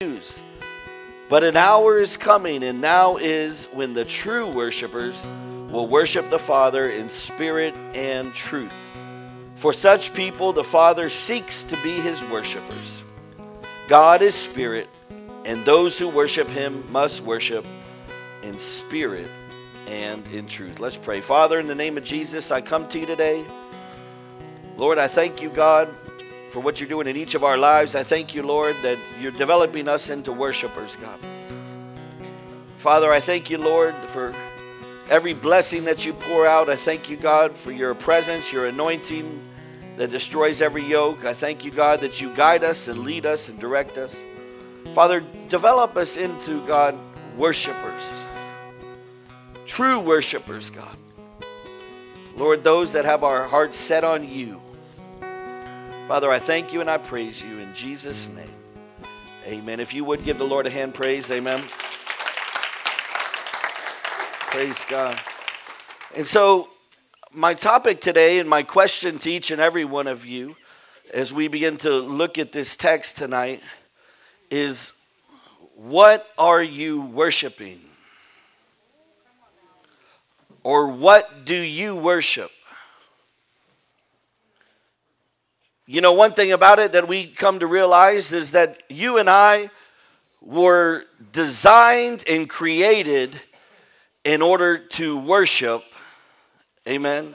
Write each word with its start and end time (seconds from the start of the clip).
Jews. 0.00 0.40
But 1.28 1.42
an 1.42 1.56
hour 1.56 1.98
is 1.98 2.16
coming, 2.16 2.62
and 2.62 2.80
now 2.80 3.16
is 3.16 3.66
when 3.72 3.94
the 3.94 4.04
true 4.04 4.48
worshipers 4.48 5.26
will 5.72 5.88
worship 5.88 6.30
the 6.30 6.38
Father 6.38 6.88
in 6.88 7.08
spirit 7.08 7.74
and 7.94 8.32
truth. 8.32 8.76
For 9.56 9.72
such 9.72 10.14
people, 10.14 10.52
the 10.52 10.62
Father 10.62 11.10
seeks 11.10 11.64
to 11.64 11.76
be 11.82 11.94
his 11.94 12.22
worshipers. 12.26 13.02
God 13.88 14.22
is 14.22 14.36
spirit, 14.36 14.88
and 15.44 15.64
those 15.64 15.98
who 15.98 16.06
worship 16.06 16.46
him 16.46 16.84
must 16.92 17.24
worship 17.24 17.66
in 18.44 18.56
spirit 18.56 19.28
and 19.88 20.24
in 20.28 20.46
truth. 20.46 20.78
Let's 20.78 20.96
pray. 20.96 21.20
Father, 21.20 21.58
in 21.58 21.66
the 21.66 21.74
name 21.74 21.98
of 21.98 22.04
Jesus, 22.04 22.52
I 22.52 22.60
come 22.60 22.86
to 22.90 23.00
you 23.00 23.06
today. 23.06 23.44
Lord, 24.76 24.98
I 24.98 25.08
thank 25.08 25.42
you, 25.42 25.50
God, 25.50 25.92
for 26.50 26.60
what 26.60 26.80
you're 26.80 26.88
doing 26.88 27.06
in 27.06 27.16
each 27.16 27.34
of 27.34 27.44
our 27.44 27.56
lives. 27.56 27.94
I 27.94 28.02
thank 28.02 28.34
you, 28.34 28.42
Lord, 28.42 28.76
that 28.82 28.98
you're 29.20 29.32
developing 29.32 29.88
us 29.88 30.10
into 30.10 30.32
worshipers, 30.32 30.96
God. 30.96 31.18
Father, 32.78 33.12
I 33.12 33.20
thank 33.20 33.50
you, 33.50 33.58
Lord, 33.58 33.94
for 34.08 34.34
every 35.10 35.34
blessing 35.34 35.84
that 35.84 36.06
you 36.06 36.12
pour 36.12 36.46
out. 36.46 36.68
I 36.68 36.76
thank 36.76 37.10
you, 37.10 37.16
God, 37.16 37.56
for 37.56 37.72
your 37.72 37.94
presence, 37.94 38.52
your 38.52 38.66
anointing 38.66 39.42
that 39.96 40.10
destroys 40.10 40.62
every 40.62 40.84
yoke. 40.84 41.24
I 41.24 41.34
thank 41.34 41.64
you, 41.64 41.70
God, 41.70 42.00
that 42.00 42.20
you 42.20 42.32
guide 42.34 42.62
us 42.62 42.88
and 42.88 43.00
lead 43.00 43.26
us 43.26 43.48
and 43.48 43.58
direct 43.58 43.98
us. 43.98 44.22
Father, 44.94 45.24
develop 45.48 45.96
us 45.96 46.16
into, 46.16 46.64
God, 46.66 46.96
worshipers, 47.36 48.24
true 49.66 50.00
worshipers, 50.00 50.70
God. 50.70 50.96
Lord, 52.36 52.62
those 52.62 52.92
that 52.92 53.04
have 53.04 53.24
our 53.24 53.48
hearts 53.48 53.76
set 53.76 54.04
on 54.04 54.28
you. 54.28 54.60
Father, 56.08 56.30
I 56.30 56.38
thank 56.38 56.72
you 56.72 56.80
and 56.80 56.88
I 56.88 56.96
praise 56.96 57.42
you 57.42 57.58
in 57.58 57.74
Jesus' 57.74 58.28
name. 58.28 58.48
Amen. 59.46 59.78
If 59.78 59.92
you 59.92 60.04
would 60.04 60.24
give 60.24 60.38
the 60.38 60.44
Lord 60.44 60.66
a 60.66 60.70
hand 60.70 60.94
praise, 60.94 61.30
amen. 61.30 61.62
Praise 64.50 64.86
God. 64.86 65.20
And 66.16 66.26
so, 66.26 66.70
my 67.30 67.52
topic 67.52 68.00
today, 68.00 68.38
and 68.38 68.48
my 68.48 68.62
question 68.62 69.18
to 69.18 69.30
each 69.30 69.50
and 69.50 69.60
every 69.60 69.84
one 69.84 70.06
of 70.06 70.24
you 70.24 70.56
as 71.12 71.34
we 71.34 71.46
begin 71.46 71.76
to 71.76 71.90
look 71.90 72.38
at 72.38 72.52
this 72.52 72.74
text 72.74 73.18
tonight, 73.18 73.60
is 74.50 74.92
what 75.74 76.26
are 76.38 76.62
you 76.62 77.02
worshiping? 77.02 77.82
Or 80.62 80.90
what 80.90 81.44
do 81.44 81.54
you 81.54 81.94
worship? 81.94 82.50
You 85.90 86.02
know, 86.02 86.12
one 86.12 86.32
thing 86.34 86.52
about 86.52 86.78
it 86.80 86.92
that 86.92 87.08
we 87.08 87.26
come 87.26 87.60
to 87.60 87.66
realize 87.66 88.34
is 88.34 88.50
that 88.50 88.82
you 88.90 89.16
and 89.16 89.30
I 89.30 89.70
were 90.42 91.06
designed 91.32 92.24
and 92.28 92.46
created 92.46 93.40
in 94.22 94.42
order 94.42 94.76
to 94.76 95.18
worship. 95.18 95.82
Amen. 96.86 97.34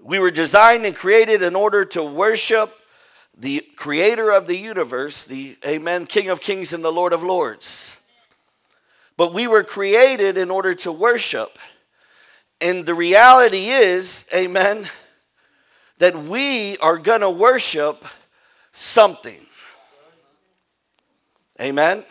We 0.00 0.18
were 0.18 0.32
designed 0.32 0.86
and 0.86 0.96
created 0.96 1.40
in 1.40 1.54
order 1.54 1.84
to 1.84 2.02
worship 2.02 2.76
the 3.38 3.64
creator 3.76 4.32
of 4.32 4.48
the 4.48 4.58
universe, 4.58 5.24
the 5.24 5.56
Amen, 5.64 6.06
King 6.06 6.30
of 6.30 6.40
Kings 6.40 6.72
and 6.72 6.82
the 6.82 6.90
Lord 6.90 7.12
of 7.12 7.22
Lords. 7.22 7.94
But 9.16 9.32
we 9.32 9.46
were 9.46 9.62
created 9.62 10.36
in 10.36 10.50
order 10.50 10.74
to 10.74 10.90
worship. 10.90 11.60
And 12.60 12.84
the 12.84 12.94
reality 12.96 13.68
is, 13.68 14.24
Amen, 14.34 14.88
that 16.02 16.20
we 16.20 16.76
are 16.78 16.98
going 16.98 17.20
to 17.20 17.30
worship 17.30 18.04
something. 18.72 19.38
Amen. 21.60 22.02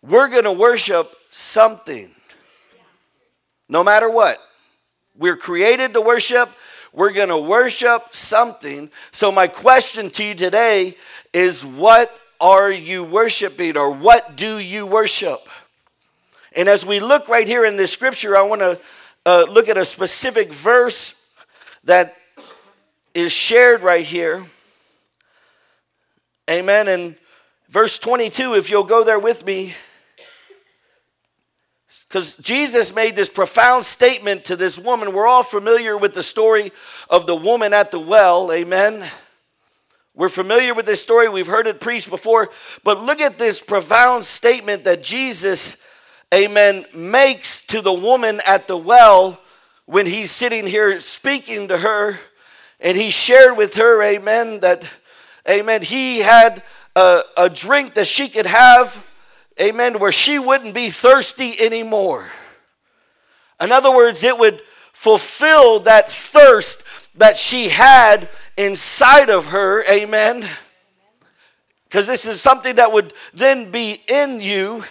We're 0.00 0.28
going 0.28 0.44
to 0.44 0.52
worship 0.52 1.14
something. 1.28 2.10
No 3.68 3.84
matter 3.84 4.08
what. 4.08 4.38
We're 5.18 5.36
created 5.36 5.92
to 5.92 6.00
worship. 6.00 6.48
We're 6.94 7.12
going 7.12 7.28
to 7.28 7.36
worship 7.36 8.14
something. 8.14 8.90
So, 9.10 9.30
my 9.30 9.48
question 9.48 10.08
to 10.12 10.24
you 10.24 10.34
today 10.34 10.96
is 11.34 11.62
what 11.62 12.18
are 12.40 12.72
you 12.72 13.04
worshiping 13.04 13.76
or 13.76 13.90
what 13.90 14.34
do 14.34 14.56
you 14.56 14.86
worship? 14.86 15.46
And 16.54 16.70
as 16.70 16.86
we 16.86 17.00
look 17.00 17.28
right 17.28 17.46
here 17.46 17.66
in 17.66 17.76
this 17.76 17.92
scripture, 17.92 18.34
I 18.34 18.40
want 18.40 18.62
to 18.62 18.80
uh, 19.26 19.44
look 19.46 19.68
at 19.68 19.76
a 19.76 19.84
specific 19.84 20.50
verse 20.50 21.14
that 21.84 22.14
is 23.16 23.32
shared 23.32 23.82
right 23.82 24.04
here. 24.04 24.44
Amen. 26.50 26.86
And 26.86 27.16
verse 27.70 27.98
22, 27.98 28.54
if 28.54 28.68
you'll 28.68 28.84
go 28.84 29.04
there 29.04 29.18
with 29.18 29.44
me. 29.46 29.74
Because 32.06 32.34
Jesus 32.34 32.94
made 32.94 33.16
this 33.16 33.30
profound 33.30 33.86
statement 33.86 34.44
to 34.44 34.54
this 34.54 34.78
woman. 34.78 35.14
We're 35.14 35.26
all 35.26 35.42
familiar 35.42 35.96
with 35.96 36.12
the 36.12 36.22
story 36.22 36.72
of 37.08 37.26
the 37.26 37.34
woman 37.34 37.72
at 37.72 37.90
the 37.90 37.98
well. 37.98 38.52
Amen. 38.52 39.08
We're 40.14 40.28
familiar 40.28 40.74
with 40.74 40.84
this 40.84 41.00
story. 41.00 41.30
We've 41.30 41.46
heard 41.46 41.66
it 41.66 41.80
preached 41.80 42.10
before. 42.10 42.50
But 42.84 43.00
look 43.02 43.22
at 43.22 43.38
this 43.38 43.62
profound 43.62 44.26
statement 44.26 44.84
that 44.84 45.02
Jesus, 45.02 45.78
amen, 46.34 46.84
makes 46.94 47.60
to 47.68 47.80
the 47.80 47.94
woman 47.94 48.42
at 48.44 48.68
the 48.68 48.76
well 48.76 49.40
when 49.86 50.04
he's 50.04 50.30
sitting 50.30 50.66
here 50.66 51.00
speaking 51.00 51.68
to 51.68 51.78
her. 51.78 52.18
And 52.80 52.96
he 52.96 53.10
shared 53.10 53.56
with 53.56 53.74
her, 53.74 54.02
amen, 54.02 54.60
that, 54.60 54.84
amen, 55.48 55.82
he 55.82 56.20
had 56.20 56.62
a, 56.94 57.22
a 57.36 57.50
drink 57.50 57.94
that 57.94 58.06
she 58.06 58.28
could 58.28 58.46
have 58.46 59.02
amen, 59.60 59.98
where 59.98 60.12
she 60.12 60.38
wouldn't 60.38 60.74
be 60.74 60.90
thirsty 60.90 61.58
anymore. 61.60 62.26
In 63.60 63.72
other 63.72 63.90
words, 63.90 64.22
it 64.24 64.38
would 64.38 64.62
fulfill 64.92 65.80
that 65.80 66.08
thirst 66.08 66.82
that 67.16 67.36
she 67.36 67.68
had 67.68 68.28
inside 68.56 69.30
of 69.30 69.46
her, 69.46 69.82
amen. 69.84 70.46
Because 71.84 72.06
this 72.06 72.26
is 72.26 72.40
something 72.40 72.76
that 72.76 72.92
would 72.92 73.14
then 73.32 73.70
be 73.70 74.02
in 74.08 74.40
you. 74.40 74.84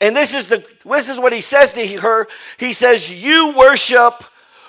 And 0.00 0.16
this 0.16 0.34
is 0.34 0.48
the 0.48 0.64
this 0.84 1.08
is 1.08 1.20
what 1.20 1.32
he 1.32 1.40
says 1.40 1.72
to 1.72 1.86
her. 1.98 2.26
He 2.58 2.72
says, 2.72 3.10
You 3.10 3.54
worship 3.56 4.24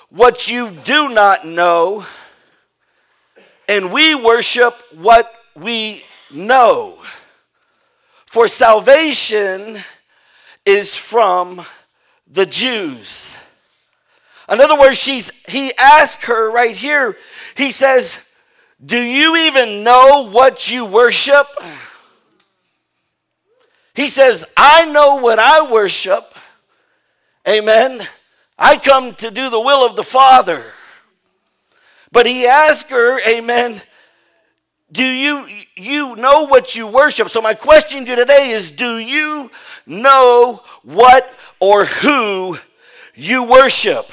what 0.08 0.48
you 0.48 0.70
do 0.70 1.08
not 1.08 1.44
know, 1.44 2.06
and 3.68 3.92
we 3.92 4.14
worship 4.14 4.74
what 4.94 5.32
we 5.54 6.04
know. 6.30 6.98
For 8.26 8.48
salvation 8.48 9.78
is 10.66 10.96
from 10.96 11.64
the 12.26 12.46
Jews. 12.46 13.34
In 14.48 14.60
other 14.60 14.78
words, 14.78 14.98
she's, 14.98 15.30
he 15.48 15.72
asked 15.78 16.24
her 16.24 16.50
right 16.50 16.76
here, 16.76 17.16
he 17.54 17.70
says, 17.70 18.18
Do 18.84 19.00
you 19.00 19.36
even 19.36 19.84
know 19.84 20.28
what 20.30 20.70
you 20.70 20.84
worship? 20.84 21.46
He 23.94 24.08
says, 24.08 24.44
I 24.56 24.86
know 24.86 25.16
what 25.16 25.38
I 25.38 25.70
worship. 25.70 26.34
Amen. 27.48 28.02
I 28.58 28.76
come 28.76 29.14
to 29.16 29.30
do 29.30 29.48
the 29.50 29.60
will 29.60 29.86
of 29.86 29.96
the 29.96 30.02
Father. 30.02 30.64
But 32.14 32.26
he 32.26 32.46
asked 32.46 32.90
her, 32.90 33.18
Amen, 33.28 33.82
do 34.92 35.04
you 35.04 35.48
you 35.74 36.14
know 36.14 36.46
what 36.46 36.76
you 36.76 36.86
worship? 36.86 37.28
So 37.28 37.42
my 37.42 37.54
question 37.54 38.04
to 38.04 38.12
you 38.12 38.16
today 38.16 38.50
is 38.50 38.70
do 38.70 38.98
you 38.98 39.50
know 39.84 40.62
what 40.84 41.34
or 41.58 41.86
who 41.86 42.56
you 43.16 43.42
worship? 43.42 44.08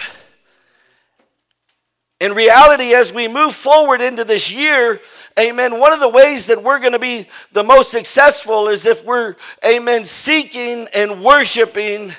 In 2.19 2.34
reality, 2.34 2.95
as 2.95 3.13
we 3.13 3.28
move 3.28 3.53
forward 3.53 4.01
into 4.01 4.23
this 4.23 4.51
year, 4.51 5.00
amen, 5.39 5.79
one 5.79 5.94
of 5.94 6.00
the 6.00 6.09
ways 6.09 6.47
that 6.47 6.63
we're 6.63 6.79
going 6.79 6.94
to 6.94 7.00
be 7.00 7.28
the 7.51 7.63
most 7.63 7.91
successful 7.91 8.68
is 8.68 8.88
if 8.88 9.06
we're, 9.06 9.35
amen, 9.66 10.06
seeking 10.06 10.88
and 10.94 11.24
worshiping, 11.24 12.13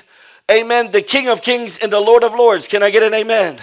amen, 0.49 0.91
the 0.91 1.01
King 1.01 1.27
of 1.27 1.41
Kings 1.41 1.77
and 1.77 1.91
the 1.91 1.99
Lord 1.99 2.23
of 2.23 2.33
Lords. 2.33 2.67
Can 2.67 2.83
I 2.83 2.89
get 2.89 3.03
an 3.03 3.13
amen? 3.13 3.59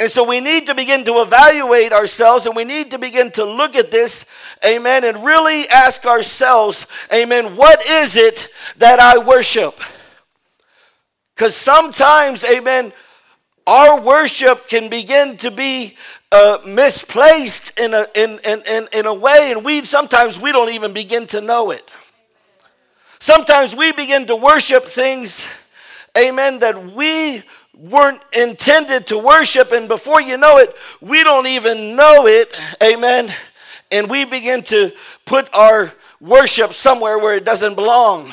And 0.00 0.08
so 0.08 0.22
we 0.22 0.40
need 0.40 0.66
to 0.66 0.74
begin 0.74 1.04
to 1.06 1.22
evaluate 1.22 1.92
ourselves 1.92 2.46
and 2.46 2.54
we 2.54 2.64
need 2.64 2.92
to 2.92 2.98
begin 2.98 3.32
to 3.32 3.44
look 3.44 3.74
at 3.74 3.90
this, 3.90 4.26
amen, 4.64 5.02
and 5.02 5.24
really 5.24 5.68
ask 5.68 6.06
ourselves, 6.06 6.86
amen, 7.12 7.56
what 7.56 7.84
is 7.84 8.16
it 8.16 8.48
that 8.76 9.00
I 9.00 9.18
worship? 9.18 9.80
Because 11.34 11.56
sometimes, 11.56 12.44
amen, 12.44 12.92
our 13.66 14.00
worship 14.00 14.68
can 14.68 14.88
begin 14.88 15.36
to 15.38 15.50
be 15.50 15.96
uh, 16.30 16.58
misplaced 16.64 17.72
in 17.78 17.92
a, 17.92 18.06
in, 18.14 18.38
in, 18.44 18.62
in, 18.62 18.88
in 18.92 19.06
a 19.06 19.14
way, 19.14 19.50
and 19.52 19.64
we 19.64 19.84
sometimes 19.84 20.40
we 20.40 20.52
don't 20.52 20.70
even 20.70 20.92
begin 20.92 21.26
to 21.26 21.40
know 21.40 21.70
it. 21.70 21.90
Sometimes 23.18 23.74
we 23.74 23.90
begin 23.92 24.26
to 24.28 24.36
worship 24.36 24.84
things, 24.84 25.46
amen, 26.16 26.60
that 26.60 26.92
we 26.92 27.42
weren't 27.78 28.20
intended 28.32 29.06
to 29.06 29.18
worship, 29.18 29.72
and 29.72 29.88
before 29.88 30.20
you 30.20 30.36
know 30.36 30.58
it, 30.58 30.74
we 31.00 31.22
don't 31.22 31.46
even 31.46 31.94
know 31.96 32.26
it. 32.26 32.54
Amen. 32.82 33.32
And 33.90 34.10
we 34.10 34.24
begin 34.24 34.62
to 34.64 34.92
put 35.24 35.48
our 35.54 35.92
worship 36.20 36.72
somewhere 36.72 37.18
where 37.18 37.34
it 37.34 37.44
doesn't 37.44 37.76
belong. 37.76 38.32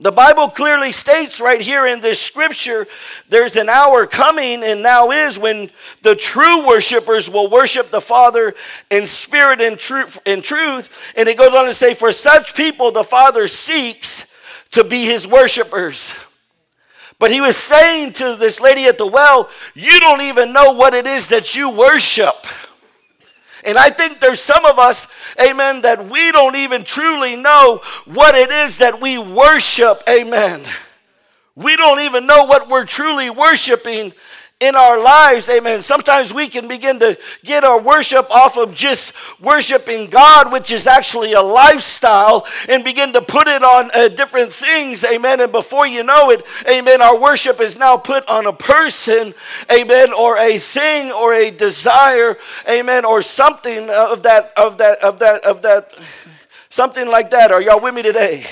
The 0.00 0.12
Bible 0.12 0.48
clearly 0.48 0.92
states 0.92 1.40
right 1.40 1.60
here 1.60 1.84
in 1.84 2.00
this 2.00 2.20
scripture 2.20 2.86
there's 3.28 3.56
an 3.56 3.68
hour 3.68 4.06
coming 4.06 4.62
and 4.62 4.80
now 4.80 5.10
is 5.10 5.40
when 5.40 5.70
the 6.02 6.14
true 6.14 6.68
worshipers 6.68 7.28
will 7.28 7.50
worship 7.50 7.90
the 7.90 8.00
Father 8.00 8.54
in 8.90 9.06
spirit 9.06 9.60
and 9.60 9.76
truth 9.76 10.20
in 10.24 10.40
truth 10.40 11.12
and 11.16 11.28
it 11.28 11.36
goes 11.36 11.52
on 11.52 11.64
to 11.64 11.74
say 11.74 11.94
for 11.94 12.12
such 12.12 12.54
people 12.54 12.92
the 12.92 13.02
Father 13.02 13.48
seeks 13.48 14.26
to 14.70 14.84
be 14.84 15.04
his 15.04 15.26
worshipers. 15.26 16.14
But 17.18 17.32
he 17.32 17.40
was 17.40 17.56
saying 17.56 18.12
to 18.14 18.36
this 18.36 18.60
lady 18.60 18.84
at 18.84 18.96
the 18.96 19.06
well, 19.06 19.50
you 19.74 19.98
don't 20.00 20.22
even 20.22 20.52
know 20.52 20.72
what 20.72 20.94
it 20.94 21.06
is 21.06 21.28
that 21.28 21.54
you 21.56 21.70
worship. 21.70 22.46
And 23.64 23.76
I 23.76 23.90
think 23.90 24.20
there's 24.20 24.40
some 24.40 24.64
of 24.64 24.78
us, 24.78 25.08
amen, 25.40 25.82
that 25.82 26.08
we 26.08 26.30
don't 26.30 26.54
even 26.54 26.84
truly 26.84 27.34
know 27.34 27.82
what 28.04 28.36
it 28.36 28.52
is 28.52 28.78
that 28.78 29.00
we 29.00 29.18
worship, 29.18 30.02
amen. 30.08 30.62
We 31.56 31.76
don't 31.76 32.00
even 32.00 32.24
know 32.24 32.44
what 32.44 32.68
we're 32.68 32.84
truly 32.84 33.30
worshiping 33.30 34.12
in 34.60 34.74
our 34.74 35.00
lives, 35.00 35.48
amen. 35.48 35.82
Sometimes 35.82 36.34
we 36.34 36.48
can 36.48 36.66
begin 36.66 36.98
to 36.98 37.16
get 37.44 37.62
our 37.62 37.80
worship 37.80 38.28
off 38.28 38.56
of 38.56 38.74
just 38.74 39.12
worshiping 39.40 40.10
God, 40.10 40.50
which 40.50 40.72
is 40.72 40.88
actually 40.88 41.34
a 41.34 41.40
lifestyle, 41.40 42.44
and 42.68 42.82
begin 42.82 43.12
to 43.12 43.22
put 43.22 43.46
it 43.46 43.62
on 43.62 43.88
uh, 43.94 44.08
different 44.08 44.52
things, 44.52 45.04
amen. 45.04 45.40
And 45.40 45.52
before 45.52 45.86
you 45.86 46.02
know 46.02 46.30
it, 46.30 46.44
amen, 46.68 47.00
our 47.00 47.16
worship 47.16 47.60
is 47.60 47.78
now 47.78 47.96
put 47.96 48.28
on 48.28 48.46
a 48.46 48.52
person, 48.52 49.32
amen, 49.70 50.12
or 50.12 50.36
a 50.38 50.58
thing 50.58 51.12
or 51.12 51.34
a 51.34 51.52
desire, 51.52 52.36
amen, 52.68 53.04
or 53.04 53.22
something 53.22 53.88
of 53.90 54.24
that, 54.24 54.52
of 54.56 54.78
that, 54.78 54.98
of 55.04 55.20
that, 55.20 55.44
of 55.44 55.62
that, 55.62 55.96
something 56.68 57.06
like 57.08 57.30
that. 57.30 57.52
Are 57.52 57.62
y'all 57.62 57.80
with 57.80 57.94
me 57.94 58.02
today? 58.02 58.44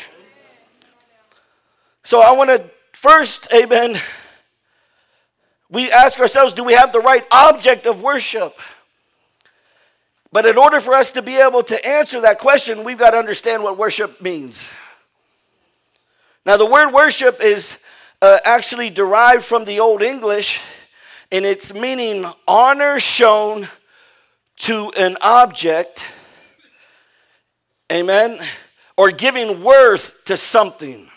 So 2.05 2.20
I 2.20 2.31
want 2.31 2.50
to 2.50 2.64
first, 2.93 3.53
amen 3.53 3.97
we 5.71 5.91
ask 5.91 6.19
ourselves 6.21 6.53
do 6.53 6.65
we 6.65 6.75
have 6.75 6.93
the 6.93 7.01
right 7.01 7.27
object 7.31 7.87
of 7.87 8.03
worship? 8.03 8.57
But 10.33 10.45
in 10.45 10.59
order 10.59 10.81
for 10.81 10.95
us 10.95 11.13
to 11.13 11.23
be 11.23 11.37
able 11.37 11.63
to 11.65 11.87
answer 11.87 12.21
that 12.21 12.39
question, 12.39 12.85
we've 12.85 12.99
got 12.99 13.11
to 13.11 13.17
understand 13.17 13.63
what 13.63 13.79
worship 13.79 14.21
means. 14.21 14.69
Now, 16.45 16.57
the 16.57 16.67
word 16.67 16.93
worship 16.93 17.41
is 17.41 17.79
uh, 18.23 18.39
actually 18.45 18.91
derived 18.91 19.45
from 19.45 19.65
the 19.65 19.81
Old 19.81 20.03
English, 20.03 20.61
and 21.33 21.45
its 21.45 21.75
meaning 21.75 22.27
honor 22.47 23.01
shown 23.01 23.69
to 24.57 24.91
an 24.97 25.17
object, 25.21 26.07
amen, 27.93 28.39
or 28.97 29.11
giving 29.11 29.63
worth 29.63 30.15
to 30.27 30.37
something. 30.37 31.09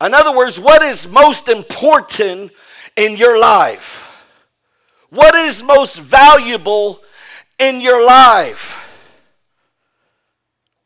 In 0.00 0.14
other 0.14 0.36
words, 0.36 0.60
what 0.60 0.82
is 0.82 1.06
most 1.06 1.48
important 1.48 2.52
in 2.96 3.16
your 3.16 3.38
life? 3.38 4.10
What 5.10 5.34
is 5.34 5.62
most 5.62 5.98
valuable 5.98 7.02
in 7.58 7.80
your 7.80 8.04
life? 8.04 8.78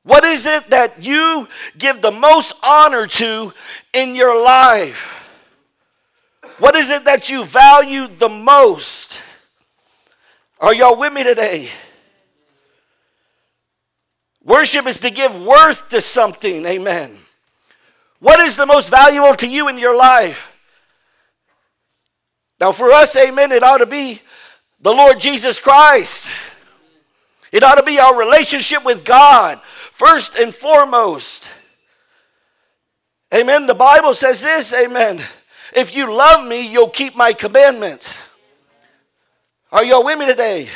What 0.02 0.24
is 0.24 0.46
it 0.46 0.70
that 0.70 1.02
you 1.02 1.48
give 1.78 2.02
the 2.02 2.10
most 2.10 2.54
honor 2.62 3.06
to 3.06 3.52
in 3.92 4.16
your 4.16 4.42
life? 4.42 5.16
What 6.58 6.74
is 6.74 6.90
it 6.90 7.04
that 7.04 7.30
you 7.30 7.44
value 7.44 8.06
the 8.06 8.28
most? 8.28 9.22
Are 10.60 10.74
y'all 10.74 10.96
with 10.96 11.12
me 11.12 11.22
today? 11.22 11.70
Worship 14.42 14.86
is 14.86 14.98
to 15.00 15.10
give 15.10 15.40
worth 15.40 15.88
to 15.90 16.00
something. 16.00 16.64
Amen. 16.66 17.18
What 18.20 18.40
is 18.40 18.56
the 18.56 18.66
most 18.66 18.90
valuable 18.90 19.36
to 19.36 19.46
you 19.46 19.68
in 19.68 19.78
your 19.78 19.96
life? 19.96 20.52
Now, 22.60 22.72
for 22.72 22.92
us, 22.92 23.16
amen, 23.16 23.52
it 23.52 23.62
ought 23.62 23.78
to 23.78 23.86
be 23.86 24.20
the 24.80 24.92
Lord 24.92 25.18
Jesus 25.18 25.58
Christ. 25.58 26.30
It 27.52 27.62
ought 27.62 27.76
to 27.76 27.82
be 27.82 27.98
our 27.98 28.16
relationship 28.16 28.84
with 28.84 29.04
God, 29.04 29.60
first 29.92 30.36
and 30.36 30.54
foremost. 30.54 31.50
Amen. 33.34 33.66
The 33.66 33.74
Bible 33.74 34.12
says 34.12 34.42
this, 34.42 34.74
amen. 34.74 35.22
If 35.74 35.94
you 35.94 36.12
love 36.12 36.46
me, 36.46 36.60
you'll 36.60 36.90
keep 36.90 37.16
my 37.16 37.32
commandments. 37.32 38.18
Are 39.72 39.84
y'all 39.84 40.04
with 40.04 40.18
me 40.18 40.26
today? 40.26 40.68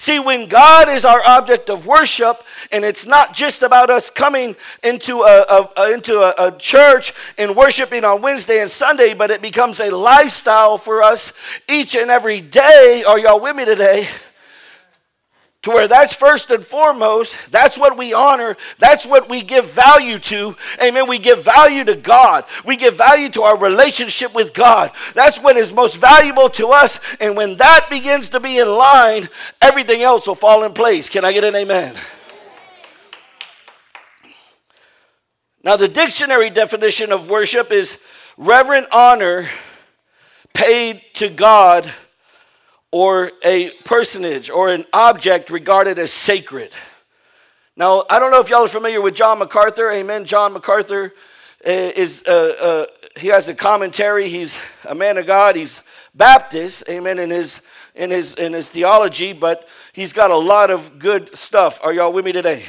See, 0.00 0.18
when 0.18 0.48
God 0.48 0.88
is 0.88 1.04
our 1.04 1.22
object 1.26 1.68
of 1.68 1.86
worship, 1.86 2.42
and 2.72 2.86
it's 2.86 3.04
not 3.04 3.34
just 3.34 3.62
about 3.62 3.90
us 3.90 4.08
coming 4.08 4.56
into 4.82 5.20
a, 5.20 5.44
a, 5.46 5.68
a 5.76 5.92
into 5.92 6.20
a, 6.20 6.46
a, 6.46 6.56
church 6.56 7.12
and 7.36 7.54
worshiping 7.54 8.02
on 8.02 8.22
Wednesday 8.22 8.62
and 8.62 8.70
Sunday, 8.70 9.12
but 9.12 9.30
it 9.30 9.42
becomes 9.42 9.78
a 9.78 9.94
lifestyle 9.94 10.78
for 10.78 11.02
us 11.02 11.34
each 11.68 11.94
and 11.96 12.10
every 12.10 12.40
day. 12.40 13.04
Are 13.06 13.18
y'all 13.18 13.40
with 13.40 13.54
me 13.54 13.66
today? 13.66 14.08
To 15.62 15.70
where 15.70 15.88
that's 15.88 16.14
first 16.14 16.50
and 16.50 16.64
foremost. 16.64 17.38
That's 17.50 17.76
what 17.76 17.96
we 17.98 18.14
honor. 18.14 18.56
That's 18.78 19.04
what 19.04 19.28
we 19.28 19.42
give 19.42 19.66
value 19.70 20.18
to. 20.18 20.56
Amen. 20.82 21.06
We 21.06 21.18
give 21.18 21.44
value 21.44 21.84
to 21.84 21.96
God. 21.96 22.44
We 22.64 22.76
give 22.76 22.96
value 22.96 23.28
to 23.30 23.42
our 23.42 23.58
relationship 23.58 24.34
with 24.34 24.54
God. 24.54 24.90
That's 25.14 25.38
what 25.38 25.56
is 25.56 25.74
most 25.74 25.96
valuable 25.96 26.48
to 26.50 26.68
us. 26.68 26.98
And 27.20 27.36
when 27.36 27.56
that 27.56 27.88
begins 27.90 28.30
to 28.30 28.40
be 28.40 28.58
in 28.58 28.68
line, 28.68 29.28
everything 29.60 30.02
else 30.02 30.26
will 30.26 30.34
fall 30.34 30.64
in 30.64 30.72
place. 30.72 31.10
Can 31.10 31.26
I 31.26 31.32
get 31.32 31.44
an 31.44 31.54
amen? 31.54 31.94
Now, 35.62 35.76
the 35.76 35.88
dictionary 35.88 36.48
definition 36.48 37.12
of 37.12 37.28
worship 37.28 37.70
is 37.70 37.98
reverent 38.38 38.86
honor 38.92 39.46
paid 40.54 41.02
to 41.14 41.28
God 41.28 41.92
or 42.92 43.32
a 43.44 43.70
personage 43.84 44.50
or 44.50 44.68
an 44.68 44.84
object 44.92 45.50
regarded 45.50 45.98
as 45.98 46.12
sacred. 46.12 46.72
Now, 47.76 48.04
I 48.10 48.18
don't 48.18 48.30
know 48.30 48.40
if 48.40 48.50
y'all 48.50 48.64
are 48.64 48.68
familiar 48.68 49.00
with 49.00 49.14
John 49.14 49.38
MacArthur. 49.38 49.90
Amen. 49.90 50.24
John 50.24 50.52
MacArthur 50.52 51.12
eh, 51.64 51.92
is 51.96 52.22
uh, 52.26 52.30
uh, 52.60 52.86
he 53.18 53.28
has 53.28 53.48
a 53.48 53.54
commentary. 53.54 54.28
He's 54.28 54.60
a 54.88 54.94
man 54.94 55.18
of 55.18 55.26
God. 55.26 55.56
He's 55.56 55.82
Baptist. 56.14 56.84
Amen. 56.88 57.18
In 57.18 57.30
his 57.30 57.60
in 57.94 58.10
his 58.10 58.34
in 58.34 58.52
his 58.52 58.70
theology, 58.70 59.32
but 59.32 59.68
he's 59.92 60.12
got 60.12 60.30
a 60.30 60.36
lot 60.36 60.70
of 60.70 60.98
good 60.98 61.36
stuff. 61.36 61.78
Are 61.82 61.92
y'all 61.92 62.12
with 62.12 62.24
me 62.24 62.32
today? 62.32 62.64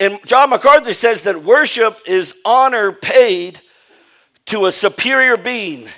And 0.00 0.18
John 0.26 0.50
MacArthur 0.50 0.92
says 0.92 1.22
that 1.24 1.42
worship 1.42 1.98
is 2.06 2.34
honor 2.44 2.92
paid 2.92 3.60
to 4.46 4.66
a 4.66 4.72
superior 4.72 5.36
being 5.36 5.88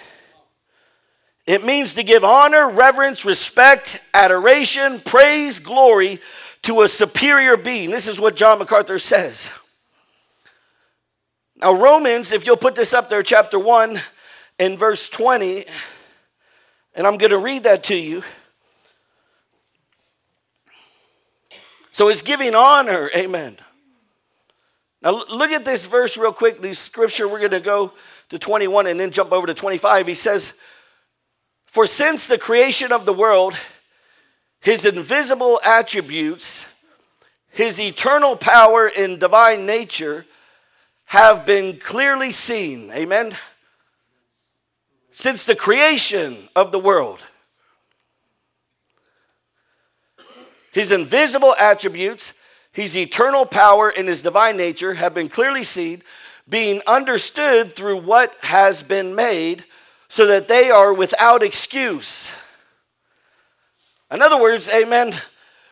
it 1.50 1.64
means 1.64 1.94
to 1.94 2.02
give 2.02 2.22
honor, 2.22 2.70
reverence, 2.70 3.24
respect, 3.24 4.00
adoration, 4.14 5.00
praise, 5.00 5.58
glory 5.58 6.20
to 6.62 6.82
a 6.82 6.88
superior 6.88 7.56
being. 7.56 7.90
This 7.90 8.06
is 8.06 8.20
what 8.20 8.36
John 8.36 8.58
MacArthur 8.58 8.98
says. 8.98 9.50
Now, 11.56 11.72
Romans, 11.72 12.32
if 12.32 12.46
you'll 12.46 12.56
put 12.56 12.74
this 12.74 12.94
up 12.94 13.10
there, 13.10 13.22
chapter 13.22 13.58
1 13.58 14.00
and 14.58 14.78
verse 14.78 15.08
20, 15.08 15.64
and 16.94 17.06
I'm 17.06 17.18
going 17.18 17.30
to 17.30 17.38
read 17.38 17.64
that 17.64 17.82
to 17.84 17.96
you. 17.96 18.22
So 21.90 22.08
it's 22.08 22.22
giving 22.22 22.54
honor, 22.54 23.10
amen. 23.14 23.58
Now, 25.02 25.24
look 25.28 25.50
at 25.50 25.64
this 25.64 25.86
verse 25.86 26.16
real 26.16 26.32
quick. 26.32 26.62
The 26.62 26.74
scripture, 26.74 27.26
we're 27.26 27.38
going 27.38 27.50
to 27.50 27.60
go 27.60 27.92
to 28.28 28.38
21 28.38 28.86
and 28.86 29.00
then 29.00 29.10
jump 29.10 29.32
over 29.32 29.46
to 29.46 29.54
25. 29.54 30.06
He 30.06 30.14
says, 30.14 30.54
for 31.70 31.86
since 31.86 32.26
the 32.26 32.36
creation 32.36 32.90
of 32.90 33.06
the 33.06 33.12
world, 33.12 33.56
his 34.60 34.84
invisible 34.84 35.60
attributes, 35.64 36.66
his 37.48 37.80
eternal 37.80 38.34
power 38.34 38.88
and 38.88 39.20
divine 39.20 39.66
nature 39.66 40.26
have 41.04 41.46
been 41.46 41.78
clearly 41.78 42.32
seen. 42.32 42.90
Amen. 42.90 43.36
Since 45.12 45.44
the 45.44 45.54
creation 45.54 46.36
of 46.56 46.72
the 46.72 46.80
world, 46.80 47.24
his 50.72 50.90
invisible 50.90 51.54
attributes, 51.56 52.32
his 52.72 52.96
eternal 52.96 53.46
power, 53.46 53.90
and 53.90 54.08
his 54.08 54.22
divine 54.22 54.56
nature 54.56 54.94
have 54.94 55.14
been 55.14 55.28
clearly 55.28 55.62
seen, 55.62 56.02
being 56.48 56.82
understood 56.88 57.76
through 57.76 57.98
what 57.98 58.34
has 58.42 58.82
been 58.82 59.14
made 59.14 59.64
so 60.10 60.26
that 60.26 60.48
they 60.48 60.72
are 60.72 60.92
without 60.92 61.40
excuse. 61.40 62.32
In 64.10 64.20
other 64.20 64.40
words, 64.42 64.68
amen, 64.68 65.14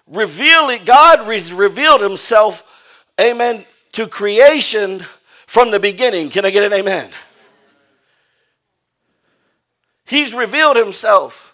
revealing, 0.07 0.85
God 0.85 1.27
revealed 1.27 2.01
himself, 2.01 2.63
amen, 3.21 3.65
to 3.93 4.07
creation 4.07 5.05
from 5.49 5.73
the 5.73 5.81
beginning. 5.81 6.31
Can 6.31 6.45
I 6.45 6.51
get 6.51 6.63
an 6.63 6.73
amen? 6.73 7.11
He's 10.05 10.33
revealed 10.33 10.77
himself 10.77 11.53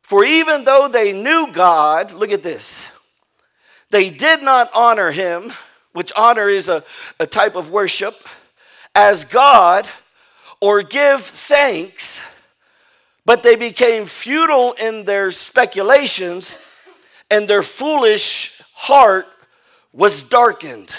For 0.00 0.24
even 0.24 0.64
though 0.64 0.88
they 0.88 1.12
knew 1.12 1.52
God, 1.52 2.14
look 2.14 2.32
at 2.32 2.42
this, 2.42 2.82
they 3.90 4.08
did 4.08 4.42
not 4.42 4.70
honor 4.74 5.10
him, 5.10 5.52
which 5.92 6.10
honor 6.16 6.48
is 6.48 6.70
a, 6.70 6.82
a 7.20 7.26
type 7.26 7.54
of 7.54 7.68
worship, 7.68 8.14
as 8.94 9.24
God 9.24 9.86
or 10.60 10.82
give 10.82 11.24
thanks, 11.24 12.20
but 13.24 13.42
they 13.42 13.56
became 13.56 14.06
futile 14.06 14.72
in 14.72 15.04
their 15.04 15.30
speculations, 15.30 16.58
and 17.30 17.46
their 17.46 17.62
foolish 17.62 18.60
heart 18.72 19.26
was 19.92 20.22
darkened. 20.22 20.94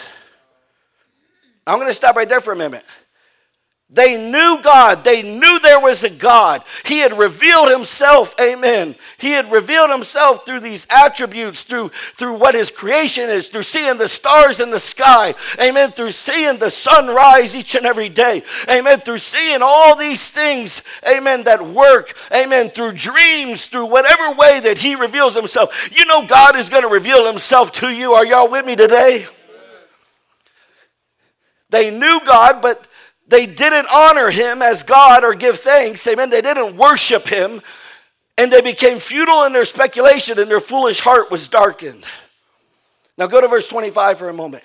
I'm 1.65 1.77
going 1.77 1.89
to 1.89 1.93
stop 1.93 2.15
right 2.15 2.27
there 2.27 2.41
for 2.41 2.53
a 2.53 2.55
minute. 2.55 2.85
They 3.91 4.29
knew 4.29 4.59
God. 4.61 5.03
They 5.03 5.23
knew 5.23 5.59
there 5.59 5.79
was 5.79 6.03
a 6.03 6.11
God. 6.11 6.63
He 6.85 6.99
had 6.99 7.17
revealed 7.17 7.71
himself. 7.71 8.35
Amen. 8.39 8.93
He 9.17 9.31
had 9.31 9.51
revealed 9.51 9.89
himself 9.89 10.45
through 10.45 10.59
these 10.59 10.85
attributes, 10.91 11.63
through, 11.63 11.89
through 12.15 12.35
what 12.35 12.53
his 12.53 12.69
creation 12.69 13.31
is, 13.31 13.47
through 13.47 13.63
seeing 13.63 13.97
the 13.97 14.07
stars 14.07 14.59
in 14.59 14.69
the 14.69 14.79
sky. 14.79 15.33
Amen. 15.59 15.91
Through 15.91 16.11
seeing 16.11 16.59
the 16.59 16.69
sun 16.69 17.07
rise 17.07 17.55
each 17.55 17.73
and 17.73 17.87
every 17.87 18.09
day. 18.09 18.43
Amen. 18.69 18.99
Through 18.99 19.17
seeing 19.17 19.61
all 19.63 19.95
these 19.95 20.29
things. 20.29 20.83
Amen. 21.07 21.45
That 21.45 21.65
work. 21.65 22.15
Amen. 22.31 22.69
Through 22.69 22.93
dreams, 22.93 23.65
through 23.65 23.87
whatever 23.87 24.33
way 24.33 24.59
that 24.59 24.77
he 24.77 24.93
reveals 24.93 25.33
himself. 25.33 25.89
You 25.91 26.05
know, 26.05 26.27
God 26.27 26.55
is 26.55 26.69
going 26.69 26.83
to 26.83 26.89
reveal 26.89 27.25
himself 27.25 27.71
to 27.73 27.89
you. 27.89 28.13
Are 28.13 28.25
y'all 28.25 28.51
with 28.51 28.67
me 28.67 28.75
today? 28.75 29.25
They 31.71 31.91
knew 31.91 32.19
God, 32.25 32.61
but 32.61 32.87
they 33.29 33.45
didn't 33.45 33.87
honor 33.93 34.31
him 34.31 34.61
as 34.61 34.83
God 34.83 35.23
or 35.23 35.35
give 35.35 35.59
thanks. 35.59 36.05
Amen. 36.07 36.29
They 36.29 36.41
didn't 36.41 36.75
worship 36.75 37.27
him. 37.27 37.61
And 38.37 38.51
they 38.51 38.61
became 38.61 38.99
futile 38.99 39.43
in 39.43 39.53
their 39.53 39.65
speculation, 39.65 40.39
and 40.39 40.49
their 40.49 40.61
foolish 40.61 41.01
heart 41.01 41.29
was 41.29 41.47
darkened. 41.47 42.05
Now 43.17 43.27
go 43.27 43.41
to 43.41 43.47
verse 43.47 43.67
25 43.67 44.17
for 44.17 44.29
a 44.29 44.33
moment. 44.33 44.63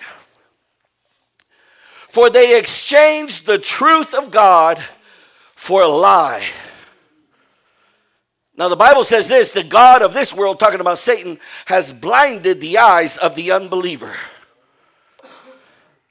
For 2.08 2.30
they 2.30 2.56
exchanged 2.56 3.46
the 3.46 3.58
truth 3.58 4.14
of 4.14 4.30
God 4.30 4.82
for 5.56 5.82
a 5.82 5.88
lie. 5.88 6.46
Now, 8.56 8.68
the 8.68 8.76
Bible 8.76 9.02
says 9.02 9.28
this 9.28 9.50
the 9.50 9.64
God 9.64 10.00
of 10.00 10.14
this 10.14 10.32
world, 10.32 10.60
talking 10.60 10.80
about 10.80 10.98
Satan, 10.98 11.40
has 11.66 11.92
blinded 11.92 12.60
the 12.60 12.78
eyes 12.78 13.16
of 13.16 13.34
the 13.34 13.50
unbeliever. 13.50 14.14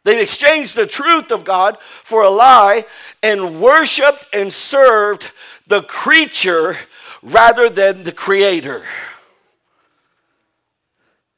They've 0.03 0.19
exchanged 0.19 0.75
the 0.75 0.85
truth 0.85 1.31
of 1.31 1.45
God 1.45 1.77
for 1.79 2.23
a 2.23 2.29
lie 2.29 2.85
and 3.21 3.61
worshiped 3.61 4.25
and 4.33 4.51
served 4.51 5.31
the 5.67 5.81
creature 5.83 6.77
rather 7.21 7.69
than 7.69 8.03
the 8.03 8.11
creator. 8.11 8.83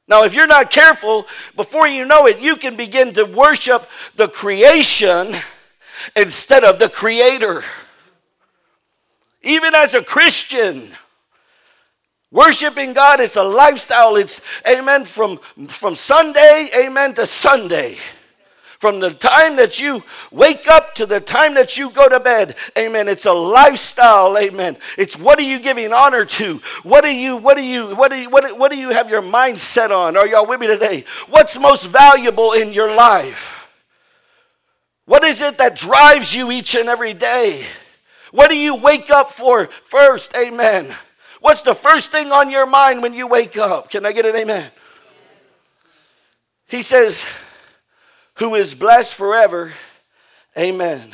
Now, 0.07 0.23
if 0.23 0.33
you're 0.33 0.47
not 0.47 0.71
careful, 0.71 1.27
before 1.55 1.87
you 1.87 2.05
know 2.05 2.27
it, 2.27 2.39
you 2.39 2.55
can 2.55 2.75
begin 2.75 3.13
to 3.13 3.23
worship 3.25 3.87
the 4.15 4.27
creation 4.27 5.35
instead 6.15 6.63
of 6.63 6.79
the 6.79 6.89
creator. 6.89 7.63
Even 9.41 9.73
as 9.75 9.93
a 9.93 10.03
Christian, 10.03 10.89
worshiping 12.31 12.93
God 12.93 13.19
is 13.19 13.35
a 13.35 13.43
lifestyle. 13.43 14.15
It's, 14.15 14.41
amen, 14.67 15.05
from, 15.05 15.37
from 15.67 15.95
Sunday, 15.95 16.69
amen, 16.75 17.13
to 17.15 17.25
Sunday. 17.25 17.97
From 18.79 18.99
the 18.99 19.11
time 19.11 19.55
that 19.55 19.79
you 19.79 20.03
wake 20.31 20.67
up 20.67 20.95
to 20.95 21.05
the 21.05 21.19
time 21.19 21.53
that 21.55 21.77
you 21.77 21.89
go 21.89 22.09
to 22.09 22.19
bed. 22.19 22.57
Amen. 22.77 23.07
It's 23.07 23.25
a 23.25 23.33
lifestyle. 23.33 24.37
Amen. 24.37 24.77
It's 24.97 25.17
what 25.17 25.39
are 25.39 25.43
you 25.43 25.59
giving 25.59 25.93
honor 25.93 26.25
to? 26.25 26.61
What 26.83 27.03
do 27.03 27.09
you, 27.09 27.37
what 27.37 27.55
do 27.55 27.63
you, 27.63 27.95
what 27.95 28.11
do 28.11 28.17
you, 28.17 28.29
what, 28.29 28.57
what 28.57 28.71
do 28.71 28.77
you 28.77 28.89
have 28.89 29.09
your 29.09 29.21
mind 29.21 29.59
set 29.59 29.91
on? 29.91 30.17
Are 30.17 30.27
y'all 30.27 30.45
with 30.45 30.59
me 30.59 30.67
today? 30.67 31.05
What's 31.29 31.57
most 31.59 31.85
valuable 31.85 32.51
in 32.51 32.73
your 32.73 32.93
life? 32.93 33.67
What 35.05 35.23
is 35.23 35.41
it 35.41 35.57
that 35.59 35.75
drives 35.75 36.33
you 36.33 36.51
each 36.51 36.75
and 36.75 36.89
every 36.89 37.13
day? 37.13 37.65
What 38.31 38.49
do 38.49 38.57
you 38.57 38.75
wake 38.75 39.09
up 39.09 39.31
for 39.31 39.69
first? 39.85 40.35
Amen. 40.35 40.93
What's 41.39 41.61
the 41.61 41.75
first 41.75 42.11
thing 42.11 42.31
on 42.31 42.49
your 42.49 42.65
mind 42.65 43.03
when 43.03 43.13
you 43.13 43.27
wake 43.27 43.55
up? 43.55 43.91
Can 43.91 44.05
I 44.05 44.11
get 44.11 44.25
an 44.25 44.35
amen? 44.35 44.69
He 46.67 46.81
says, 46.81 47.23
who 48.35 48.55
is 48.55 48.75
blessed 48.75 49.15
forever. 49.15 49.73
Amen. 50.57 51.13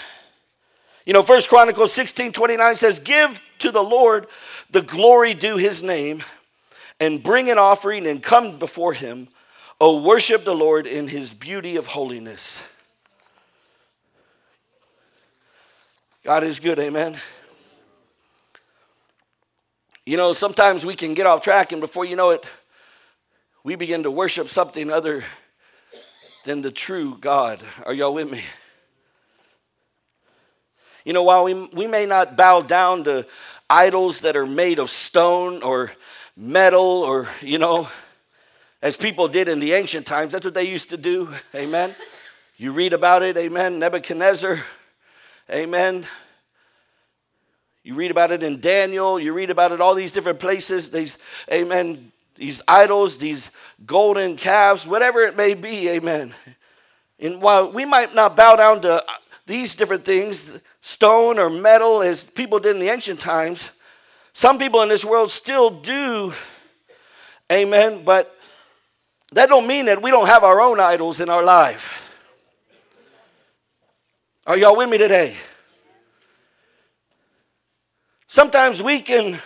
You 1.05 1.13
know, 1.13 1.23
First 1.23 1.49
Chronicles 1.49 1.93
16 1.93 2.31
29 2.31 2.75
says, 2.75 2.99
Give 2.99 3.41
to 3.59 3.71
the 3.71 3.83
Lord 3.83 4.27
the 4.69 4.81
glory 4.81 5.33
due 5.33 5.57
his 5.57 5.81
name, 5.81 6.23
and 6.99 7.23
bring 7.23 7.49
an 7.49 7.57
offering 7.57 8.05
and 8.05 8.21
come 8.21 8.57
before 8.57 8.93
him. 8.93 9.27
Oh, 9.79 10.03
worship 10.03 10.43
the 10.43 10.53
Lord 10.55 10.85
in 10.85 11.07
his 11.07 11.33
beauty 11.33 11.75
of 11.75 11.87
holiness. 11.87 12.61
God 16.23 16.43
is 16.43 16.59
good, 16.59 16.77
amen. 16.77 17.17
You 20.05 20.17
know, 20.17 20.33
sometimes 20.33 20.85
we 20.85 20.95
can 20.95 21.15
get 21.15 21.25
off 21.25 21.41
track, 21.41 21.71
and 21.71 21.81
before 21.81 22.05
you 22.05 22.15
know 22.15 22.29
it, 22.29 22.45
we 23.63 23.75
begin 23.75 24.03
to 24.03 24.11
worship 24.11 24.49
something 24.49 24.91
other 24.91 25.23
than 26.43 26.61
the 26.61 26.71
true 26.71 27.17
God. 27.19 27.61
Are 27.85 27.93
y'all 27.93 28.13
with 28.13 28.31
me? 28.31 28.43
You 31.05 31.13
know, 31.13 31.23
while 31.23 31.43
we, 31.43 31.53
we 31.53 31.87
may 31.87 32.05
not 32.05 32.35
bow 32.35 32.61
down 32.61 33.03
to 33.05 33.25
idols 33.69 34.21
that 34.21 34.35
are 34.35 34.45
made 34.45 34.79
of 34.79 34.89
stone 34.89 35.63
or 35.63 35.91
metal 36.35 36.81
or, 36.81 37.27
you 37.41 37.57
know, 37.57 37.87
as 38.81 38.97
people 38.97 39.27
did 39.27 39.47
in 39.47 39.59
the 39.59 39.73
ancient 39.73 40.05
times, 40.05 40.33
that's 40.33 40.45
what 40.45 40.53
they 40.53 40.63
used 40.63 40.89
to 40.89 40.97
do. 40.97 41.29
Amen. 41.55 41.95
You 42.57 42.71
read 42.71 42.93
about 42.93 43.23
it. 43.23 43.37
Amen. 43.37 43.79
Nebuchadnezzar. 43.79 44.63
Amen. 45.49 46.05
You 47.83 47.95
read 47.95 48.11
about 48.11 48.31
it 48.31 48.43
in 48.43 48.59
Daniel. 48.59 49.19
You 49.19 49.33
read 49.33 49.49
about 49.49 49.71
it 49.71 49.81
all 49.81 49.95
these 49.95 50.11
different 50.11 50.39
places. 50.39 50.91
These, 50.91 51.17
amen, 51.51 52.11
these 52.41 52.59
idols, 52.67 53.19
these 53.19 53.51
golden 53.85 54.35
calves, 54.35 54.87
whatever 54.87 55.21
it 55.21 55.37
may 55.37 55.53
be, 55.53 55.87
amen. 55.89 56.33
And 57.19 57.39
while 57.39 57.71
we 57.71 57.85
might 57.85 58.15
not 58.15 58.35
bow 58.35 58.55
down 58.55 58.81
to 58.81 58.95
uh, 58.95 59.13
these 59.45 59.75
different 59.75 60.03
things, 60.03 60.51
stone 60.81 61.37
or 61.37 61.51
metal, 61.51 62.01
as 62.01 62.25
people 62.31 62.57
did 62.57 62.75
in 62.75 62.81
the 62.81 62.89
ancient 62.89 63.19
times, 63.19 63.69
some 64.33 64.57
people 64.57 64.81
in 64.81 64.89
this 64.89 65.05
world 65.05 65.29
still 65.29 65.69
do, 65.69 66.33
amen, 67.51 68.03
but 68.03 68.35
that 69.33 69.47
don't 69.47 69.67
mean 69.67 69.85
that 69.85 70.01
we 70.01 70.09
don't 70.09 70.25
have 70.25 70.43
our 70.43 70.59
own 70.61 70.79
idols 70.79 71.19
in 71.19 71.29
our 71.29 71.43
life. 71.43 71.93
Are 74.47 74.57
y'all 74.57 74.75
with 74.75 74.89
me 74.89 74.97
today? 74.97 75.35
Sometimes 78.25 78.81
we 78.81 78.99
can 78.99 79.39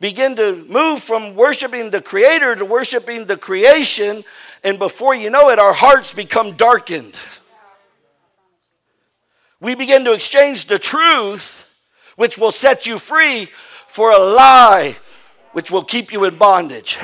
begin 0.00 0.36
to 0.36 0.64
move 0.68 1.02
from 1.02 1.34
worshiping 1.34 1.90
the 1.90 2.02
Creator 2.02 2.56
to 2.56 2.64
worshiping 2.64 3.26
the 3.26 3.36
creation, 3.36 4.24
and 4.62 4.78
before 4.78 5.14
you 5.14 5.30
know 5.30 5.48
it, 5.50 5.58
our 5.58 5.72
hearts 5.72 6.12
become 6.12 6.52
darkened. 6.52 7.18
We 9.60 9.74
begin 9.74 10.04
to 10.04 10.12
exchange 10.12 10.66
the 10.66 10.78
truth, 10.78 11.64
which 12.16 12.36
will 12.36 12.52
set 12.52 12.86
you 12.86 12.98
free, 12.98 13.48
for 13.88 14.10
a 14.10 14.18
lie, 14.18 14.96
which 15.52 15.70
will 15.70 15.84
keep 15.84 16.12
you 16.12 16.24
in 16.24 16.36
bondage. 16.36 16.98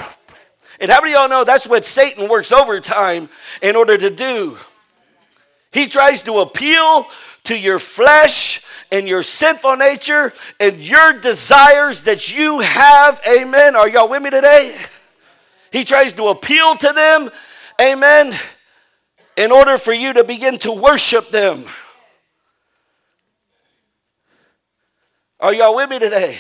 And 0.79 0.91
how 0.91 1.01
many 1.01 1.15
of 1.15 1.21
y'all 1.21 1.29
know 1.29 1.45
that's 1.45 1.67
what 1.67 1.85
Satan 1.85 2.29
works 2.29 2.53
overtime 2.53 3.29
in 3.63 3.77
order 3.77 3.97
to 3.97 4.11
do? 4.11 4.59
He 5.71 5.87
tries 5.87 6.21
to 6.23 6.41
appeal 6.41 7.07
to 7.45 7.57
your 7.57 7.79
flesh 7.79 8.63
and 8.93 9.09
your 9.09 9.23
sinful 9.23 9.77
nature 9.77 10.33
and 10.61 10.77
your 10.77 11.15
desires 11.15 12.03
that 12.05 12.31
you 12.33 12.61
have. 12.61 13.21
Amen. 13.27 13.75
Are 13.75 13.89
y'all 13.89 14.09
with 14.09 14.23
me 14.23 14.31
today? 14.31 14.77
He 15.73 15.83
tries 15.83 16.13
to 16.13 16.29
appeal 16.29 16.77
to 16.77 16.93
them. 16.93 17.31
Amen. 17.81 18.35
In 19.37 19.51
order 19.51 19.79
for 19.79 19.95
you 19.95 20.13
to 20.13 20.23
begin 20.23 20.59
to 20.59 20.71
worship 20.71 21.31
them. 21.31 21.65
Are 25.41 25.55
y'all 25.55 25.75
with 25.75 25.89
me 25.89 25.99
today? 25.99 26.39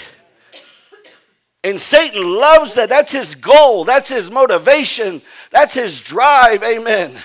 And 1.64 1.80
Satan 1.80 2.22
loves 2.22 2.74
that. 2.74 2.90
That's 2.90 3.12
his 3.12 3.34
goal. 3.34 3.84
That's 3.84 4.10
his 4.10 4.30
motivation. 4.30 5.22
That's 5.50 5.72
his 5.72 6.00
drive. 6.00 6.62
Amen. 6.62 7.16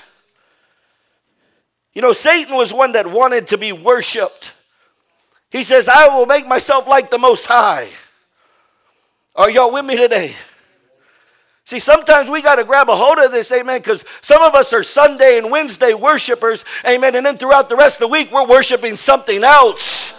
You 1.93 2.01
know, 2.01 2.13
Satan 2.13 2.55
was 2.55 2.74
one 2.74 2.93
that 2.93 3.12
wanted 3.12 3.48
to 3.48 3.57
be 3.57 3.74
worshiped. 3.74 4.53
He 5.57 5.63
says, 5.63 5.89
I 5.89 6.07
will 6.15 6.27
make 6.27 6.45
myself 6.45 6.85
like 6.85 7.09
the 7.09 7.17
Most 7.17 7.47
High. 7.47 7.89
Are 9.35 9.49
y'all 9.49 9.73
with 9.73 9.85
me 9.85 9.97
today? 9.97 10.35
See, 11.65 11.79
sometimes 11.79 12.29
we 12.29 12.43
got 12.43 12.57
to 12.57 12.63
grab 12.63 12.91
a 12.91 12.95
hold 12.95 13.17
of 13.17 13.31
this, 13.31 13.51
amen, 13.51 13.79
because 13.79 14.05
some 14.21 14.43
of 14.43 14.53
us 14.53 14.71
are 14.71 14.83
Sunday 14.83 15.39
and 15.39 15.49
Wednesday 15.49 15.95
worshipers, 15.95 16.63
amen, 16.87 17.15
and 17.15 17.25
then 17.25 17.37
throughout 17.37 17.69
the 17.69 17.75
rest 17.75 17.95
of 17.95 18.01
the 18.01 18.07
week 18.09 18.31
we're 18.31 18.45
worshiping 18.45 18.95
something 18.95 19.43
else. 19.43 20.13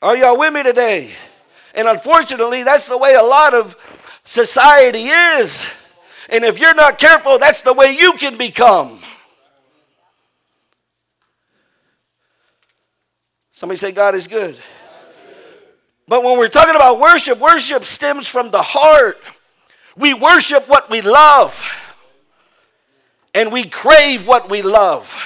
Are 0.00 0.16
y'all 0.16 0.38
with 0.38 0.54
me 0.54 0.62
today? 0.62 1.10
And 1.74 1.88
unfortunately, 1.88 2.62
that's 2.62 2.86
the 2.86 2.96
way 2.96 3.14
a 3.14 3.22
lot 3.22 3.52
of 3.52 3.74
society 4.22 5.06
is. 5.06 5.68
And 6.28 6.44
if 6.44 6.56
you're 6.56 6.76
not 6.76 7.00
careful, 7.00 7.40
that's 7.40 7.62
the 7.62 7.72
way 7.72 7.96
you 7.98 8.12
can 8.12 8.38
become. 8.38 9.00
Somebody 13.64 13.78
say, 13.78 13.92
God 13.92 14.14
is 14.14 14.26
good. 14.26 14.58
But 16.06 16.22
when 16.22 16.36
we're 16.36 16.50
talking 16.50 16.76
about 16.76 17.00
worship, 17.00 17.38
worship 17.38 17.86
stems 17.86 18.28
from 18.28 18.50
the 18.50 18.60
heart. 18.60 19.18
We 19.96 20.12
worship 20.12 20.68
what 20.68 20.90
we 20.90 21.00
love, 21.00 21.64
and 23.32 23.50
we 23.50 23.64
crave 23.64 24.26
what 24.26 24.50
we 24.50 24.60
love. 24.60 25.18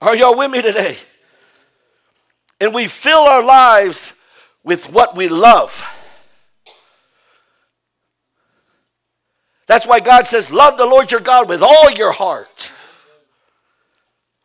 Are 0.00 0.14
y'all 0.14 0.38
with 0.38 0.52
me 0.52 0.62
today? 0.62 0.98
And 2.60 2.72
we 2.72 2.86
fill 2.86 3.24
our 3.24 3.42
lives 3.42 4.12
with 4.62 4.88
what 4.88 5.16
we 5.16 5.26
love. 5.26 5.84
That's 9.66 9.88
why 9.88 9.98
God 9.98 10.28
says, 10.28 10.52
Love 10.52 10.78
the 10.78 10.86
Lord 10.86 11.10
your 11.10 11.20
God 11.20 11.48
with 11.48 11.60
all 11.60 11.90
your 11.90 12.12
heart, 12.12 12.70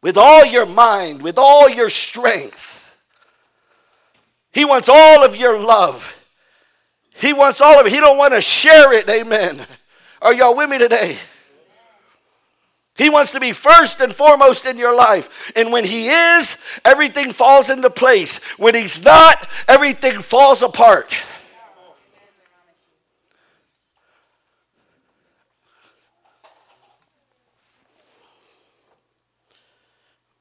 with 0.07 0.17
all 0.17 0.45
your 0.45 0.65
mind, 0.65 1.21
with 1.21 1.37
all 1.37 1.69
your 1.69 1.89
strength. 1.89 2.95
He 4.53 4.63
wants 4.63 4.87
all 4.87 5.25
of 5.25 5.35
your 5.35 5.59
love. 5.59 6.13
He 7.13 7.33
wants 7.33 7.59
all 7.59 7.77
of 7.77 7.85
it. 7.85 7.91
He 7.91 7.99
don't 7.99 8.17
want 8.17 8.33
to 8.33 8.39
share 8.39 8.93
it. 8.93 9.09
Amen. 9.09 9.67
Are 10.21 10.33
y'all 10.33 10.55
with 10.55 10.69
me 10.69 10.77
today? 10.77 11.17
He 12.95 13.09
wants 13.09 13.33
to 13.33 13.41
be 13.41 13.51
first 13.51 13.99
and 13.99 14.15
foremost 14.15 14.65
in 14.65 14.77
your 14.77 14.95
life. 14.95 15.51
And 15.57 15.73
when 15.73 15.83
He 15.83 16.07
is, 16.07 16.55
everything 16.85 17.33
falls 17.33 17.69
into 17.69 17.89
place. 17.89 18.37
When 18.55 18.75
He's 18.75 19.03
not, 19.03 19.45
everything 19.67 20.21
falls 20.21 20.63
apart. 20.63 21.13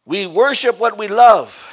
We 0.06 0.24
worship 0.26 0.78
what 0.78 0.96
we 0.96 1.08
love. 1.08 1.68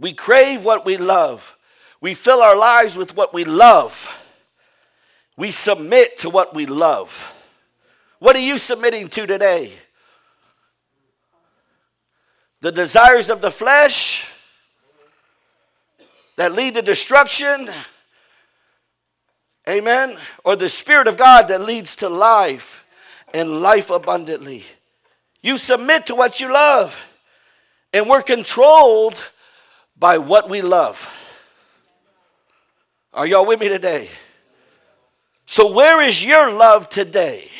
We 0.00 0.12
crave 0.12 0.64
what 0.64 0.84
we 0.84 0.96
love. 0.96 1.56
We 2.00 2.12
fill 2.12 2.42
our 2.42 2.56
lives 2.56 2.98
with 2.98 3.16
what 3.16 3.32
we 3.32 3.44
love. 3.44 4.10
We 5.36 5.52
submit 5.52 6.18
to 6.18 6.28
what 6.28 6.54
we 6.54 6.66
love. 6.66 7.32
What 8.18 8.34
are 8.34 8.40
you 8.40 8.58
submitting 8.58 9.08
to 9.10 9.26
today? 9.26 9.72
The 12.60 12.72
desires 12.72 13.30
of 13.30 13.40
the 13.40 13.50
flesh 13.52 14.26
that 16.36 16.52
lead 16.52 16.74
to 16.74 16.82
destruction? 16.82 17.70
Amen? 19.68 20.16
Or 20.44 20.56
the 20.56 20.68
Spirit 20.68 21.06
of 21.06 21.16
God 21.16 21.46
that 21.48 21.60
leads 21.60 21.94
to 21.96 22.08
life 22.08 22.84
and 23.32 23.60
life 23.60 23.90
abundantly? 23.90 24.64
You 25.42 25.58
submit 25.58 26.06
to 26.06 26.14
what 26.14 26.40
you 26.40 26.52
love. 26.52 26.98
And 27.92 28.08
we're 28.08 28.22
controlled 28.22 29.22
by 29.98 30.18
what 30.18 30.48
we 30.48 30.62
love. 30.62 31.10
Are 33.12 33.26
y'all 33.26 33.46
with 33.46 33.60
me 33.60 33.68
today? 33.68 34.08
So, 35.44 35.70
where 35.70 36.00
is 36.00 36.24
your 36.24 36.50
love 36.50 36.88
today? 36.88 37.50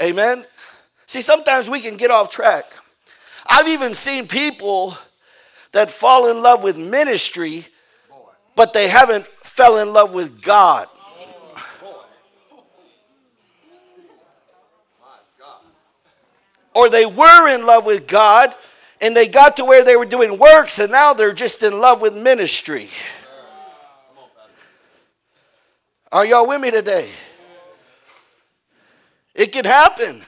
Amen. 0.00 0.44
See, 1.06 1.20
sometimes 1.20 1.68
we 1.68 1.80
can 1.80 1.96
get 1.96 2.10
off 2.10 2.30
track. 2.30 2.64
I've 3.48 3.66
even 3.66 3.94
seen 3.94 4.28
people 4.28 4.96
that 5.72 5.90
fall 5.90 6.28
in 6.28 6.42
love 6.42 6.62
with 6.62 6.76
ministry, 6.76 7.66
but 8.54 8.72
they 8.72 8.88
haven't 8.88 9.26
fell 9.42 9.78
in 9.78 9.92
love 9.92 10.12
with 10.12 10.42
God. 10.42 10.88
Or 16.76 16.90
they 16.90 17.06
were 17.06 17.48
in 17.48 17.64
love 17.64 17.86
with 17.86 18.06
God 18.06 18.54
and 19.00 19.16
they 19.16 19.28
got 19.28 19.56
to 19.56 19.64
where 19.64 19.82
they 19.82 19.96
were 19.96 20.04
doing 20.04 20.38
works 20.38 20.78
and 20.78 20.92
now 20.92 21.14
they're 21.14 21.32
just 21.32 21.62
in 21.62 21.80
love 21.80 22.02
with 22.02 22.14
ministry. 22.14 22.90
Are 26.12 26.26
y'all 26.26 26.46
with 26.46 26.60
me 26.60 26.70
today? 26.70 27.08
It 29.34 29.52
can 29.52 29.64
happen. 29.64 30.22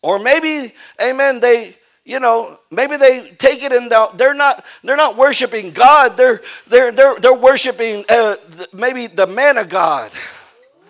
Or 0.00 0.20
maybe, 0.20 0.74
amen, 1.00 1.40
they, 1.40 1.76
you 2.04 2.18
know, 2.18 2.58
maybe 2.70 2.96
they 2.96 3.30
take 3.38 3.62
it 3.62 3.72
and 3.72 3.90
they're 4.16 4.34
not 4.34 4.64
they're 4.82 4.96
not 4.96 5.16
worshiping 5.16 5.70
God. 5.70 6.16
They're 6.16 6.42
they're 6.66 6.90
they're 6.90 7.18
they're 7.20 7.34
worshiping 7.34 8.04
uh, 8.08 8.36
maybe 8.72 9.06
the 9.06 9.26
man 9.26 9.56
of 9.56 9.68
God. 9.68 10.12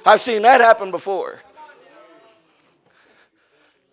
I've 0.07 0.21
seen 0.21 0.43
that 0.43 0.61
happen 0.61 0.91
before. 0.91 1.41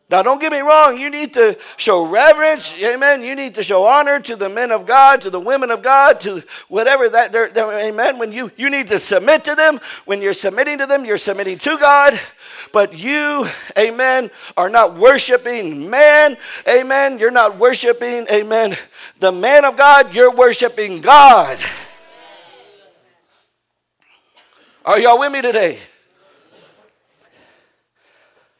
Now, 0.10 0.24
don't 0.24 0.42
get 0.42 0.52
me 0.52 0.62
wrong, 0.62 0.98
you 0.98 1.12
need 1.12 1.34
to 1.36 1.56
show 1.78 2.04
reverence, 2.04 2.74
amen. 2.82 3.22
You 3.24 3.36
need 3.36 3.54
to 3.56 3.64
show 3.64 3.86
honor 3.86 4.20
to 4.22 4.36
the 4.36 4.50
men 4.50 4.72
of 4.72 4.88
God, 4.88 5.22
to 5.22 5.30
the 5.30 5.40
women 5.40 5.70
of 5.70 5.84
God, 5.84 6.20
to 6.22 6.42
whatever 6.68 7.10
that, 7.10 7.32
they're, 7.32 7.50
they're, 7.50 7.72
amen. 7.72 8.18
When 8.18 8.32
you, 8.32 8.52
you 8.58 8.72
need 8.72 8.88
to 8.88 8.98
submit 8.98 9.44
to 9.44 9.54
them, 9.54 9.80
when 10.06 10.20
you're 10.20 10.34
submitting 10.34 10.80
to 10.80 10.88
them, 10.88 11.06
you're 11.06 11.20
submitting 11.20 11.60
to 11.60 11.78
God. 11.78 12.20
But 12.74 12.98
you, 12.98 13.48
amen, 13.78 14.32
are 14.58 14.70
not 14.70 14.98
worshiping 14.98 15.88
man, 15.88 16.38
amen. 16.68 17.20
You're 17.20 17.30
not 17.30 17.60
worshiping, 17.60 18.26
amen, 18.32 18.78
the 19.20 19.32
man 19.32 19.64
of 19.64 19.78
God, 19.78 20.16
you're 20.16 20.34
worshiping 20.34 21.02
God. 21.02 21.60
Are 24.84 25.00
y'all 25.00 25.20
with 25.20 25.32
me 25.32 25.44
today? 25.44 25.78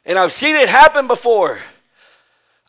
And 0.04 0.18
I've 0.18 0.32
seen 0.32 0.56
it 0.56 0.68
happen 0.68 1.06
before. 1.06 1.60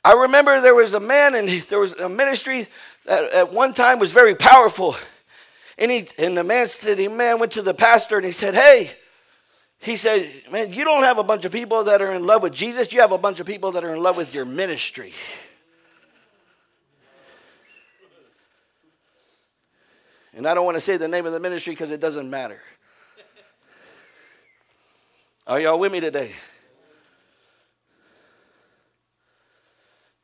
I 0.03 0.13
remember 0.13 0.61
there 0.61 0.75
was 0.75 0.93
a 0.93 0.99
man 0.99 1.35
and 1.35 1.47
there 1.47 1.79
was 1.79 1.93
a 1.93 2.09
ministry 2.09 2.67
that 3.05 3.31
at 3.31 3.53
one 3.53 3.73
time 3.73 3.99
was 3.99 4.11
very 4.11 4.35
powerful. 4.35 4.95
And, 5.77 5.91
he, 5.91 6.07
and 6.17 6.35
the 6.35 6.43
man 6.43 6.67
said, 6.67 6.97
the 6.97 7.07
man 7.07 7.39
went 7.39 7.53
to 7.53 7.61
the 7.61 7.73
pastor 7.73 8.17
and 8.17 8.25
he 8.25 8.31
said, 8.31 8.55
Hey, 8.55 8.91
he 9.79 9.95
said, 9.95 10.29
Man, 10.51 10.73
you 10.73 10.83
don't 10.83 11.03
have 11.03 11.17
a 11.17 11.23
bunch 11.23 11.45
of 11.45 11.51
people 11.51 11.83
that 11.85 12.01
are 12.01 12.13
in 12.13 12.25
love 12.25 12.43
with 12.43 12.53
Jesus. 12.53 12.91
You 12.93 13.01
have 13.01 13.11
a 13.11 13.17
bunch 13.17 13.39
of 13.39 13.47
people 13.47 13.71
that 13.73 13.83
are 13.83 13.93
in 13.93 14.01
love 14.01 14.17
with 14.17 14.33
your 14.33 14.45
ministry. 14.45 15.13
And 20.33 20.47
I 20.47 20.53
don't 20.53 20.65
want 20.65 20.77
to 20.77 20.81
say 20.81 20.97
the 20.97 21.07
name 21.07 21.25
of 21.25 21.33
the 21.33 21.39
ministry 21.39 21.73
because 21.73 21.91
it 21.91 21.99
doesn't 21.99 22.29
matter. 22.29 22.61
Are 25.45 25.59
y'all 25.59 25.79
with 25.79 25.91
me 25.91 25.99
today? 25.99 26.31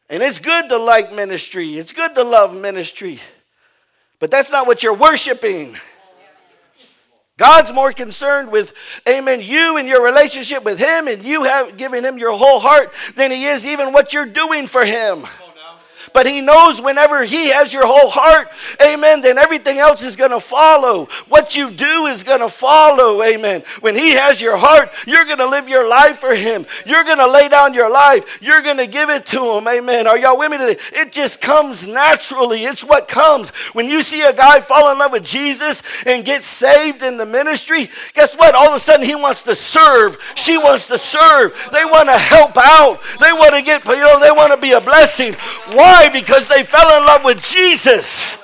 And 0.10 0.24
it's 0.24 0.40
good 0.40 0.70
to 0.70 0.78
like 0.78 1.12
ministry, 1.12 1.78
it's 1.78 1.92
good 1.92 2.16
to 2.16 2.24
love 2.24 2.56
ministry, 2.56 3.20
but 4.20 4.32
that's 4.32 4.52
not 4.52 4.66
what 4.66 4.82
you're 4.82 4.94
worshiping. 4.94 5.76
God's 7.38 7.72
more 7.72 7.94
concerned 7.94 8.52
with, 8.52 8.74
amen, 9.08 9.42
you 9.42 9.78
and 9.78 9.88
your 9.88 10.04
relationship 10.04 10.64
with 10.64 10.80
Him 10.80 11.08
and 11.08 11.24
you 11.24 11.44
have 11.44 11.78
given 11.78 12.04
Him 12.04 12.18
your 12.18 12.36
whole 12.36 12.60
heart 12.60 12.94
than 13.16 13.30
He 13.30 13.46
is 13.46 13.68
even 13.68 13.94
what 13.94 14.12
you're 14.12 14.26
doing 14.26 14.66
for 14.66 14.84
Him. 14.84 15.28
But 16.14 16.26
he 16.26 16.42
knows 16.42 16.82
whenever 16.82 17.24
he 17.24 17.50
has 17.50 17.74
your 17.74 17.86
whole 17.86 18.10
heart, 18.10 18.50
amen, 18.82 19.22
then 19.22 19.38
everything 19.38 19.78
else 19.78 20.04
is 20.04 20.16
going 20.16 20.32
to 20.32 20.40
follow. 20.40 21.06
What 21.28 21.56
you 21.56 21.72
do 21.72 22.06
is 22.08 22.24
going 22.24 22.40
to 22.40 22.50
follow, 22.50 23.22
amen. 23.24 23.64
When 23.82 23.96
he 23.96 24.12
has 24.12 24.42
your 24.42 24.58
heart, 24.58 24.92
you're 25.06 25.26
going 25.26 25.38
to 25.38 25.48
live 25.48 25.70
your 25.70 25.88
life 25.88 26.20
for 26.20 26.34
him. 26.34 26.66
You're 26.86 27.04
going 27.04 27.18
to 27.18 27.28
lay 27.28 27.50
down 27.50 27.74
your 27.74 27.90
life. 27.90 28.40
You're 28.42 28.62
going 28.62 28.78
to 28.78 28.88
give 28.88 29.10
it 29.10 29.26
to 29.28 29.58
him, 29.58 29.68
amen. 29.68 30.08
Are 30.08 30.18
y'all 30.18 30.38
with 30.38 30.52
me 30.52 30.58
today? 30.58 30.80
It 30.94 31.12
just 31.12 31.42
comes 31.42 31.88
naturally. 31.88 32.64
It's 32.64 32.84
what 32.84 33.08
comes. 33.08 33.50
When 33.74 33.90
you 33.90 34.02
see 34.02 34.22
a 34.24 34.34
guy 34.34 34.62
fall 34.62 34.92
in 34.92 35.00
love 35.00 35.12
with 35.12 35.26
Jesus 35.26 35.84
and 36.06 36.26
get 36.26 36.44
saved 36.44 37.04
in 37.04 37.18
the 37.18 37.26
ministry, 37.26 37.90
guess 38.14 38.36
what? 38.36 38.56
All 38.56 38.68
of 38.68 38.76
a 38.76 38.80
sudden 38.80 39.06
he 39.06 39.16
wants 39.16 39.44
to 39.44 39.56
serve. 39.56 40.18
She 40.36 40.58
wants 40.58 40.88
to 40.88 40.98
serve. 40.98 41.70
They 41.72 41.86
want 41.86 42.10
to 42.10 42.18
help 42.18 42.58
out. 42.58 43.00
They 43.20 43.34
want 43.34 43.54
to 43.56 43.62
get, 43.62 43.86
you 43.86 43.98
know, 43.98 44.20
they 44.20 44.32
want 44.32 44.54
to 44.54 44.58
be 44.58 44.72
a 44.72 44.82
blessing. 44.82 45.34
Why? 45.72 45.97
Why? 45.98 46.10
Because 46.10 46.48
they 46.48 46.64
fell 46.64 46.96
in 46.96 47.08
love 47.08 47.24
with 47.24 47.42
Jesus. 47.42 48.38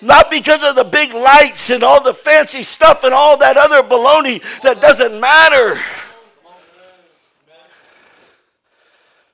Not 0.00 0.30
because 0.30 0.64
of 0.64 0.74
the 0.74 0.84
big 0.84 1.12
lights 1.12 1.68
and 1.68 1.82
all 1.82 2.02
the 2.02 2.14
fancy 2.14 2.62
stuff 2.62 3.04
and 3.04 3.12
all 3.12 3.36
that 3.36 3.58
other 3.58 3.82
baloney 3.82 4.40
that 4.62 4.80
doesn't 4.80 5.20
matter. 5.20 5.78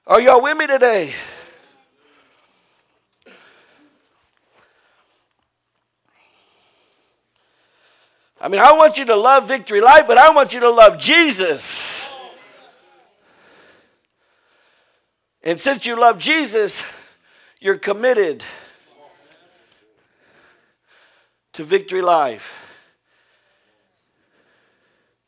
Are 0.05 0.21
y'all 0.21 0.43
with 0.43 0.57
me 0.57 0.67
today? 0.67 1.15
I 8.41 8.49
mean, 8.49 8.61
I 8.61 8.73
want 8.73 8.99
you 8.99 9.05
to 9.05 9.15
love 9.15 9.47
Victory 9.47 9.81
Life, 9.81 10.09
but 10.09 10.19
I 10.19 10.31
want 10.31 10.55
you 10.55 10.61
to 10.61 10.71
love 10.71 10.99
Jesus. 10.99 12.11
And 15.45 15.61
since 15.61 15.87
you 15.87 15.95
love 15.95 16.19
Jesus, 16.19 16.83
you're 17.65 17.79
committed 17.79 18.45
to 21.55 21.65
Victory 21.65 22.03
Life. 22.03 22.53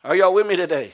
Are 0.04 0.14
y'all 0.14 0.34
with 0.34 0.46
me 0.46 0.54
today? 0.54 0.92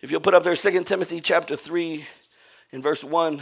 If 0.00 0.10
you'll 0.10 0.20
put 0.20 0.34
up 0.34 0.42
there 0.42 0.56
2 0.56 0.82
Timothy 0.82 1.20
chapter 1.20 1.54
3 1.54 2.04
in 2.72 2.82
verse 2.82 3.04
1. 3.04 3.40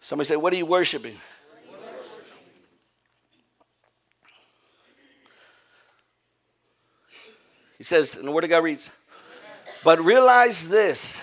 Somebody 0.00 0.28
say, 0.28 0.36
What 0.36 0.52
are 0.52 0.56
you 0.56 0.66
worshiping? 0.66 1.16
He 7.82 7.84
says, 7.84 8.14
and 8.14 8.28
the 8.28 8.30
Word 8.30 8.44
of 8.44 8.50
God 8.50 8.62
reads, 8.62 8.90
But 9.82 9.98
realize 9.98 10.68
this 10.68 11.20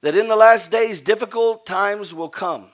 that 0.00 0.14
in 0.14 0.28
the 0.28 0.36
last 0.36 0.70
days 0.70 1.00
difficult 1.00 1.66
times 1.66 2.14
will 2.14 2.28
come. 2.28 2.68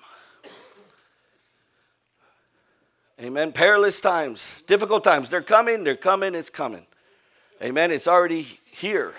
Amen. 3.18 3.50
Perilous 3.50 3.98
times, 3.98 4.62
difficult 4.66 5.02
times. 5.04 5.30
They're 5.30 5.40
coming, 5.40 5.84
they're 5.84 5.96
coming, 5.96 6.34
it's 6.34 6.50
coming. 6.50 6.86
Amen. 7.62 7.90
It's 7.90 8.06
already 8.06 8.58
here. 8.70 9.14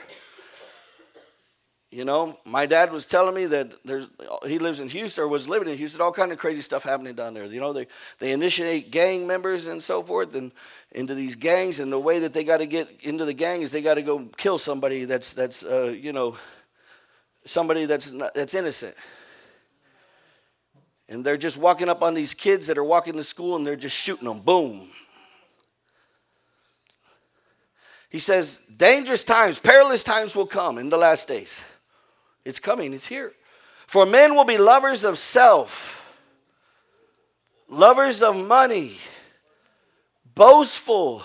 You 1.91 2.05
know, 2.05 2.37
my 2.45 2.67
dad 2.67 2.91
was 2.91 3.07
telling 3.07 3.33
me 3.33 3.47
that 3.47 3.73
there's 3.83 4.05
he 4.45 4.59
lives 4.59 4.79
in 4.79 4.89
Houston 4.89 5.23
or 5.23 5.27
was 5.27 5.49
living 5.49 5.67
in 5.67 5.75
Houston, 5.75 6.01
all 6.01 6.11
kind 6.11 6.31
of 6.31 6.37
crazy 6.37 6.61
stuff 6.61 6.83
happening 6.83 7.15
down 7.15 7.33
there. 7.33 7.45
You 7.45 7.59
know, 7.59 7.73
they, 7.73 7.87
they 8.19 8.31
initiate 8.31 8.91
gang 8.91 9.25
members 9.25 9.65
and 9.65 9.81
so 9.81 10.03
forth 10.03 10.35
and 10.35 10.51
into 10.91 11.15
these 11.15 11.35
gangs, 11.35 11.79
and 11.79 11.91
the 11.91 11.99
way 11.99 12.19
that 12.19 12.31
they 12.31 12.43
got 12.43 12.57
to 12.57 12.67
get 12.67 12.89
into 13.01 13.25
the 13.25 13.33
gang 13.33 13.63
is 13.63 13.71
they 13.71 13.81
got 13.81 13.95
to 13.95 14.03
go 14.03 14.19
kill 14.37 14.59
somebody 14.59 15.05
that's 15.05 15.33
that's 15.33 15.63
uh, 15.63 15.95
you 15.99 16.13
know 16.13 16.37
somebody 17.45 17.85
that's 17.85 18.11
not, 18.11 18.35
that's 18.35 18.53
innocent. 18.53 18.95
And 21.07 21.25
they're 21.25 21.37
just 21.37 21.57
walking 21.57 21.89
up 21.89 22.03
on 22.03 22.13
these 22.13 22.35
kids 22.35 22.67
that 22.67 22.77
are 22.77 22.83
walking 22.83 23.13
to 23.13 23.23
school 23.23 23.55
and 23.55 23.65
they're 23.65 23.75
just 23.75 23.95
shooting 23.95 24.27
them. 24.27 24.41
Boom. 24.41 24.89
He 28.09 28.19
says, 28.19 28.59
dangerous 28.75 29.23
times, 29.23 29.57
perilous 29.59 30.03
times 30.03 30.35
will 30.35 30.45
come 30.45 30.77
in 30.77 30.89
the 30.89 30.97
last 30.97 31.27
days. 31.27 31.61
It's 32.45 32.59
coming, 32.59 32.93
it's 32.93 33.07
here. 33.07 33.33
For 33.87 34.05
men 34.05 34.35
will 34.35 34.45
be 34.45 34.57
lovers 34.57 35.03
of 35.03 35.17
self, 35.17 36.05
lovers 37.67 38.21
of 38.21 38.35
money, 38.35 38.97
boastful, 40.35 41.23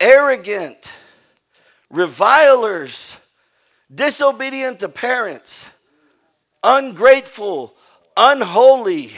arrogant, 0.00 0.92
revilers, 1.90 3.16
disobedient 3.94 4.80
to 4.80 4.88
parents, 4.88 5.70
ungrateful, 6.62 7.74
unholy, 8.16 9.12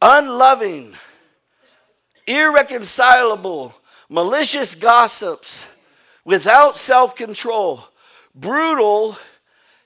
unloving, 0.00 0.94
irreconcilable, 2.26 3.74
malicious 4.08 4.74
gossips, 4.74 5.66
without 6.24 6.76
self 6.76 7.14
control, 7.14 7.84
brutal, 8.34 9.16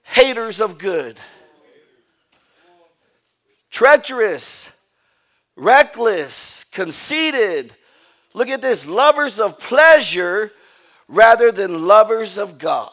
haters 0.08 0.60
of 0.60 0.78
good, 0.78 1.20
treacherous, 3.70 4.70
reckless, 5.56 6.64
conceited. 6.72 7.74
Look 8.34 8.48
at 8.48 8.60
this 8.60 8.86
lovers 8.86 9.38
of 9.38 9.58
pleasure 9.58 10.52
rather 11.08 11.52
than 11.52 11.86
lovers 11.86 12.38
of 12.38 12.58
God. 12.58 12.92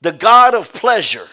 The 0.00 0.12
God 0.12 0.54
of 0.54 0.72
pleasure. 0.72 1.28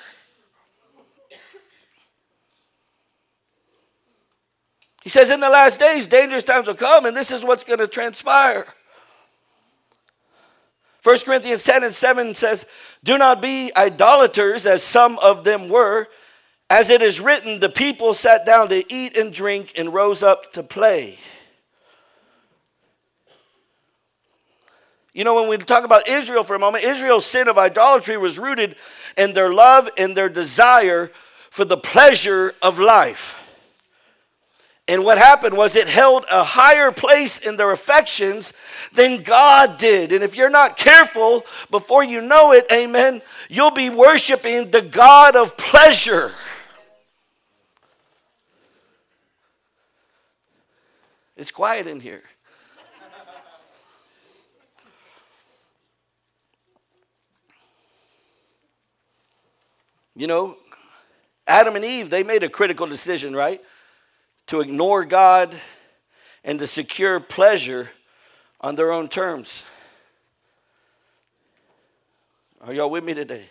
He 5.03 5.09
says, 5.09 5.29
In 5.29 5.39
the 5.39 5.49
last 5.49 5.79
days, 5.79 6.07
dangerous 6.07 6.43
times 6.43 6.67
will 6.67 6.75
come, 6.75 7.05
and 7.05 7.17
this 7.17 7.31
is 7.31 7.43
what's 7.43 7.63
going 7.63 7.79
to 7.79 7.87
transpire. 7.87 8.65
1 11.03 11.19
Corinthians 11.25 11.63
10 11.63 11.83
and 11.83 11.93
7 11.93 12.33
says, 12.35 12.65
Do 13.03 13.17
not 13.17 13.41
be 13.41 13.71
idolaters 13.75 14.65
as 14.65 14.83
some 14.83 15.17
of 15.19 15.43
them 15.43 15.67
were. 15.67 16.07
As 16.69 16.89
it 16.89 17.01
is 17.01 17.19
written, 17.19 17.59
the 17.59 17.69
people 17.69 18.13
sat 18.13 18.45
down 18.45 18.69
to 18.69 18.93
eat 18.93 19.17
and 19.17 19.33
drink 19.33 19.73
and 19.75 19.93
rose 19.93 20.23
up 20.23 20.53
to 20.53 20.63
play. 20.63 21.17
You 25.13 25.25
know, 25.25 25.35
when 25.35 25.49
we 25.49 25.57
talk 25.57 25.83
about 25.83 26.07
Israel 26.07 26.43
for 26.43 26.55
a 26.55 26.59
moment, 26.59 26.85
Israel's 26.85 27.25
sin 27.25 27.49
of 27.49 27.57
idolatry 27.57 28.17
was 28.17 28.39
rooted 28.39 28.77
in 29.17 29.33
their 29.33 29.51
love 29.51 29.89
and 29.97 30.15
their 30.15 30.29
desire 30.29 31.11
for 31.49 31.65
the 31.65 31.77
pleasure 31.77 32.53
of 32.61 32.79
life. 32.79 33.35
And 34.91 35.05
what 35.05 35.17
happened 35.17 35.55
was 35.55 35.77
it 35.77 35.87
held 35.87 36.25
a 36.29 36.43
higher 36.43 36.91
place 36.91 37.37
in 37.37 37.55
their 37.55 37.71
affections 37.71 38.51
than 38.91 39.23
God 39.23 39.77
did. 39.77 40.11
And 40.11 40.21
if 40.21 40.35
you're 40.35 40.49
not 40.49 40.75
careful, 40.75 41.45
before 41.69 42.03
you 42.03 42.19
know 42.19 42.51
it, 42.51 42.65
amen, 42.69 43.21
you'll 43.47 43.71
be 43.71 43.89
worshiping 43.89 44.69
the 44.69 44.81
God 44.81 45.37
of 45.37 45.55
pleasure. 45.55 46.33
It's 51.37 51.51
quiet 51.51 51.87
in 51.87 52.01
here. 52.01 52.23
You 60.17 60.27
know, 60.27 60.57
Adam 61.47 61.77
and 61.77 61.85
Eve, 61.85 62.09
they 62.09 62.23
made 62.23 62.43
a 62.43 62.49
critical 62.49 62.87
decision, 62.87 63.33
right? 63.33 63.61
To 64.51 64.59
ignore 64.59 65.05
God 65.05 65.55
and 66.43 66.59
to 66.59 66.67
secure 66.67 67.21
pleasure 67.21 67.89
on 68.59 68.75
their 68.75 68.91
own 68.91 69.07
terms. 69.07 69.63
Are 72.59 72.73
y'all 72.73 72.89
with 72.89 73.05
me 73.05 73.13
today? 73.13 73.45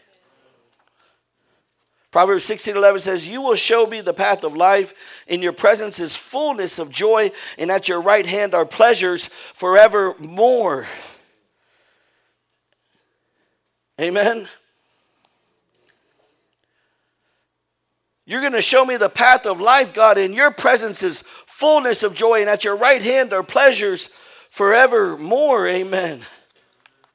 Proverbs 2.11 2.45
16 2.45 2.77
11 2.77 3.01
says, 3.01 3.27
You 3.27 3.41
will 3.41 3.55
show 3.55 3.87
me 3.87 4.03
the 4.03 4.13
path 4.13 4.45
of 4.45 4.55
life. 4.55 4.93
In 5.27 5.41
your 5.41 5.55
presence 5.55 6.01
is 6.01 6.15
fullness 6.15 6.79
of 6.79 6.91
joy, 6.91 7.33
and 7.57 7.71
at 7.71 7.89
your 7.89 8.03
right 8.03 8.27
hand 8.27 8.53
are 8.53 8.67
pleasures 8.67 9.31
forevermore. 9.55 10.87
Amen. 13.99 14.49
You're 18.31 18.43
going 18.43 18.53
to 18.53 18.63
show 18.63 18.85
me 18.85 18.97
the 18.97 19.09
path 19.09 19.45
of 19.45 19.61
life, 19.61 19.93
God. 19.93 20.17
In 20.17 20.33
your 20.33 20.53
presence 20.53 21.03
is 21.03 21.25
fullness 21.47 22.05
of 22.05 22.15
joy, 22.15 22.41
and 22.41 22.49
at 22.49 22.63
your 22.63 22.77
right 22.77 23.03
hand 23.03 23.33
are 23.33 23.43
pleasures 23.43 24.09
forevermore. 24.51 25.67
Amen. 25.67 26.23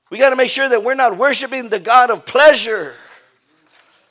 We 0.09 0.17
got 0.17 0.31
to 0.31 0.35
make 0.35 0.49
sure 0.49 0.67
that 0.67 0.83
we're 0.83 0.93
not 0.93 1.17
worshiping 1.17 1.69
the 1.69 1.79
God 1.79 2.11
of 2.11 2.25
pleasure. 2.25 2.95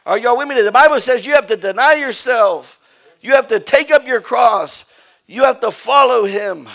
Are 0.07 0.17
y'all 0.17 0.39
with 0.39 0.49
me? 0.49 0.59
The 0.63 0.73
Bible 0.73 0.99
says 0.99 1.27
you 1.27 1.35
have 1.35 1.47
to 1.49 1.59
deny 1.59 1.93
yourself, 1.93 2.81
you 3.21 3.33
have 3.33 3.49
to 3.49 3.61
take 3.61 3.91
up 3.91 4.07
your 4.07 4.23
cross, 4.23 4.87
you 5.27 5.45
have 5.45 5.61
to 5.61 5.71
follow 5.71 6.25
Him. 6.25 6.71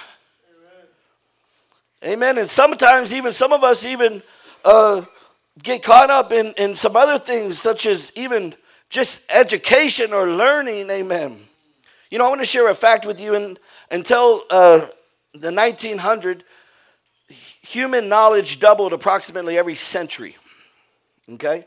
Amen. 2.05 2.37
And 2.37 2.47
sometimes, 2.47 3.13
even 3.13 3.33
some 3.33 3.51
of 3.51 3.63
us, 3.63 3.83
even 3.83 4.21
uh, 4.63 5.01
get 5.63 5.81
caught 5.81 6.11
up 6.11 6.31
in, 6.31 6.53
in 6.55 6.75
some 6.75 6.95
other 6.95 7.17
things, 7.17 7.57
such 7.57 7.87
as 7.87 8.11
even 8.13 8.53
just 8.89 9.21
education 9.29 10.13
or 10.13 10.29
learning, 10.29 10.89
amen. 10.89 11.39
You 12.09 12.17
know, 12.17 12.25
I 12.25 12.29
want 12.29 12.41
to 12.41 12.47
share 12.47 12.67
a 12.67 12.75
fact 12.75 13.05
with 13.05 13.19
you. 13.19 13.35
And 13.35 13.59
until 13.91 14.43
uh, 14.49 14.87
the 15.33 15.51
1900, 15.51 16.43
human 17.61 18.09
knowledge 18.09 18.59
doubled 18.59 18.93
approximately 18.93 19.57
every 19.57 19.75
century. 19.75 20.35
Okay? 21.33 21.65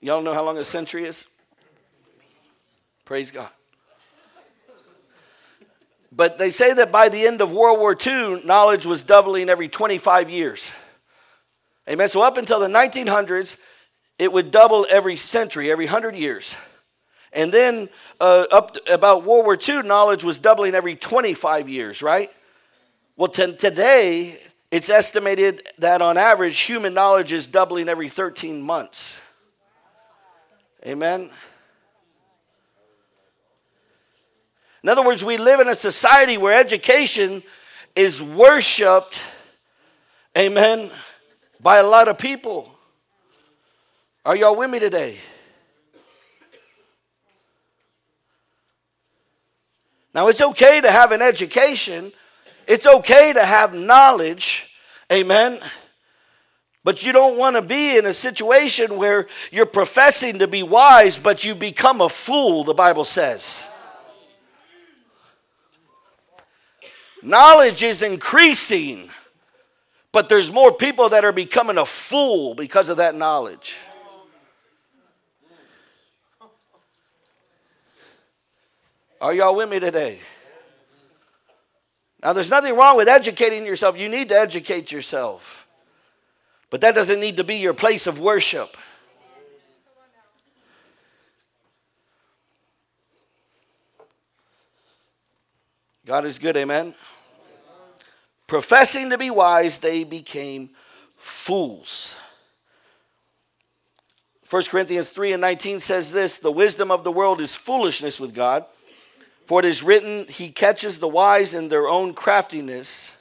Y'all 0.00 0.22
know 0.22 0.34
how 0.34 0.44
long 0.44 0.58
a 0.58 0.64
century 0.64 1.04
is? 1.04 1.24
Praise 3.04 3.30
God. 3.30 3.50
But 6.14 6.36
they 6.36 6.50
say 6.50 6.74
that 6.74 6.92
by 6.92 7.08
the 7.08 7.26
end 7.26 7.40
of 7.40 7.52
World 7.52 7.78
War 7.78 7.96
II, 7.98 8.42
knowledge 8.44 8.84
was 8.84 9.02
doubling 9.02 9.48
every 9.48 9.68
25 9.68 10.28
years. 10.28 10.70
Amen. 11.88 12.08
So 12.08 12.22
up 12.22 12.36
until 12.36 12.60
the 12.60 12.68
1900s, 12.68 13.56
it 14.22 14.32
would 14.32 14.52
double 14.52 14.86
every 14.88 15.16
century, 15.16 15.68
every 15.68 15.86
hundred 15.86 16.14
years. 16.14 16.54
And 17.32 17.50
then 17.50 17.88
uh, 18.20 18.46
up 18.52 18.76
about 18.88 19.24
World 19.24 19.46
War 19.46 19.58
II, 19.60 19.82
knowledge 19.82 20.22
was 20.22 20.38
doubling 20.38 20.76
every 20.76 20.94
25 20.94 21.68
years, 21.68 22.02
right? 22.02 22.30
Well, 23.16 23.26
t- 23.26 23.56
today, 23.56 24.38
it's 24.70 24.90
estimated 24.90 25.68
that 25.78 26.02
on 26.02 26.16
average, 26.16 26.60
human 26.60 26.94
knowledge 26.94 27.32
is 27.32 27.48
doubling 27.48 27.88
every 27.88 28.08
13 28.08 28.62
months. 28.62 29.16
Amen. 30.86 31.28
In 34.84 34.88
other 34.88 35.04
words, 35.04 35.24
we 35.24 35.36
live 35.36 35.58
in 35.58 35.66
a 35.68 35.74
society 35.74 36.38
where 36.38 36.56
education 36.60 37.42
is 37.96 38.22
worshiped, 38.22 39.24
amen, 40.38 40.92
by 41.60 41.78
a 41.78 41.86
lot 41.86 42.06
of 42.06 42.18
people. 42.18 42.71
Are 44.24 44.36
y'all 44.36 44.54
with 44.54 44.70
me 44.70 44.78
today? 44.78 45.18
Now, 50.14 50.28
it's 50.28 50.40
okay 50.40 50.80
to 50.80 50.90
have 50.90 51.10
an 51.10 51.22
education, 51.22 52.12
it's 52.66 52.86
okay 52.86 53.32
to 53.32 53.44
have 53.44 53.74
knowledge, 53.74 54.68
amen. 55.10 55.58
But 56.84 57.04
you 57.04 57.12
don't 57.12 57.38
want 57.38 57.56
to 57.56 57.62
be 57.62 57.96
in 57.96 58.06
a 58.06 58.12
situation 58.12 58.98
where 58.98 59.28
you're 59.50 59.66
professing 59.66 60.40
to 60.40 60.48
be 60.48 60.62
wise, 60.62 61.18
but 61.18 61.44
you 61.44 61.54
become 61.54 62.00
a 62.00 62.08
fool, 62.08 62.64
the 62.64 62.74
Bible 62.74 63.04
says. 63.04 63.64
Knowledge 67.22 67.84
is 67.84 68.02
increasing, 68.02 69.08
but 70.10 70.28
there's 70.28 70.50
more 70.52 70.72
people 70.72 71.08
that 71.10 71.24
are 71.24 71.32
becoming 71.32 71.78
a 71.78 71.86
fool 71.86 72.54
because 72.54 72.88
of 72.88 72.96
that 72.96 73.14
knowledge. 73.14 73.76
Are 79.22 79.32
y'all 79.32 79.54
with 79.54 79.70
me 79.70 79.78
today? 79.78 80.18
Now, 82.24 82.32
there's 82.32 82.50
nothing 82.50 82.74
wrong 82.74 82.96
with 82.96 83.08
educating 83.08 83.64
yourself. 83.64 83.96
You 83.96 84.08
need 84.08 84.30
to 84.30 84.38
educate 84.38 84.90
yourself. 84.90 85.68
But 86.70 86.80
that 86.80 86.96
doesn't 86.96 87.20
need 87.20 87.36
to 87.36 87.44
be 87.44 87.56
your 87.56 87.72
place 87.72 88.08
of 88.08 88.18
worship. 88.18 88.76
God 96.04 96.24
is 96.24 96.40
good, 96.40 96.56
amen. 96.56 96.92
Professing 98.48 99.10
to 99.10 99.18
be 99.18 99.30
wise, 99.30 99.78
they 99.78 100.02
became 100.02 100.70
fools. 101.16 102.16
1 104.50 104.64
Corinthians 104.64 105.10
3 105.10 105.34
and 105.34 105.40
19 105.40 105.78
says 105.78 106.10
this 106.10 106.40
The 106.40 106.50
wisdom 106.50 106.90
of 106.90 107.04
the 107.04 107.12
world 107.12 107.40
is 107.40 107.54
foolishness 107.54 108.18
with 108.18 108.34
God. 108.34 108.64
For 109.46 109.60
it 109.60 109.64
is 109.64 109.82
written, 109.82 110.26
He 110.28 110.50
catches 110.50 110.98
the 110.98 111.08
wise 111.08 111.54
in 111.54 111.68
their 111.68 111.88
own 111.88 112.14
craftiness. 112.14 113.12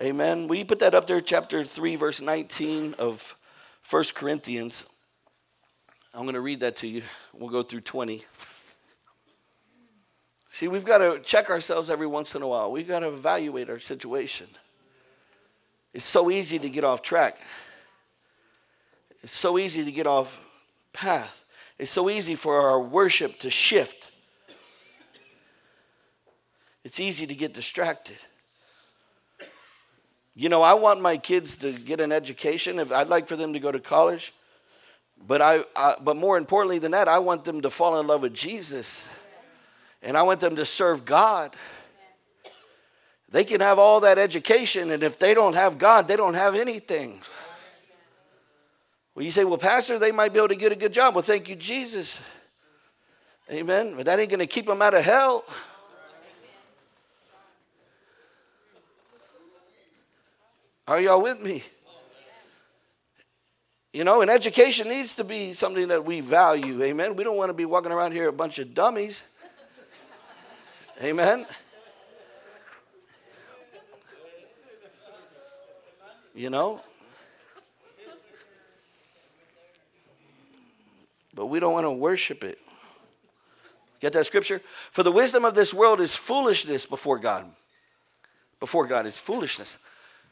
Amen. 0.00 0.48
Will 0.48 0.56
you 0.56 0.64
put 0.64 0.80
that 0.80 0.94
up 0.94 1.06
there, 1.06 1.20
chapter 1.20 1.64
3, 1.64 1.96
verse 1.96 2.20
19 2.20 2.94
of 2.98 3.36
1 3.88 4.04
Corinthians? 4.14 4.84
I'm 6.12 6.22
going 6.22 6.34
to 6.34 6.40
read 6.40 6.60
that 6.60 6.76
to 6.76 6.86
you. 6.86 7.02
We'll 7.32 7.50
go 7.50 7.62
through 7.62 7.82
20. 7.82 8.24
See, 10.50 10.68
we've 10.68 10.84
got 10.84 10.98
to 10.98 11.20
check 11.20 11.50
ourselves 11.50 11.90
every 11.90 12.06
once 12.06 12.34
in 12.34 12.42
a 12.42 12.48
while. 12.48 12.72
We've 12.72 12.88
got 12.88 13.00
to 13.00 13.08
evaluate 13.08 13.68
our 13.68 13.78
situation. 13.78 14.46
It's 15.92 16.04
so 16.04 16.30
easy 16.30 16.58
to 16.58 16.70
get 16.70 16.84
off 16.84 17.02
track. 17.02 17.38
It's 19.22 19.32
so 19.32 19.58
easy 19.58 19.84
to 19.84 19.92
get 19.92 20.06
off 20.06 20.40
path. 20.92 21.44
It's 21.78 21.90
so 21.90 22.08
easy 22.08 22.34
for 22.34 22.58
our 22.60 22.80
worship 22.80 23.38
to 23.40 23.50
shift 23.50 24.12
it's 26.86 27.00
easy 27.00 27.26
to 27.26 27.34
get 27.34 27.52
distracted. 27.52 28.18
You 30.36 30.48
know, 30.48 30.62
I 30.62 30.74
want 30.74 31.00
my 31.00 31.16
kids 31.16 31.56
to 31.56 31.72
get 31.72 32.00
an 32.00 32.12
education. 32.12 32.78
If 32.78 32.92
I'd 32.92 33.08
like 33.08 33.26
for 33.26 33.34
them 33.34 33.54
to 33.54 33.58
go 33.58 33.72
to 33.72 33.80
college, 33.80 34.32
but 35.26 35.42
I, 35.42 35.64
I, 35.74 35.96
but 36.00 36.14
more 36.14 36.38
importantly 36.38 36.78
than 36.78 36.92
that, 36.92 37.08
I 37.08 37.18
want 37.18 37.44
them 37.44 37.60
to 37.62 37.70
fall 37.70 37.98
in 37.98 38.06
love 38.06 38.22
with 38.22 38.34
Jesus, 38.34 39.08
and 40.00 40.16
I 40.16 40.22
want 40.22 40.38
them 40.38 40.54
to 40.54 40.64
serve 40.64 41.04
God. 41.04 41.56
They 43.32 43.42
can 43.42 43.60
have 43.62 43.80
all 43.80 43.98
that 44.02 44.16
education, 44.16 44.92
and 44.92 45.02
if 45.02 45.18
they 45.18 45.34
don't 45.34 45.54
have 45.54 45.78
God, 45.78 46.06
they 46.06 46.14
don't 46.14 46.34
have 46.34 46.54
anything. 46.54 47.20
Well, 49.16 49.24
you 49.24 49.32
say, 49.32 49.42
well, 49.42 49.58
Pastor, 49.58 49.98
they 49.98 50.12
might 50.12 50.32
be 50.32 50.38
able 50.38 50.50
to 50.50 50.54
get 50.54 50.70
a 50.70 50.76
good 50.76 50.92
job. 50.92 51.16
Well, 51.16 51.22
thank 51.22 51.48
you, 51.48 51.56
Jesus. 51.56 52.20
Amen. 53.50 53.94
But 53.96 54.06
that 54.06 54.20
ain't 54.20 54.30
going 54.30 54.38
to 54.38 54.46
keep 54.46 54.66
them 54.66 54.82
out 54.82 54.94
of 54.94 55.02
hell. 55.02 55.44
Are 60.88 61.00
y'all 61.00 61.20
with 61.20 61.40
me? 61.40 61.64
You 63.92 64.04
know, 64.04 64.20
and 64.20 64.30
education 64.30 64.88
needs 64.88 65.14
to 65.14 65.24
be 65.24 65.54
something 65.54 65.88
that 65.88 66.04
we 66.04 66.20
value. 66.20 66.82
Amen. 66.82 67.16
We 67.16 67.24
don't 67.24 67.36
want 67.36 67.48
to 67.48 67.54
be 67.54 67.64
walking 67.64 67.90
around 67.90 68.12
here 68.12 68.28
a 68.28 68.32
bunch 68.32 68.58
of 68.58 68.74
dummies. 68.74 69.24
Amen. 71.02 71.46
You 76.34 76.50
know? 76.50 76.82
But 81.34 81.46
we 81.46 81.58
don't 81.58 81.72
want 81.72 81.84
to 81.84 81.90
worship 81.90 82.44
it. 82.44 82.58
Get 84.00 84.12
that 84.12 84.26
scripture? 84.26 84.60
For 84.90 85.02
the 85.02 85.12
wisdom 85.12 85.44
of 85.44 85.54
this 85.54 85.72
world 85.72 86.00
is 86.00 86.14
foolishness 86.14 86.86
before 86.86 87.18
God. 87.18 87.46
Before 88.60 88.86
God 88.86 89.06
is 89.06 89.18
foolishness. 89.18 89.78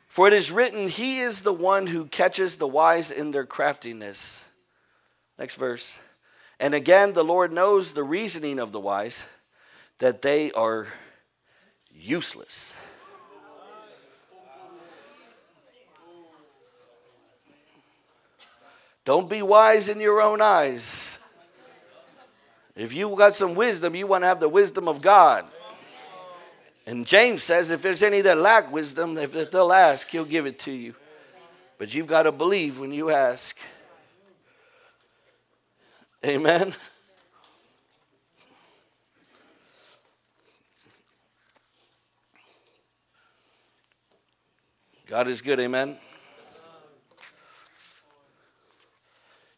For 0.06 0.28
it 0.28 0.32
is 0.34 0.50
written, 0.50 0.88
He 0.88 1.20
is 1.20 1.42
the 1.42 1.52
one 1.52 1.88
who 1.88 2.06
catches 2.06 2.56
the 2.56 2.68
wise 2.68 3.10
in 3.10 3.32
their 3.32 3.46
craftiness. 3.46 4.44
Next 5.38 5.56
verse. 5.56 5.92
And 6.60 6.74
again, 6.74 7.12
the 7.12 7.24
Lord 7.24 7.52
knows 7.52 7.92
the 7.92 8.04
reasoning 8.04 8.58
of 8.58 8.72
the 8.72 8.80
wise, 8.80 9.26
that 9.98 10.22
they 10.22 10.52
are 10.52 10.86
useless. 11.90 12.74
Don't 19.04 19.28
be 19.28 19.42
wise 19.42 19.88
in 19.88 20.00
your 20.00 20.22
own 20.22 20.40
eyes. 20.40 21.18
If 22.74 22.92
you 22.92 23.14
got 23.16 23.36
some 23.36 23.54
wisdom, 23.54 23.94
you 23.94 24.06
want 24.06 24.22
to 24.22 24.28
have 24.28 24.40
the 24.40 24.48
wisdom 24.48 24.88
of 24.88 25.02
God. 25.02 25.44
And 26.86 27.06
James 27.06 27.42
says, 27.42 27.70
if 27.70 27.80
there's 27.80 28.02
any 28.02 28.20
that 28.20 28.38
lack 28.38 28.70
wisdom, 28.70 29.16
if 29.16 29.50
they'll 29.50 29.72
ask, 29.72 30.08
he'll 30.08 30.24
give 30.24 30.46
it 30.46 30.58
to 30.60 30.70
you. 30.70 30.94
But 31.78 31.94
you've 31.94 32.06
got 32.06 32.24
to 32.24 32.32
believe 32.32 32.78
when 32.78 32.92
you 32.92 33.10
ask. 33.10 33.56
Amen. 36.24 36.74
God 45.06 45.28
is 45.28 45.42
good, 45.42 45.60
amen. 45.60 45.96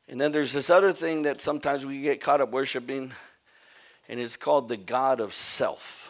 And 0.09 0.21
then 0.21 0.31
there's 0.31 0.53
this 0.53 0.71
other 0.71 0.93
thing 0.93 1.23
that 1.23 1.41
sometimes 1.41 1.85
we 1.85 2.01
get 2.01 2.21
caught 2.21 2.41
up 2.41 2.51
worshiping, 2.51 3.13
and 4.09 4.21
it's 4.21 4.37
called 4.37 4.69
the 4.69 4.77
God 4.77 5.21
of 5.21 5.35
self. 5.35 6.06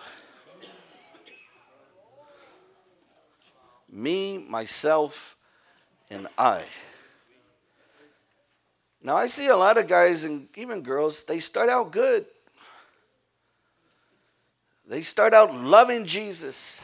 Me, 3.96 4.38
myself, 4.38 5.36
and 6.10 6.28
I. 6.36 6.62
Now, 9.02 9.16
I 9.16 9.26
see 9.26 9.46
a 9.46 9.56
lot 9.56 9.78
of 9.78 9.86
guys 9.86 10.24
and 10.24 10.48
even 10.56 10.82
girls, 10.82 11.24
they 11.24 11.40
start 11.40 11.68
out 11.68 11.92
good. 11.92 12.26
They 14.86 15.02
start 15.02 15.32
out 15.32 15.54
loving 15.54 16.04
Jesus. 16.04 16.80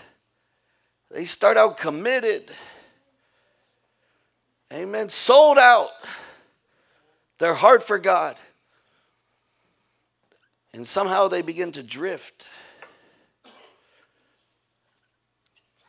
They 1.11 1.25
start 1.25 1.57
out 1.57 1.77
committed. 1.77 2.51
Amen. 4.73 5.09
Sold 5.09 5.59
out. 5.59 5.91
Their 7.39 7.55
heart 7.55 7.83
for 7.83 7.99
God. 7.99 8.39
And 10.73 10.87
somehow 10.87 11.29
they 11.29 11.43
begin 11.43 11.73
to 11.73 11.83
drift. 11.83 12.47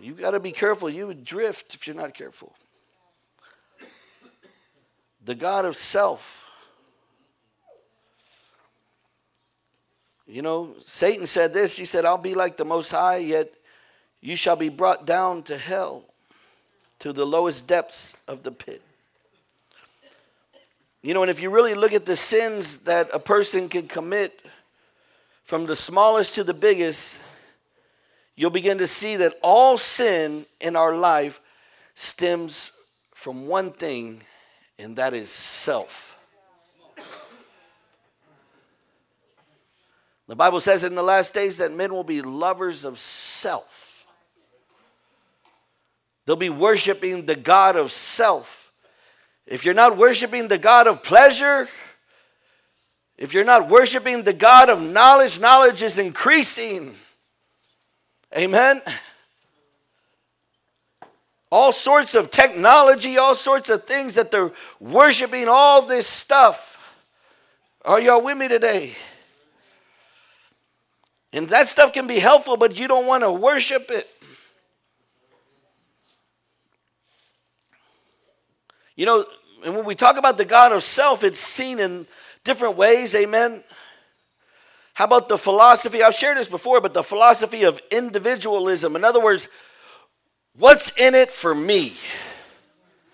You 0.03 0.13
got 0.13 0.31
to 0.31 0.39
be 0.41 0.51
careful. 0.51 0.89
You 0.89 1.07
would 1.07 1.23
drift 1.23 1.73
if 1.75 1.87
you're 1.87 1.95
not 1.95 2.13
careful. 2.13 2.53
The 5.23 5.33
God 5.33 5.63
of 5.63 5.77
self. 5.77 6.43
You 10.27 10.41
know, 10.41 10.75
Satan 10.85 11.25
said 11.25 11.53
this. 11.53 11.77
He 11.77 11.85
said, 11.85 12.03
I'll 12.03 12.17
be 12.17 12.35
like 12.35 12.57
the 12.57 12.65
Most 12.65 12.91
High, 12.91 13.17
yet 13.17 13.53
you 14.19 14.35
shall 14.35 14.57
be 14.57 14.67
brought 14.67 15.05
down 15.05 15.43
to 15.43 15.57
hell, 15.57 16.03
to 16.99 17.13
the 17.13 17.25
lowest 17.25 17.65
depths 17.65 18.13
of 18.27 18.43
the 18.43 18.51
pit. 18.51 18.81
You 21.01 21.13
know, 21.13 21.21
and 21.21 21.31
if 21.31 21.41
you 21.41 21.49
really 21.49 21.75
look 21.75 21.93
at 21.93 22.05
the 22.05 22.17
sins 22.17 22.79
that 22.79 23.09
a 23.13 23.19
person 23.19 23.69
can 23.69 23.87
commit, 23.87 24.41
from 25.45 25.65
the 25.65 25.75
smallest 25.75 26.35
to 26.35 26.43
the 26.43 26.53
biggest, 26.53 27.19
you'll 28.35 28.49
begin 28.49 28.77
to 28.79 28.87
see 28.87 29.15
that 29.17 29.37
all 29.41 29.77
sin 29.77 30.45
in 30.59 30.75
our 30.75 30.95
life 30.95 31.39
stems 31.93 32.71
from 33.13 33.47
one 33.47 33.71
thing, 33.71 34.21
and 34.77 34.95
that 34.97 35.13
is 35.13 35.29
self. 35.29 36.17
The 40.27 40.35
Bible 40.35 40.59
says 40.59 40.83
in 40.83 40.95
the 40.95 41.03
last 41.03 41.33
days 41.33 41.57
that 41.57 41.71
men 41.71 41.93
will 41.93 42.03
be 42.03 42.21
lovers 42.21 42.85
of 42.85 42.97
self. 42.97 44.05
They'll 46.25 46.35
be 46.35 46.49
worshiping 46.49 47.25
the 47.25 47.35
God 47.35 47.75
of 47.75 47.91
self. 47.91 48.71
If 49.45 49.65
you're 49.65 49.73
not 49.73 49.97
worshiping 49.97 50.47
the 50.47 50.57
God 50.57 50.87
of 50.87 51.03
pleasure, 51.03 51.67
if 53.17 53.33
you're 53.33 53.43
not 53.43 53.69
worshiping 53.69 54.23
the 54.23 54.33
God 54.33 54.69
of 54.69 54.81
knowledge, 54.81 55.39
knowledge 55.39 55.83
is 55.83 55.99
increasing. 55.99 56.95
Amen. 58.35 58.81
All 61.51 61.71
sorts 61.71 62.15
of 62.15 62.31
technology, 62.31 63.17
all 63.17 63.35
sorts 63.35 63.69
of 63.69 63.85
things 63.85 64.15
that 64.15 64.31
they're 64.31 64.51
worshiping, 64.79 65.47
all 65.47 65.83
this 65.83 66.07
stuff. 66.07 66.79
Are 67.85 67.99
y'all 67.99 68.23
with 68.23 68.37
me 68.37 68.47
today? 68.47 68.95
And 71.31 71.47
that 71.49 71.67
stuff 71.67 71.93
can 71.93 72.07
be 72.07 72.19
helpful, 72.19 72.57
but 72.57 72.79
you 72.79 72.87
don't 72.87 73.05
want 73.05 73.23
to 73.23 73.31
worship 73.31 73.91
it. 73.91 74.07
You 78.95 79.05
know, 79.05 79.25
and 79.65 79.75
when 79.75 79.85
we 79.85 79.95
talk 79.95 80.17
about 80.17 80.37
the 80.37 80.45
God 80.45 80.71
of 80.71 80.83
self, 80.83 81.23
it's 81.23 81.39
seen 81.39 81.79
in 81.79 82.05
different 82.43 82.77
ways, 82.77 83.15
amen. 83.15 83.63
How 84.93 85.05
about 85.05 85.27
the 85.27 85.37
philosophy? 85.37 86.03
I've 86.03 86.13
shared 86.13 86.37
this 86.37 86.47
before, 86.47 86.79
but 86.79 86.93
the 86.93 87.03
philosophy 87.03 87.63
of 87.63 87.81
individualism. 87.91 88.95
In 88.95 89.03
other 89.03 89.19
words, 89.19 89.47
what's 90.57 90.91
in 90.91 91.15
it 91.15 91.31
for 91.31 91.53
me? 91.55 91.93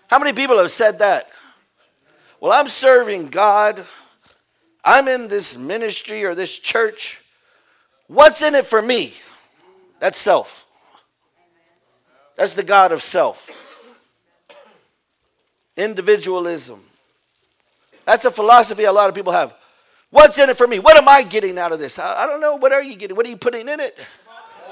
How 0.08 0.18
many 0.18 0.32
people 0.32 0.58
have 0.58 0.70
said 0.70 0.98
that? 0.98 1.30
Well, 2.38 2.52
I'm 2.52 2.68
serving 2.68 3.28
God. 3.28 3.84
I'm 4.84 5.08
in 5.08 5.28
this 5.28 5.56
ministry 5.56 6.24
or 6.24 6.34
this 6.34 6.58
church. 6.58 7.20
What's 8.08 8.42
in 8.42 8.54
it 8.54 8.66
for 8.66 8.82
me? 8.82 9.14
That's 10.00 10.18
self. 10.18 10.66
That's 12.36 12.54
the 12.54 12.62
God 12.62 12.92
of 12.92 13.02
self. 13.02 13.48
Individualism. 15.76 16.82
That's 18.04 18.24
a 18.24 18.30
philosophy 18.30 18.84
a 18.84 18.92
lot 18.92 19.08
of 19.08 19.14
people 19.14 19.32
have. 19.32 19.54
What's 20.10 20.38
in 20.38 20.50
it 20.50 20.56
for 20.56 20.66
me? 20.66 20.78
What 20.78 20.96
am 20.96 21.08
I 21.08 21.22
getting 21.22 21.58
out 21.58 21.72
of 21.72 21.78
this? 21.78 21.98
I, 21.98 22.24
I 22.24 22.26
don't 22.26 22.40
know. 22.40 22.56
What 22.56 22.72
are 22.72 22.82
you 22.82 22.96
getting? 22.96 23.16
What 23.16 23.26
are 23.26 23.28
you 23.28 23.36
putting 23.36 23.68
in 23.68 23.80
it? 23.80 23.98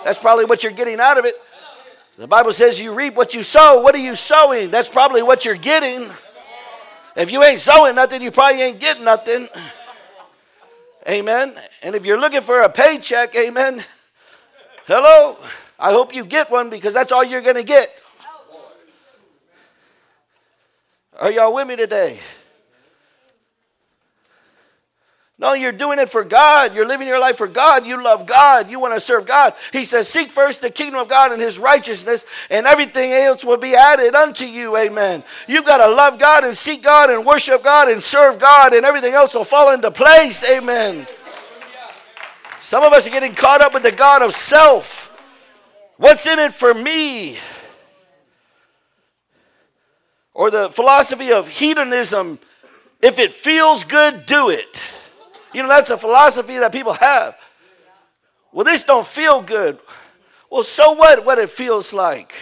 That's 0.04 0.18
probably 0.18 0.44
what 0.44 0.62
you're 0.62 0.72
getting 0.72 1.00
out 1.00 1.18
of 1.18 1.24
it. 1.24 1.36
The 2.16 2.26
Bible 2.26 2.52
says 2.52 2.80
you 2.80 2.92
reap 2.92 3.14
what 3.14 3.34
you 3.34 3.44
sow. 3.44 3.80
What 3.80 3.94
are 3.94 3.98
you 3.98 4.16
sowing? 4.16 4.70
That's 4.70 4.88
probably 4.88 5.22
what 5.22 5.44
you're 5.44 5.54
getting. 5.54 6.10
If 7.14 7.30
you 7.30 7.44
ain't 7.44 7.60
sowing 7.60 7.94
nothing, 7.94 8.22
you 8.22 8.30
probably 8.30 8.62
ain't 8.62 8.80
getting 8.80 9.04
nothing. 9.04 9.48
Amen. 11.08 11.54
And 11.82 11.94
if 11.94 12.04
you're 12.04 12.20
looking 12.20 12.42
for 12.42 12.60
a 12.60 12.68
paycheck, 12.68 13.34
amen. 13.36 13.84
Hello. 14.86 15.36
I 15.78 15.92
hope 15.92 16.12
you 16.12 16.24
get 16.24 16.50
one 16.50 16.70
because 16.70 16.94
that's 16.94 17.12
all 17.12 17.22
you're 17.22 17.40
going 17.40 17.54
to 17.54 17.62
get. 17.62 18.02
Are 21.20 21.30
y'all 21.30 21.54
with 21.54 21.68
me 21.68 21.76
today? 21.76 22.18
No, 25.40 25.52
you're 25.52 25.70
doing 25.70 26.00
it 26.00 26.08
for 26.08 26.24
God. 26.24 26.74
You're 26.74 26.86
living 26.86 27.06
your 27.06 27.20
life 27.20 27.36
for 27.36 27.46
God. 27.46 27.86
You 27.86 28.02
love 28.02 28.26
God. 28.26 28.68
You 28.68 28.80
want 28.80 28.94
to 28.94 29.00
serve 29.00 29.24
God. 29.24 29.54
He 29.72 29.84
says, 29.84 30.08
Seek 30.08 30.32
first 30.32 30.62
the 30.62 30.70
kingdom 30.70 31.00
of 31.00 31.08
God 31.08 31.30
and 31.30 31.40
his 31.40 31.60
righteousness, 31.60 32.24
and 32.50 32.66
everything 32.66 33.12
else 33.12 33.44
will 33.44 33.56
be 33.56 33.76
added 33.76 34.16
unto 34.16 34.44
you. 34.44 34.76
Amen. 34.76 35.22
You've 35.46 35.64
got 35.64 35.78
to 35.78 35.94
love 35.94 36.18
God 36.18 36.42
and 36.42 36.56
seek 36.56 36.82
God 36.82 37.10
and 37.10 37.24
worship 37.24 37.62
God 37.62 37.88
and 37.88 38.02
serve 38.02 38.40
God, 38.40 38.74
and 38.74 38.84
everything 38.84 39.14
else 39.14 39.32
will 39.32 39.44
fall 39.44 39.72
into 39.72 39.92
place. 39.92 40.42
Amen. 40.42 41.06
Some 42.58 42.82
of 42.82 42.92
us 42.92 43.06
are 43.06 43.10
getting 43.10 43.36
caught 43.36 43.60
up 43.60 43.72
with 43.72 43.84
the 43.84 43.92
God 43.92 44.22
of 44.22 44.34
self. 44.34 45.04
What's 45.98 46.26
in 46.26 46.40
it 46.40 46.52
for 46.52 46.74
me? 46.74 47.38
Or 50.34 50.50
the 50.50 50.68
philosophy 50.68 51.32
of 51.32 51.46
hedonism. 51.46 52.40
If 53.00 53.20
it 53.20 53.30
feels 53.30 53.84
good, 53.84 54.26
do 54.26 54.50
it. 54.50 54.82
You 55.52 55.62
know, 55.62 55.68
that's 55.68 55.90
a 55.90 55.96
philosophy 55.96 56.58
that 56.58 56.72
people 56.72 56.92
have. 56.94 57.36
Well, 58.52 58.64
this 58.64 58.82
don't 58.82 59.06
feel 59.06 59.42
good. 59.42 59.78
Well, 60.50 60.62
so 60.62 60.92
what 60.92 61.24
what 61.24 61.38
it 61.38 61.50
feels 61.50 61.92
like? 61.92 62.34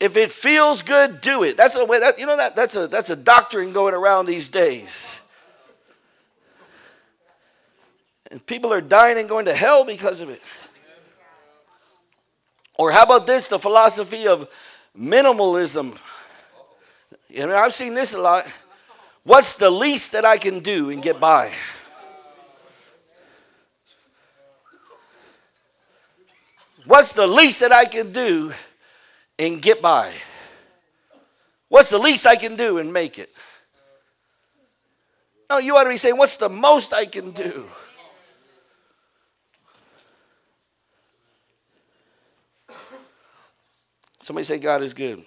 If 0.00 0.16
it 0.16 0.30
feels 0.30 0.82
good, 0.82 1.20
do 1.20 1.44
it. 1.44 1.56
That's 1.56 1.76
a 1.76 1.84
way 1.84 2.00
that 2.00 2.18
you 2.18 2.26
know 2.26 2.36
that 2.36 2.56
that's 2.56 2.76
a 2.76 2.88
that's 2.88 3.10
a 3.10 3.16
doctrine 3.16 3.72
going 3.72 3.94
around 3.94 4.26
these 4.26 4.48
days. 4.48 5.20
And 8.30 8.44
people 8.44 8.72
are 8.72 8.80
dying 8.80 9.18
and 9.18 9.28
going 9.28 9.44
to 9.44 9.54
hell 9.54 9.84
because 9.84 10.20
of 10.20 10.28
it. 10.28 10.42
Or 12.76 12.90
how 12.90 13.04
about 13.04 13.26
this, 13.26 13.46
the 13.46 13.58
philosophy 13.58 14.26
of 14.26 14.48
minimalism? 14.98 15.96
You 17.28 17.46
know, 17.46 17.56
I've 17.56 17.72
seen 17.72 17.94
this 17.94 18.14
a 18.14 18.18
lot. 18.18 18.46
What's 19.24 19.54
the 19.54 19.70
least 19.70 20.12
that 20.12 20.24
I 20.24 20.36
can 20.36 20.60
do 20.60 20.90
and 20.90 21.02
get 21.02 21.18
by? 21.18 21.50
What's 26.84 27.14
the 27.14 27.26
least 27.26 27.60
that 27.60 27.72
I 27.72 27.86
can 27.86 28.12
do 28.12 28.52
and 29.38 29.60
get 29.62 29.80
by? 29.80 30.12
What's 31.68 31.88
the 31.88 31.98
least 31.98 32.26
I 32.26 32.36
can 32.36 32.56
do 32.56 32.78
and 32.78 32.92
make 32.92 33.18
it? 33.18 33.34
No, 35.48 35.58
you 35.58 35.76
ought 35.76 35.84
to 35.84 35.90
be 35.90 35.96
saying, 35.96 36.18
What's 36.18 36.36
the 36.36 36.50
most 36.50 36.92
I 36.92 37.06
can 37.06 37.30
do? 37.30 37.68
Somebody 44.20 44.44
say, 44.44 44.58
God 44.58 44.82
is 44.82 44.94
good. 44.94 45.24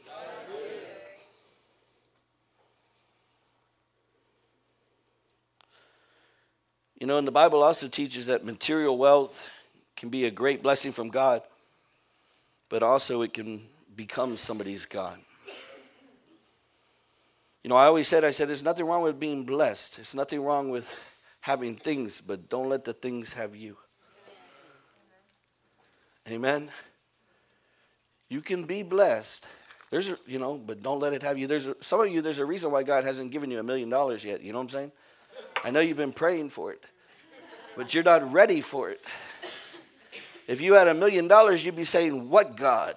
You 7.00 7.06
know, 7.06 7.18
and 7.18 7.28
the 7.28 7.32
Bible 7.32 7.62
also 7.62 7.88
teaches 7.88 8.28
that 8.28 8.44
material 8.44 8.98
wealth 8.98 9.48
can 9.96 10.10
be 10.10 10.26
a 10.26 10.32
great 10.32 10.64
blessing 10.64 10.92
from 10.92 11.10
God, 11.10 11.44
but 12.70 12.82
also 12.82 13.22
it 13.22 13.34
can 13.34 13.62
become 13.96 14.36
somebody's 14.36 14.86
God. 14.86 15.20
You 17.64 17.70
know, 17.70 17.76
I 17.76 17.86
always 17.86 18.08
said, 18.08 18.24
I 18.24 18.32
said, 18.32 18.48
there's 18.48 18.64
nothing 18.64 18.86
wrong 18.86 19.04
with 19.04 19.20
being 19.20 19.44
blessed. 19.44 19.98
There's 19.98 20.16
nothing 20.16 20.42
wrong 20.42 20.70
with 20.70 20.90
having 21.42 21.76
things, 21.76 22.22
but 22.22 22.50
don't 22.50 22.70
let 22.70 22.84
the 22.84 22.94
things 22.94 23.34
have 23.34 23.56
you. 23.56 23.78
Amen. 26.30 26.70
You 28.30 28.42
can 28.42 28.64
be 28.64 28.84
blessed. 28.84 29.48
There's, 29.90 30.10
a, 30.10 30.18
you 30.26 30.40
know, 30.40 30.58
but 30.58 30.82
don't 30.82 31.00
let 31.00 31.14
it 31.14 31.24
have 31.24 31.38
you. 31.38 31.48
There's 31.48 31.66
a, 31.66 31.76
some 31.80 32.02
of 32.02 32.10
you. 32.10 32.22
There's 32.22 32.40
a 32.40 32.46
reason 32.46 32.72
why 32.72 32.84
God 32.84 33.04
hasn't 33.04 33.32
given 33.32 33.52
you 33.52 33.60
a 33.60 33.64
million 33.64 33.90
dollars 33.90 34.26
yet. 34.26 34.42
You 34.42 34.52
know 34.52 34.60
what 34.60 34.64
I'm 34.64 34.70
saying? 34.70 34.92
I 35.64 35.72
know 35.72 35.80
you've 35.80 35.98
been 35.98 36.14
praying 36.14 36.50
for 36.50 36.72
it, 36.72 36.84
but 37.76 37.94
you're 37.94 38.04
not 38.04 38.32
ready 38.32 38.62
for 38.62 38.90
it. 38.90 39.02
If 40.48 40.62
you 40.62 40.74
had 40.74 40.88
a 40.88 40.94
million 40.94 41.28
dollars, 41.28 41.66
you'd 41.66 41.76
be 41.76 41.84
saying, 41.84 42.30
What 42.30 42.56
God? 42.56 42.96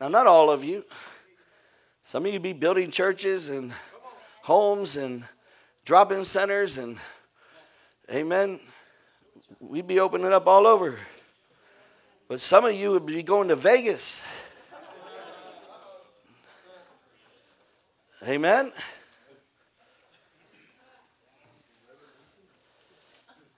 Now, 0.00 0.08
not 0.08 0.26
all 0.26 0.50
of 0.50 0.64
you. 0.64 0.84
Some 2.02 2.26
of 2.26 2.32
you 2.32 2.40
be 2.40 2.52
building 2.52 2.90
churches 2.90 3.48
and 3.48 3.72
homes 4.42 4.96
and 4.96 5.24
drop 5.84 6.12
in 6.12 6.24
centers 6.24 6.78
and, 6.78 6.98
amen. 8.10 8.60
We'd 9.60 9.86
be 9.86 10.00
opening 10.00 10.32
up 10.32 10.46
all 10.46 10.66
over. 10.66 10.98
But 12.28 12.40
some 12.40 12.64
of 12.64 12.74
you 12.74 12.90
would 12.90 13.06
be 13.06 13.22
going 13.22 13.48
to 13.48 13.56
Vegas. 13.56 14.22
Amen. 18.26 18.72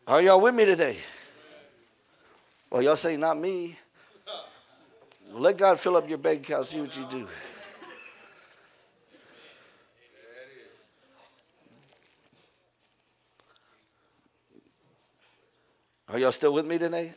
Are 0.09 0.23
y'all 0.23 0.41
with 0.41 0.55
me 0.55 0.65
today? 0.65 0.99
Well, 2.71 2.81
y'all 2.81 2.95
say, 2.95 3.17
not 3.17 3.37
me. 3.37 3.77
Well, 5.33 5.41
let 5.41 5.57
God 5.57 5.81
fill 5.81 5.97
up 5.97 6.09
your 6.09 6.19
bank 6.19 6.43
account, 6.43 6.67
see 6.69 6.81
what 6.81 6.97
you 6.97 7.05
do. 7.11 7.27
Are 16.09 16.21
y'all 16.21 16.31
still 16.31 16.55
with 16.55 16.67
me 16.67 16.79
today? 16.79 17.13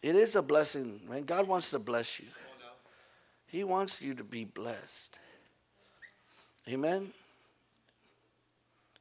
It 0.00 0.14
is 0.14 0.36
a 0.36 0.42
blessing, 0.42 1.00
man. 1.08 1.24
God 1.24 1.48
wants 1.48 1.70
to 1.70 1.80
bless 1.80 2.20
you. 2.20 2.26
He 3.48 3.64
wants 3.64 4.00
you 4.00 4.14
to 4.14 4.22
be 4.22 4.44
blessed. 4.44 5.18
Amen. 6.68 7.12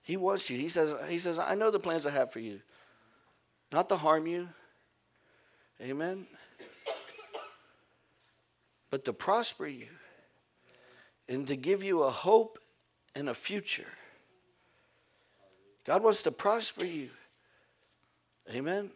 He 0.10 0.18
wants 0.18 0.50
you. 0.50 0.58
He 0.58 0.70
says, 0.70 0.96
he 1.08 1.20
says, 1.20 1.38
I 1.38 1.54
know 1.54 1.70
the 1.70 1.78
plans 1.78 2.08
I 2.08 2.10
have 2.10 2.32
for 2.32 2.40
you. 2.40 2.62
not 3.72 3.90
to 3.90 3.96
harm 3.96 4.26
you. 4.26 4.50
Amen. 5.80 6.26
But 8.90 9.06
to 9.06 9.14
prosper 9.14 9.68
you 9.68 9.86
and 11.28 11.48
to 11.48 11.56
give 11.56 11.84
you 11.84 12.02
a 12.02 12.10
hope 12.10 12.58
and 13.14 13.30
a 13.30 13.36
future. 13.36 13.86
God 15.86 16.02
wants 16.02 16.24
to 16.24 16.32
prosper 16.32 16.86
you. 16.86 17.12
Amen. 18.52 18.90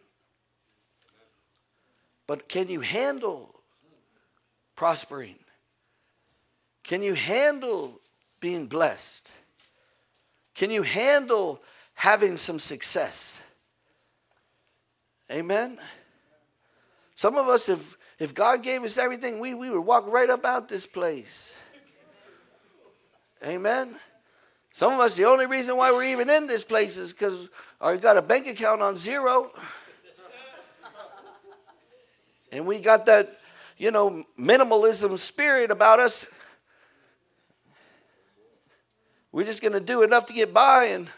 But 2.26 2.48
can 2.48 2.66
you 2.66 2.80
handle 2.80 3.54
prospering? 4.74 5.38
Can 6.82 7.04
you 7.04 7.14
handle 7.14 8.00
being 8.40 8.66
blessed? 8.66 9.30
Can 10.54 10.70
you 10.70 10.82
handle 10.82 11.62
having 11.94 12.36
some 12.36 12.58
success? 12.58 13.40
Amen. 15.30 15.78
Some 17.14 17.36
of 17.36 17.48
us, 17.48 17.68
if 17.68 17.96
if 18.18 18.34
God 18.34 18.62
gave 18.62 18.84
us 18.84 18.96
everything, 18.96 19.40
we, 19.40 19.54
we 19.54 19.70
would 19.70 19.80
walk 19.80 20.06
right 20.06 20.30
about 20.30 20.68
this 20.68 20.86
place. 20.86 21.52
Amen. 23.44 23.96
Some 24.72 24.92
of 24.92 25.00
us, 25.00 25.16
the 25.16 25.24
only 25.24 25.46
reason 25.46 25.76
why 25.76 25.92
we're 25.92 26.04
even 26.04 26.30
in 26.30 26.46
this 26.46 26.64
place 26.64 26.96
is 26.96 27.12
because 27.12 27.48
we 27.84 27.96
got 27.98 28.16
a 28.16 28.22
bank 28.22 28.46
account 28.46 28.82
on 28.82 28.96
zero. 28.96 29.52
and 32.52 32.66
we 32.66 32.80
got 32.80 33.06
that, 33.06 33.36
you 33.78 33.90
know, 33.90 34.24
minimalism 34.38 35.18
spirit 35.18 35.70
about 35.70 36.00
us. 36.00 36.26
We're 39.34 39.42
just 39.42 39.62
going 39.62 39.72
to 39.72 39.80
do 39.80 40.04
enough 40.04 40.26
to 40.26 40.32
get 40.32 40.54
by. 40.54 40.84
And 40.84 41.08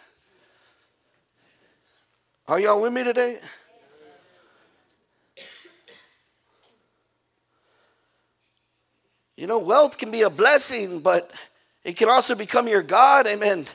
are 2.49 2.59
y'all 2.59 2.81
with 2.81 2.91
me 2.91 3.05
today? 3.05 3.41
You 9.37 9.47
know, 9.47 9.59
wealth 9.59 9.99
can 9.99 10.11
be 10.11 10.23
a 10.23 10.31
blessing, 10.31 11.01
but 11.01 11.31
it 11.85 11.99
can 11.99 12.09
also 12.09 12.35
become 12.35 12.69
your 12.69 12.83
God. 12.83 13.27
Amen. 13.27 13.67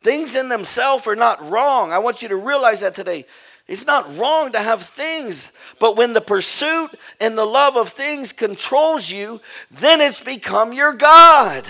Things 0.00 0.34
in 0.36 0.48
themselves 0.48 1.06
are 1.06 1.16
not 1.16 1.50
wrong. 1.50 1.92
I 1.92 1.98
want 1.98 2.22
you 2.22 2.28
to 2.30 2.36
realize 2.36 2.80
that 2.80 2.94
today. 2.94 3.26
It's 3.70 3.86
not 3.86 4.18
wrong 4.18 4.50
to 4.50 4.58
have 4.58 4.82
things, 4.82 5.52
but 5.78 5.96
when 5.96 6.12
the 6.12 6.20
pursuit 6.20 6.90
and 7.20 7.38
the 7.38 7.46
love 7.46 7.76
of 7.76 7.90
things 7.90 8.32
controls 8.32 9.08
you, 9.08 9.40
then 9.70 10.00
it's 10.00 10.20
become 10.20 10.72
your 10.72 10.92
God. 10.92 11.68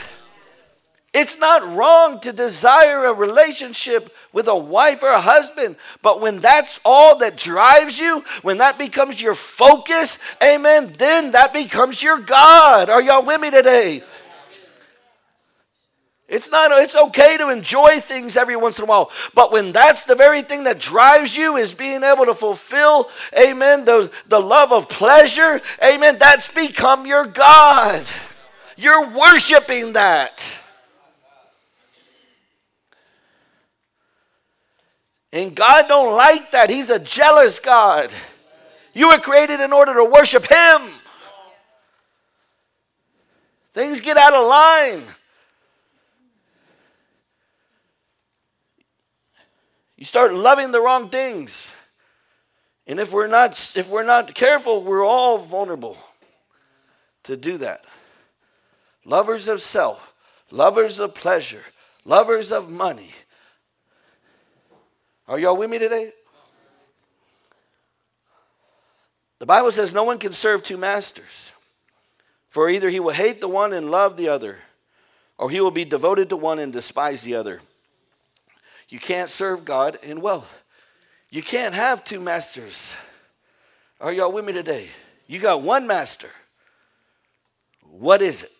It's 1.12 1.36
not 1.36 1.76
wrong 1.76 2.18
to 2.20 2.32
desire 2.32 3.04
a 3.04 3.12
relationship 3.12 4.16
with 4.32 4.48
a 4.48 4.56
wife 4.56 5.02
or 5.02 5.10
a 5.10 5.20
husband, 5.20 5.76
but 6.00 6.22
when 6.22 6.38
that's 6.38 6.80
all 6.86 7.18
that 7.18 7.36
drives 7.36 7.98
you, 7.98 8.24
when 8.40 8.56
that 8.58 8.78
becomes 8.78 9.20
your 9.20 9.34
focus, 9.34 10.18
amen, 10.42 10.94
then 10.96 11.32
that 11.32 11.52
becomes 11.52 12.02
your 12.02 12.18
God. 12.18 12.88
Are 12.88 13.02
y'all 13.02 13.26
with 13.26 13.42
me 13.42 13.50
today? 13.50 14.02
It's 16.30 16.48
not 16.48 16.70
it's 16.70 16.94
okay 16.94 17.36
to 17.38 17.48
enjoy 17.48 17.98
things 17.98 18.36
every 18.36 18.54
once 18.54 18.78
in 18.78 18.84
a 18.84 18.86
while, 18.86 19.10
but 19.34 19.50
when 19.50 19.72
that's 19.72 20.04
the 20.04 20.14
very 20.14 20.42
thing 20.42 20.62
that 20.62 20.78
drives 20.78 21.36
you 21.36 21.56
is 21.56 21.74
being 21.74 22.04
able 22.04 22.24
to 22.26 22.34
fulfill, 22.34 23.10
amen, 23.36 23.84
the, 23.84 24.12
the 24.28 24.40
love 24.40 24.72
of 24.72 24.88
pleasure, 24.88 25.60
amen, 25.84 26.18
that's 26.20 26.48
become 26.48 27.04
your 27.04 27.26
God. 27.26 28.08
You're 28.76 29.08
worshiping 29.08 29.94
that. 29.94 30.62
And 35.32 35.54
God 35.54 35.86
don't 35.88 36.16
like 36.16 36.52
that. 36.52 36.70
He's 36.70 36.90
a 36.90 37.00
jealous 37.00 37.58
God. 37.58 38.14
You 38.94 39.08
were 39.08 39.18
created 39.18 39.58
in 39.58 39.72
order 39.72 39.94
to 39.94 40.04
worship 40.04 40.46
him. 40.46 40.92
Things 43.72 43.98
get 43.98 44.16
out 44.16 44.32
of 44.32 44.46
line. 44.46 45.02
You 50.00 50.06
start 50.06 50.32
loving 50.32 50.72
the 50.72 50.80
wrong 50.80 51.10
things. 51.10 51.70
And 52.86 52.98
if 52.98 53.12
we're 53.12 53.26
not 53.26 53.76
if 53.76 53.88
we're 53.90 54.02
not 54.02 54.34
careful, 54.34 54.82
we're 54.82 55.04
all 55.04 55.38
vulnerable 55.38 55.98
to 57.24 57.36
do 57.36 57.58
that. 57.58 57.84
Lovers 59.04 59.46
of 59.46 59.60
self, 59.60 60.14
lovers 60.50 60.98
of 60.98 61.14
pleasure, 61.14 61.62
lovers 62.04 62.50
of 62.50 62.70
money, 62.70 63.10
are 65.28 65.38
y'all 65.38 65.56
with 65.56 65.70
me 65.70 65.78
today? 65.78 66.12
The 69.38 69.46
Bible 69.46 69.70
says 69.70 69.92
no 69.92 70.04
one 70.04 70.18
can 70.18 70.32
serve 70.32 70.62
two 70.62 70.76
masters, 70.78 71.52
for 72.48 72.70
either 72.70 72.88
he 72.88 73.00
will 73.00 73.12
hate 73.12 73.40
the 73.40 73.48
one 73.48 73.74
and 73.74 73.90
love 73.90 74.16
the 74.16 74.28
other, 74.28 74.58
or 75.38 75.50
he 75.50 75.60
will 75.60 75.70
be 75.70 75.84
devoted 75.84 76.30
to 76.30 76.36
one 76.36 76.58
and 76.58 76.72
despise 76.72 77.22
the 77.22 77.34
other. 77.34 77.60
You 78.90 78.98
can't 78.98 79.30
serve 79.30 79.64
God 79.64 79.98
in 80.02 80.20
wealth. 80.20 80.62
You 81.30 81.42
can't 81.42 81.74
have 81.74 82.04
two 82.04 82.20
masters. 82.20 82.94
Are 84.00 84.12
y'all 84.12 84.32
with 84.32 84.44
me 84.44 84.52
today? 84.52 84.88
You 85.28 85.38
got 85.38 85.62
one 85.62 85.86
master. 85.86 86.28
What 87.88 88.20
is 88.20 88.42
it? 88.42 88.52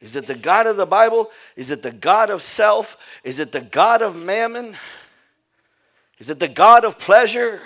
Is 0.00 0.16
it 0.16 0.26
the 0.26 0.34
God 0.34 0.66
of 0.66 0.76
the 0.76 0.86
Bible? 0.86 1.30
Is 1.56 1.70
it 1.70 1.82
the 1.82 1.92
God 1.92 2.30
of 2.30 2.42
self? 2.42 2.96
Is 3.22 3.38
it 3.38 3.52
the 3.52 3.60
God 3.60 4.02
of 4.02 4.16
mammon? 4.16 4.76
Is 6.18 6.30
it 6.30 6.40
the 6.40 6.48
God 6.48 6.84
of 6.84 6.98
pleasure? 6.98 7.60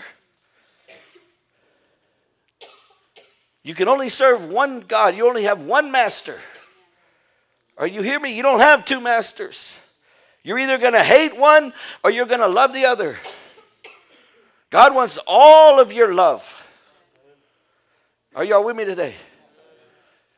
You 3.62 3.74
can 3.74 3.89
only 3.89 4.09
serve 4.09 4.49
one 4.49 4.81
God. 4.81 5.16
You 5.16 5.26
only 5.26 5.45
have 5.45 5.62
one 5.62 5.91
master. 5.91 6.39
Are 7.79 7.87
you 7.87 8.03
hear 8.03 8.20
me? 8.20 8.35
You 8.35 8.43
don't 8.43 8.61
have 8.61 8.85
two 8.85 9.01
masters. 9.01 9.74
You're 10.49 10.59
either 10.61 10.78
going 10.78 10.94
to 10.94 11.05
hate 11.05 11.36
one 11.36 11.74
or 12.03 12.11
you're 12.11 12.24
going 12.24 12.40
to 12.40 12.49
love 12.49 12.72
the 12.72 12.86
other. 12.86 13.18
God 14.70 14.94
wants 14.94 15.18
all 15.26 15.78
of 15.78 15.92
your 15.92 16.14
love. 16.14 16.57
Are 18.34 18.42
y'all 18.42 18.64
with 18.64 18.74
me 18.74 18.86
today? 18.86 19.14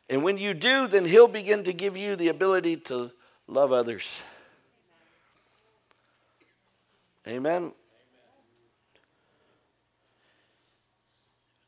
And 0.09 0.21
when 0.21 0.37
you 0.37 0.53
do, 0.53 0.87
then 0.87 1.05
He'll 1.05 1.29
begin 1.29 1.63
to 1.63 1.71
give 1.71 1.95
you 1.95 2.17
the 2.17 2.27
ability 2.27 2.75
to 2.75 3.09
love 3.47 3.71
others. 3.71 4.21
Amen. 7.25 7.71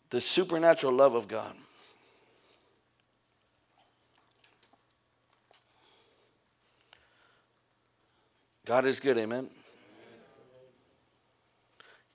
The 0.09 0.19
supernatural 0.19 0.91
love 0.91 1.15
of 1.15 1.29
God. 1.29 1.55
God 8.66 8.86
is 8.86 9.01
good, 9.01 9.18
amen. 9.18 9.49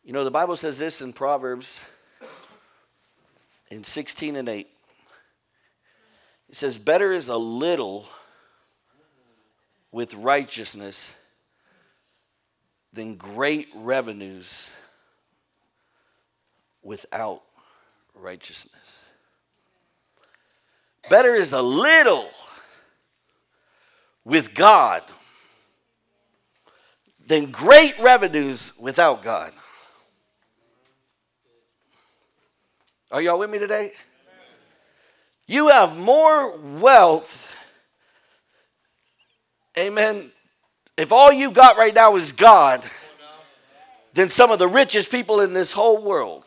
You 0.03 0.15
know, 0.15 0.25
the 0.25 0.31
Bible 0.31 0.57
says 0.57 0.79
this 0.79 1.03
in 1.03 1.13
Proverbs 1.13 1.81
in 3.71 3.85
16 3.85 4.35
and 4.37 4.49
8. 4.49 4.67
It 6.49 6.57
says, 6.57 6.79
Better 6.79 7.13
is 7.13 7.29
a 7.29 7.37
little 7.37 8.07
with 9.93 10.15
righteousness 10.15 11.15
than 12.95 13.17
great 13.17 13.69
revenues 13.75 14.71
without 16.83 17.43
righteousness. 18.15 18.75
Better 21.11 21.35
is 21.35 21.53
a 21.53 21.61
little 21.61 22.31
with 24.25 24.55
God 24.55 25.03
than 27.29 27.51
great 27.51 27.99
revenues 28.01 28.73
without 28.79 29.23
God. 29.23 29.53
Are 33.11 33.21
y'all 33.21 33.39
with 33.39 33.51
me 33.51 33.59
today? 33.59 33.93
You 35.47 35.69
have 35.69 35.97
more 35.97 36.57
wealth. 36.57 37.49
Amen. 39.79 40.33
If 40.97 41.13
all 41.13 41.31
you 41.31 41.51
got 41.51 41.77
right 41.77 41.95
now 41.95 42.17
is 42.17 42.33
God, 42.33 42.85
than 44.15 44.29
some 44.29 44.51
of 44.51 44.59
the 44.59 44.67
richest 44.67 45.11
people 45.11 45.43
in 45.43 45.53
this 45.53 45.71
whole 45.71 46.03
world. 46.03 46.45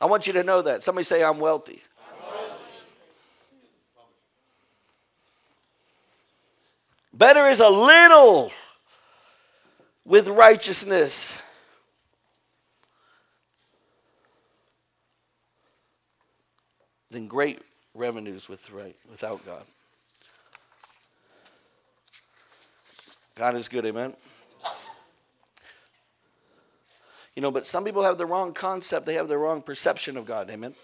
I 0.00 0.06
want 0.06 0.26
you 0.26 0.32
to 0.32 0.42
know 0.42 0.62
that. 0.62 0.82
Somebody 0.82 1.04
say, 1.04 1.22
I'm 1.22 1.38
wealthy. 1.38 1.82
Better 7.12 7.46
is 7.48 7.60
a 7.60 7.68
little 7.68 8.50
with 10.04 10.28
righteousness 10.28 11.38
than 17.10 17.28
great 17.28 17.60
revenues 17.94 18.48
with 18.48 18.70
right, 18.70 18.96
without 19.10 19.44
God. 19.44 19.64
God 23.34 23.54
is 23.56 23.68
good, 23.68 23.86
amen. 23.86 24.14
You 27.34 27.40
know, 27.40 27.50
but 27.50 27.66
some 27.66 27.84
people 27.84 28.02
have 28.02 28.18
the 28.18 28.26
wrong 28.26 28.52
concept, 28.52 29.06
they 29.06 29.14
have 29.14 29.28
the 29.28 29.38
wrong 29.38 29.62
perception 29.62 30.16
of 30.16 30.26
God, 30.26 30.50
amen. 30.50 30.74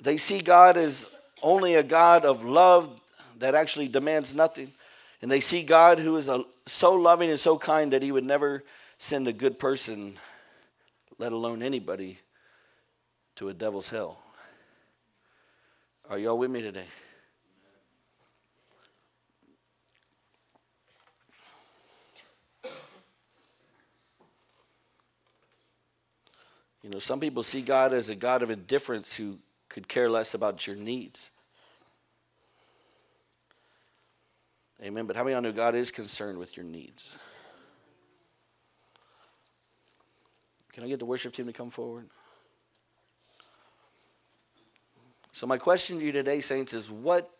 They 0.00 0.18
see 0.18 0.40
God 0.40 0.76
as 0.76 1.06
only 1.42 1.76
a 1.76 1.82
God 1.82 2.24
of 2.24 2.44
love 2.44 3.00
that 3.38 3.54
actually 3.54 3.88
demands 3.88 4.34
nothing. 4.34 4.72
And 5.22 5.30
they 5.30 5.40
see 5.40 5.62
God 5.62 5.98
who 5.98 6.16
is 6.16 6.28
a, 6.28 6.44
so 6.66 6.94
loving 6.94 7.30
and 7.30 7.38
so 7.38 7.58
kind 7.58 7.92
that 7.92 8.02
he 8.02 8.12
would 8.12 8.24
never 8.24 8.64
send 8.98 9.28
a 9.28 9.32
good 9.32 9.58
person, 9.58 10.16
let 11.18 11.32
alone 11.32 11.62
anybody, 11.62 12.18
to 13.36 13.48
a 13.48 13.54
devil's 13.54 13.88
hell. 13.88 14.22
Are 16.08 16.18
y'all 16.18 16.38
with 16.38 16.50
me 16.50 16.62
today? 16.62 16.86
You 26.82 26.90
know, 26.90 26.98
some 26.98 27.18
people 27.18 27.42
see 27.42 27.62
God 27.62 27.94
as 27.94 28.10
a 28.10 28.14
God 28.14 28.42
of 28.42 28.50
indifference 28.50 29.14
who 29.14 29.38
could 29.70 29.88
care 29.88 30.10
less 30.10 30.34
about 30.34 30.66
your 30.66 30.76
needs. 30.76 31.30
Amen. 34.84 35.06
But 35.06 35.16
how 35.16 35.24
many 35.24 35.32
of 35.32 35.42
y'all 35.42 35.50
know 35.50 35.56
God 35.56 35.74
is 35.74 35.90
concerned 35.90 36.38
with 36.38 36.56
your 36.56 36.66
needs? 36.66 37.08
Can 40.72 40.84
I 40.84 40.88
get 40.88 40.98
the 40.98 41.06
worship 41.06 41.32
team 41.32 41.46
to 41.46 41.52
come 41.52 41.70
forward? 41.70 42.10
So, 45.32 45.46
my 45.46 45.56
question 45.56 45.98
to 45.98 46.04
you 46.04 46.12
today, 46.12 46.40
saints, 46.40 46.74
is 46.74 46.90
what 46.90 47.30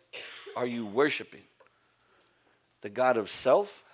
are 0.57 0.67
you 0.67 0.87
worshiping? 0.87 1.43
The 2.81 2.89
God 2.89 3.19
of 3.19 3.29
self? 3.29 3.85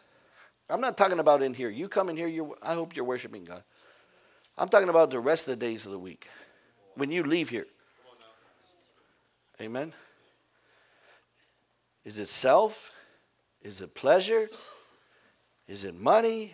I'm 0.69 0.81
not 0.81 0.97
talking 0.97 1.19
about 1.19 1.43
in 1.43 1.53
here. 1.53 1.71
You 1.71 1.89
come 1.89 2.09
in 2.09 2.17
here, 2.17 2.49
I 2.63 2.75
hope 2.75 2.95
you're 2.95 3.05
worshiping 3.05 3.45
God. 3.45 3.65
I'm 4.57 4.69
talking 4.69 4.89
about 4.89 5.11
the 5.11 5.19
rest 5.19 5.49
of 5.49 5.59
the 5.59 5.67
days 5.67 5.87
of 5.87 5.93
the 5.93 5.99
week 5.99 6.29
when 6.95 7.11
you 7.11 7.25
leave 7.25 7.49
here. 7.49 7.67
Amen. 9.61 9.93
Is 12.05 12.19
it 12.19 12.29
self? 12.29 12.93
Is 13.63 13.81
it 13.81 13.95
pleasure? 13.95 14.49
Is 15.69 15.85
it 15.85 15.95
money? 15.95 16.53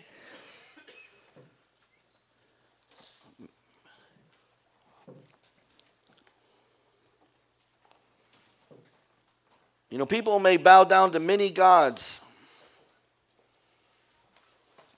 You 9.89 9.97
know, 9.97 10.05
people 10.05 10.37
may 10.39 10.57
bow 10.57 10.83
down 10.83 11.11
to 11.13 11.19
many 11.19 11.49
gods, 11.49 12.19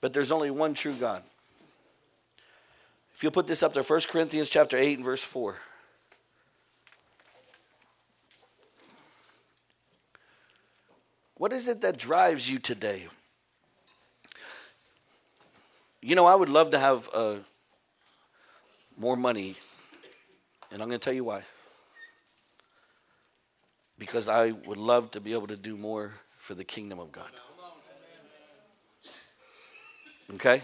but 0.00 0.12
there's 0.12 0.32
only 0.32 0.50
one 0.50 0.74
true 0.74 0.92
God. 0.92 1.22
If 3.14 3.22
you'll 3.22 3.32
put 3.32 3.46
this 3.46 3.62
up 3.62 3.72
there, 3.72 3.82
1 3.82 4.00
Corinthians 4.08 4.50
chapter 4.50 4.76
8 4.76 4.98
and 4.98 5.04
verse 5.04 5.22
4. 5.22 5.56
What 11.40 11.54
is 11.54 11.68
it 11.68 11.80
that 11.80 11.96
drives 11.96 12.50
you 12.50 12.58
today? 12.58 13.08
You 16.02 16.14
know, 16.14 16.26
I 16.26 16.34
would 16.34 16.50
love 16.50 16.72
to 16.72 16.78
have 16.78 17.08
uh, 17.14 17.36
more 18.98 19.16
money, 19.16 19.56
and 20.70 20.82
I'm 20.82 20.88
going 20.88 21.00
to 21.00 21.02
tell 21.02 21.14
you 21.14 21.24
why. 21.24 21.44
Because 23.98 24.28
I 24.28 24.50
would 24.50 24.76
love 24.76 25.12
to 25.12 25.20
be 25.22 25.32
able 25.32 25.46
to 25.46 25.56
do 25.56 25.78
more 25.78 26.12
for 26.36 26.52
the 26.54 26.62
kingdom 26.62 26.98
of 26.98 27.10
God. 27.10 27.30
Okay? 30.34 30.60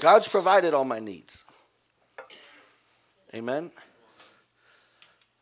God's 0.00 0.28
provided 0.28 0.74
all 0.74 0.84
my 0.84 1.00
needs. 1.00 1.42
Amen. 3.34 3.72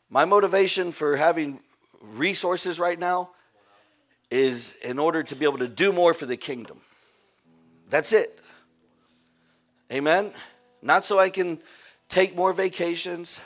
My 0.08 0.24
motivation 0.24 0.90
for 0.90 1.16
having 1.16 1.60
resources 2.12 2.78
right 2.78 2.98
now 2.98 3.30
is 4.30 4.74
in 4.82 4.98
order 4.98 5.22
to 5.22 5.36
be 5.36 5.44
able 5.44 5.58
to 5.58 5.68
do 5.68 5.92
more 5.92 6.14
for 6.14 6.26
the 6.26 6.36
kingdom. 6.36 6.80
That's 7.90 8.12
it. 8.12 8.40
Amen. 9.92 10.32
Not 10.82 11.04
so 11.04 11.18
I 11.18 11.30
can 11.30 11.58
take 12.08 12.34
more 12.34 12.52
vacations. 12.52 13.40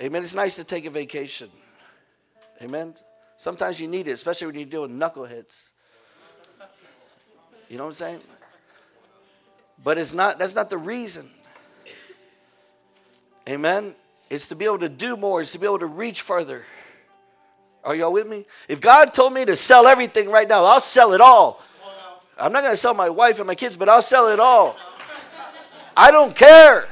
Amen. 0.00 0.22
It's 0.22 0.34
nice 0.34 0.56
to 0.56 0.64
take 0.64 0.86
a 0.86 0.90
vacation. 0.90 1.50
Amen. 2.62 2.94
Sometimes 3.36 3.80
you 3.80 3.88
need 3.88 4.08
it, 4.08 4.12
especially 4.12 4.46
when 4.46 4.56
you're 4.56 4.82
with 4.82 4.90
knuckleheads. 4.90 5.56
You 7.68 7.76
know 7.76 7.84
what 7.84 7.90
I'm 7.90 7.96
saying? 7.96 8.20
But 9.82 9.98
it's 9.98 10.12
not 10.12 10.38
that's 10.38 10.54
not 10.54 10.70
the 10.70 10.78
reason. 10.78 11.30
Amen. 13.48 13.94
It's 14.28 14.48
to 14.48 14.54
be 14.54 14.64
able 14.64 14.78
to 14.78 14.88
do 14.88 15.16
more, 15.16 15.40
it's 15.40 15.52
to 15.52 15.58
be 15.58 15.66
able 15.66 15.78
to 15.78 15.86
reach 15.86 16.22
further. 16.22 16.64
Are 17.84 17.94
y'all 17.94 18.12
with 18.12 18.26
me? 18.26 18.46
If 18.68 18.80
God 18.80 19.14
told 19.14 19.32
me 19.32 19.44
to 19.44 19.56
sell 19.56 19.86
everything 19.86 20.30
right 20.30 20.48
now, 20.48 20.64
I'll 20.64 20.80
sell 20.80 21.12
it 21.12 21.20
all. 21.20 21.62
I'm 22.38 22.52
not 22.52 22.62
going 22.62 22.72
to 22.72 22.76
sell 22.76 22.94
my 22.94 23.08
wife 23.08 23.38
and 23.38 23.46
my 23.46 23.54
kids, 23.54 23.76
but 23.76 23.88
I'll 23.88 24.02
sell 24.02 24.28
it 24.28 24.40
all. 24.40 24.76
I 25.96 26.10
don't 26.10 26.34
care. 26.34 26.86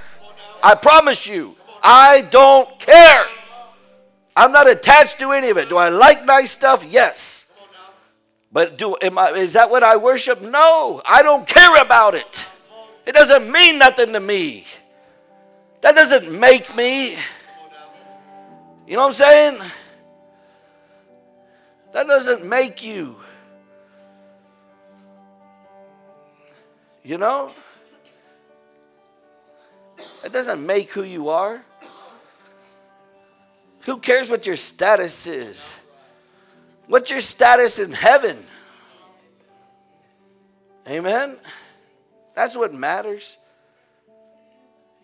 I 0.62 0.74
promise 0.74 1.26
you. 1.26 1.56
I 1.82 2.22
don't 2.30 2.78
care. 2.78 3.24
I'm 4.36 4.52
not 4.52 4.68
attached 4.68 5.18
to 5.20 5.32
any 5.32 5.50
of 5.50 5.56
it. 5.56 5.68
Do 5.68 5.76
I 5.76 5.88
like 5.88 6.24
nice 6.24 6.50
stuff? 6.50 6.84
Yes. 6.84 7.46
But 8.52 8.78
do 8.78 8.96
am 9.02 9.18
I, 9.18 9.30
is 9.30 9.52
that 9.54 9.70
what 9.70 9.82
I 9.82 9.96
worship? 9.96 10.40
No. 10.40 11.02
I 11.04 11.22
don't 11.22 11.46
care 11.46 11.80
about 11.80 12.14
it. 12.14 12.46
It 13.06 13.12
doesn't 13.12 13.50
mean 13.50 13.78
nothing 13.78 14.12
to 14.12 14.20
me. 14.20 14.66
That 15.80 15.94
doesn't 15.94 16.30
make 16.30 16.74
me. 16.74 17.16
You 18.86 18.94
know 18.94 19.00
what 19.00 19.06
I'm 19.06 19.12
saying? 19.12 19.58
That 21.98 22.06
doesn't 22.06 22.44
make 22.44 22.84
you. 22.84 23.16
You 27.02 27.18
know? 27.18 27.50
It 30.24 30.30
doesn't 30.30 30.64
make 30.64 30.92
who 30.92 31.02
you 31.02 31.30
are. 31.30 31.60
Who 33.80 33.98
cares 33.98 34.30
what 34.30 34.46
your 34.46 34.54
status 34.54 35.26
is? 35.26 35.74
What's 36.86 37.10
your 37.10 37.20
status 37.20 37.80
in 37.80 37.90
heaven? 37.90 38.46
Amen? 40.88 41.34
That's 42.32 42.56
what 42.56 42.72
matters. 42.72 43.38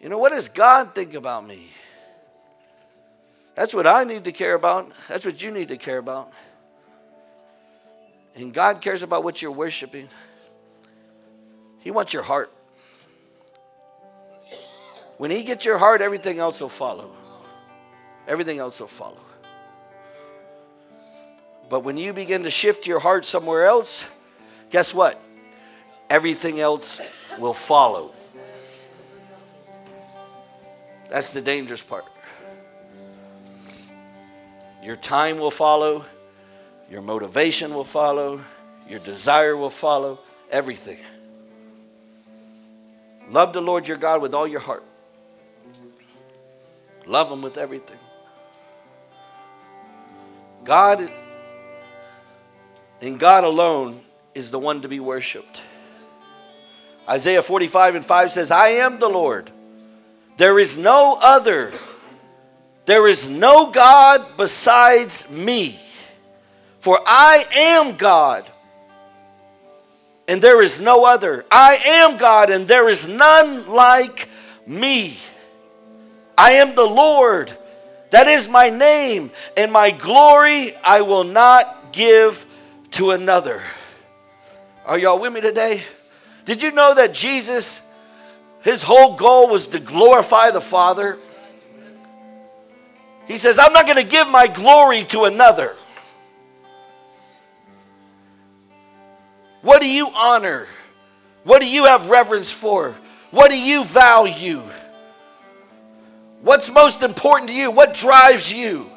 You 0.00 0.10
know, 0.10 0.18
what 0.18 0.30
does 0.30 0.46
God 0.46 0.94
think 0.94 1.14
about 1.14 1.44
me? 1.44 1.70
That's 3.56 3.74
what 3.74 3.88
I 3.88 4.04
need 4.04 4.22
to 4.22 4.32
care 4.32 4.54
about. 4.54 4.92
That's 5.08 5.26
what 5.26 5.42
you 5.42 5.50
need 5.50 5.66
to 5.66 5.76
care 5.76 5.98
about. 5.98 6.32
And 8.34 8.52
God 8.52 8.80
cares 8.80 9.02
about 9.02 9.22
what 9.22 9.40
you're 9.40 9.52
worshiping. 9.52 10.08
He 11.80 11.90
wants 11.90 12.12
your 12.12 12.22
heart. 12.22 12.52
When 15.18 15.30
He 15.30 15.44
gets 15.44 15.64
your 15.64 15.78
heart, 15.78 16.02
everything 16.02 16.38
else 16.38 16.60
will 16.60 16.68
follow. 16.68 17.12
Everything 18.26 18.58
else 18.58 18.80
will 18.80 18.86
follow. 18.86 19.20
But 21.68 21.80
when 21.80 21.96
you 21.96 22.12
begin 22.12 22.44
to 22.44 22.50
shift 22.50 22.86
your 22.86 22.98
heart 22.98 23.24
somewhere 23.24 23.66
else, 23.66 24.04
guess 24.70 24.92
what? 24.92 25.20
Everything 26.10 26.60
else 26.60 27.00
will 27.38 27.54
follow. 27.54 28.12
That's 31.08 31.32
the 31.32 31.40
dangerous 31.40 31.82
part. 31.82 32.04
Your 34.82 34.96
time 34.96 35.38
will 35.38 35.50
follow, 35.50 36.04
your 36.94 37.02
motivation 37.02 37.74
will 37.74 37.82
follow, 37.82 38.40
your 38.88 39.00
desire 39.00 39.56
will 39.56 39.68
follow, 39.68 40.20
everything. 40.48 40.98
Love 43.28 43.52
the 43.52 43.60
Lord 43.60 43.88
your 43.88 43.96
God 43.96 44.22
with 44.22 44.32
all 44.32 44.46
your 44.46 44.60
heart. 44.60 44.84
Love 47.04 47.32
Him 47.32 47.42
with 47.42 47.58
everything. 47.58 47.98
God, 50.62 51.10
and 53.00 53.18
God 53.18 53.42
alone, 53.42 54.00
is 54.32 54.52
the 54.52 54.60
one 54.60 54.80
to 54.82 54.88
be 54.88 55.00
worshiped. 55.00 55.62
Isaiah 57.08 57.42
45 57.42 57.96
and 57.96 58.04
5 58.04 58.30
says, 58.30 58.52
I 58.52 58.68
am 58.68 59.00
the 59.00 59.08
Lord. 59.08 59.50
There 60.36 60.60
is 60.60 60.78
no 60.78 61.18
other. 61.20 61.72
There 62.84 63.08
is 63.08 63.28
no 63.28 63.72
God 63.72 64.36
besides 64.36 65.28
me. 65.28 65.80
For 66.84 67.00
I 67.06 67.46
am 67.56 67.96
God, 67.96 68.44
and 70.28 70.42
there 70.42 70.60
is 70.60 70.82
no 70.82 71.06
other. 71.06 71.46
I 71.50 71.76
am 71.76 72.18
God, 72.18 72.50
and 72.50 72.68
there 72.68 72.90
is 72.90 73.08
none 73.08 73.66
like 73.68 74.28
me. 74.66 75.16
I 76.36 76.52
am 76.52 76.74
the 76.74 76.84
Lord 76.84 77.56
That 78.10 78.28
is 78.28 78.50
my 78.50 78.68
name, 78.68 79.30
and 79.56 79.72
my 79.72 79.90
glory 79.92 80.76
I 80.76 81.00
will 81.00 81.24
not 81.24 81.90
give 81.90 82.44
to 82.92 83.12
another. 83.12 83.62
Are 84.84 84.98
y'all 84.98 85.18
with 85.18 85.32
me 85.32 85.40
today? 85.40 85.82
Did 86.44 86.62
you 86.62 86.70
know 86.70 86.94
that 86.94 87.14
Jesus, 87.14 87.80
his 88.60 88.82
whole 88.82 89.16
goal 89.16 89.48
was 89.48 89.68
to 89.68 89.80
glorify 89.80 90.50
the 90.50 90.60
Father? 90.60 91.16
He 93.26 93.38
says, 93.38 93.58
I'm 93.58 93.72
not 93.72 93.86
going 93.86 93.96
to 93.96 94.08
give 94.08 94.28
my 94.28 94.48
glory 94.48 95.04
to 95.04 95.24
another. 95.24 95.74
What 99.64 99.80
do 99.80 99.88
you 99.88 100.10
honor? 100.14 100.66
What 101.42 101.62
do 101.62 101.66
you 101.66 101.86
have 101.86 102.10
reverence 102.10 102.52
for? 102.52 102.94
What 103.30 103.50
do 103.50 103.58
you 103.58 103.82
value? 103.84 104.62
What's 106.42 106.70
most 106.70 107.02
important 107.02 107.48
to 107.48 107.56
you? 107.56 107.70
What 107.70 107.94
drives 107.94 108.52
you? 108.52 108.90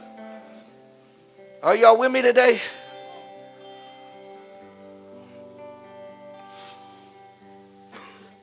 Are 1.64 1.74
y'all 1.74 1.98
with 1.98 2.12
me 2.12 2.22
today? 2.22 2.60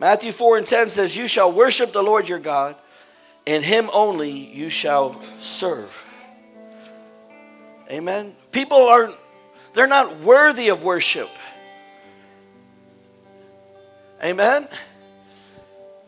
Matthew 0.01 0.33
4 0.33 0.57
and 0.57 0.67
10 0.67 0.89
says, 0.89 1.15
You 1.15 1.27
shall 1.27 1.53
worship 1.53 1.93
the 1.93 2.03
Lord 2.03 2.27
your 2.27 2.39
God, 2.39 2.77
and 3.47 3.63
him 3.63 3.91
only 3.93 4.31
you 4.31 4.71
shall 4.71 5.21
serve. 5.43 6.07
Amen. 7.91 8.35
People 8.51 8.89
aren't, 8.89 9.15
they're 9.75 9.87
not 9.87 10.21
worthy 10.21 10.69
of 10.69 10.83
worship. 10.83 11.29
Amen. 14.25 14.69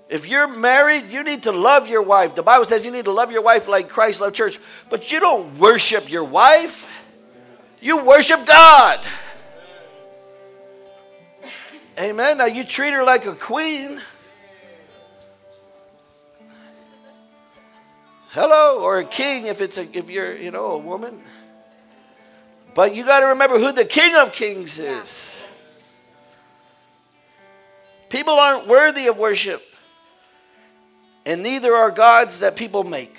If 0.09 0.27
you're 0.27 0.49
married, 0.49 1.11
you 1.11 1.23
need 1.23 1.43
to 1.43 1.53
love 1.53 1.89
your 1.89 2.03
wife. 2.03 2.35
The 2.35 2.43
Bible 2.43 2.65
says 2.65 2.85
you 2.85 2.91
need 2.91 3.07
to 3.07 3.13
love 3.13 3.31
your 3.31 3.43
wife 3.43 3.69
like 3.69 3.89
Christ 3.89 4.21
loved 4.21 4.37
church. 4.37 4.59
But 4.89 5.11
you 5.11 5.21
don't 5.21 5.59
worship 5.59 6.11
your 6.11 6.25
wife. 6.25 6.87
You 7.81 8.05
worship 8.05 8.47
God. 8.47 9.07
Amen. 11.99 12.39
Now 12.39 12.47
you 12.47 12.65
treat 12.65 12.93
her 12.93 13.03
like 13.03 13.27
a 13.27 13.35
queen. 13.35 14.01
Hello, 18.31 18.83
or 18.83 18.99
a 18.99 19.05
king 19.05 19.47
if 19.47 19.63
it's 19.63 19.79
a 19.79 19.83
if 19.97 20.11
you're, 20.11 20.37
you 20.37 20.51
know, 20.51 20.73
a 20.73 20.79
woman. 20.79 21.23
But 22.75 22.95
you 22.95 23.05
got 23.05 23.21
to 23.21 23.27
remember 23.27 23.59
who 23.59 23.73
the 23.73 23.87
King 23.87 24.15
of 24.17 24.33
Kings 24.33 24.79
is. 24.79 25.36
People 28.09 28.35
aren't 28.35 28.67
worthy 28.67 29.09
of 29.09 29.19
worship, 29.19 29.63
and 31.25 31.43
neither 31.43 31.75
are 31.75 31.91
gods 31.91 32.41
that 32.41 32.57
people 32.57 32.85
make. 32.85 33.17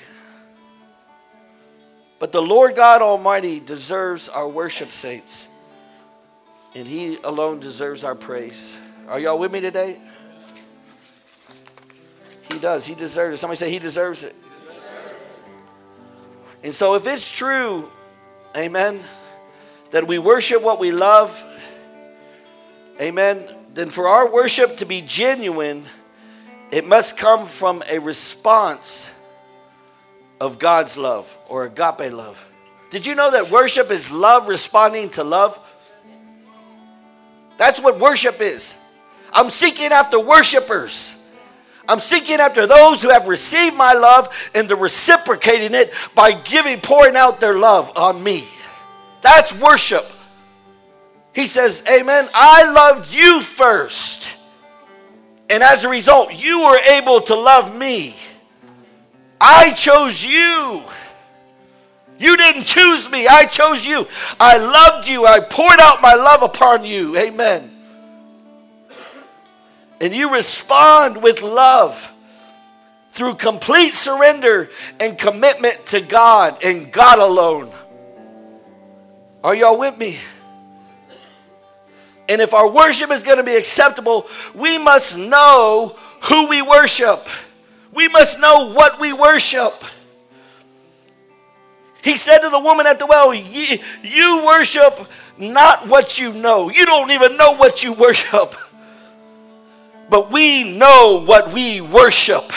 But 2.20 2.32
the 2.32 2.42
Lord 2.42 2.76
God 2.76 3.02
Almighty 3.02 3.60
deserves 3.60 4.30
our 4.30 4.48
worship, 4.48 4.90
saints, 4.90 5.48
and 6.74 6.88
He 6.88 7.18
alone 7.24 7.60
deserves 7.60 8.04
our 8.04 8.16
praise. 8.16 8.76
Are 9.08 9.20
y'all 9.20 9.38
with 9.38 9.52
me 9.52 9.62
today? 9.62 10.02
He 12.52 12.60
does. 12.60 12.86
He 12.86 12.96
deserves 12.96 13.36
it. 13.36 13.38
Somebody 13.38 13.58
say, 13.58 13.70
He 13.70 13.80
deserves 13.80 14.24
it. 14.24 14.36
And 16.64 16.74
so, 16.74 16.96
if 16.96 17.06
it's 17.06 17.30
true, 17.30 17.88
amen, 18.56 19.00
that 19.92 20.08
we 20.08 20.18
worship 20.18 20.62
what 20.62 20.80
we 20.80 20.92
love, 20.92 21.44
amen, 23.00 23.57
then 23.78 23.92
for 23.92 24.08
our 24.08 24.28
worship 24.28 24.78
to 24.78 24.86
be 24.86 25.04
genuine, 25.04 25.84
it 26.72 26.88
must 26.88 27.16
come 27.16 27.46
from 27.46 27.84
a 27.88 28.00
response 28.00 29.08
of 30.42 30.58
God's 30.58 30.98
love 30.98 31.38
or 31.48 31.66
agape 31.66 32.12
love. 32.12 32.44
Did 32.90 33.06
you 33.06 33.14
know 33.14 33.30
that 33.30 33.52
worship 33.52 33.92
is 33.92 34.10
love 34.10 34.48
responding 34.48 35.10
to 35.12 35.24
love? 35.24 35.60
That's 37.60 37.80
what 37.80 38.00
worship 38.00 38.42
is. 38.42 38.82
I'm 39.32 39.52
seeking 39.52 39.92
after 39.92 40.20
worshipers. 40.20 41.16
I'm 41.88 42.00
seeking 42.00 42.40
after 42.40 42.66
those 42.66 43.04
who 43.04 43.10
have 43.10 43.28
received 43.28 43.76
my 43.76 43.94
love 43.94 44.36
and 44.56 44.68
they're 44.68 44.76
reciprocating 44.76 45.76
it 45.76 45.94
by 46.16 46.32
giving, 46.32 46.82
pouring 46.82 47.16
out 47.16 47.40
their 47.40 47.60
love 47.60 47.96
on 47.96 48.24
me. 48.24 48.44
That's 49.22 49.54
worship. 49.60 50.08
He 51.38 51.46
says, 51.46 51.84
Amen. 51.88 52.28
I 52.34 52.64
loved 52.72 53.14
you 53.14 53.42
first. 53.42 54.36
And 55.52 55.62
as 55.62 55.84
a 55.84 55.88
result, 55.88 56.34
you 56.34 56.64
were 56.64 56.80
able 56.80 57.22
to 57.22 57.36
love 57.36 57.76
me. 57.76 58.16
I 59.40 59.72
chose 59.74 60.26
you. 60.26 60.82
You 62.18 62.38
didn't 62.38 62.64
choose 62.64 63.12
me, 63.12 63.28
I 63.28 63.46
chose 63.46 63.86
you. 63.86 64.08
I 64.40 64.58
loved 64.58 65.08
you. 65.08 65.28
I 65.28 65.40
poured 65.40 65.80
out 65.80 66.02
my 66.02 66.16
love 66.16 66.42
upon 66.42 66.84
you. 66.84 67.16
Amen. 67.16 67.70
And 70.02 70.16
you 70.16 70.34
respond 70.34 71.22
with 71.22 71.44
love 71.44 72.12
through 73.12 73.36
complete 73.36 73.94
surrender 73.94 74.72
and 75.00 75.20
commitment 75.20 75.86
to 75.88 76.02
God 76.02 76.64
and 76.64 76.92
God 76.92 77.20
alone. 77.20 77.72
Are 79.44 79.54
y'all 79.54 79.78
with 79.78 80.00
me? 80.00 80.18
And 82.30 82.42
if 82.42 82.54
our 82.54 82.68
worship 82.70 83.12
is 83.12 83.24
going 83.24 83.38
to 83.38 83.44
be 83.44 83.56
acceptable, 83.56 84.28
we 84.54 84.78
must 84.78 85.18
know 85.18 85.96
who 86.24 86.48
we 86.48 86.62
worship. 86.62 87.28
We 87.94 88.08
must 88.08 88.40
know 88.40 88.74
what 88.74 89.00
we 89.00 89.14
worship. 89.14 89.74
He 92.04 92.18
said 92.18 92.40
to 92.40 92.50
the 92.50 92.60
woman 92.60 92.86
at 92.88 93.00
the 93.00 93.06
well, 93.06 93.34
You 93.34 94.44
worship 94.46 95.00
not 95.38 95.88
what 95.88 96.18
you 96.18 96.34
know. 96.34 96.70
You 96.70 96.86
don't 96.86 97.12
even 97.12 97.38
know 97.38 97.54
what 97.56 97.84
you 97.84 97.94
worship. 97.94 98.56
But 100.10 100.32
we 100.32 100.78
know 100.78 101.24
what 101.26 101.52
we 101.54 101.82
worship. 101.82 102.52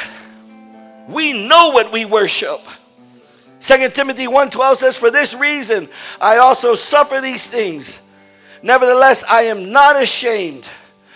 We 1.09 1.47
know 1.47 1.71
what 1.71 1.93
we 1.93 2.05
worship. 2.05 2.61
2 3.61 3.89
Timothy 3.91 4.27
1:12 4.27 4.77
says, 4.77 4.97
For 4.97 5.11
this 5.11 5.35
reason 5.35 5.89
I 6.21 6.37
also 6.39 6.75
suffer 6.75 7.21
these 7.21 7.49
things. 7.49 8.01
Nevertheless, 8.63 9.25
I 9.29 9.43
am 9.43 9.73
not 9.73 10.01
ashamed, 10.01 10.71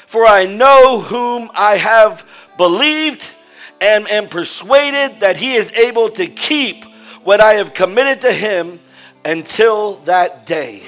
for 0.07 0.27
I 0.27 0.47
know 0.47 1.01
whom 1.01 1.51
I 1.55 1.77
have 1.77 2.27
believed 2.57 3.31
and 3.81 4.09
am 4.11 4.29
persuaded 4.29 5.21
that 5.21 5.37
he 5.37 5.55
is 5.55 5.71
able 5.73 6.09
to 6.11 6.27
keep 6.27 6.85
what 7.23 7.41
I 7.41 7.55
have 7.55 7.75
committed 7.75 8.23
to 8.23 8.33
him 8.33 8.81
until 9.25 9.97
that 10.05 10.47
day. 10.47 10.83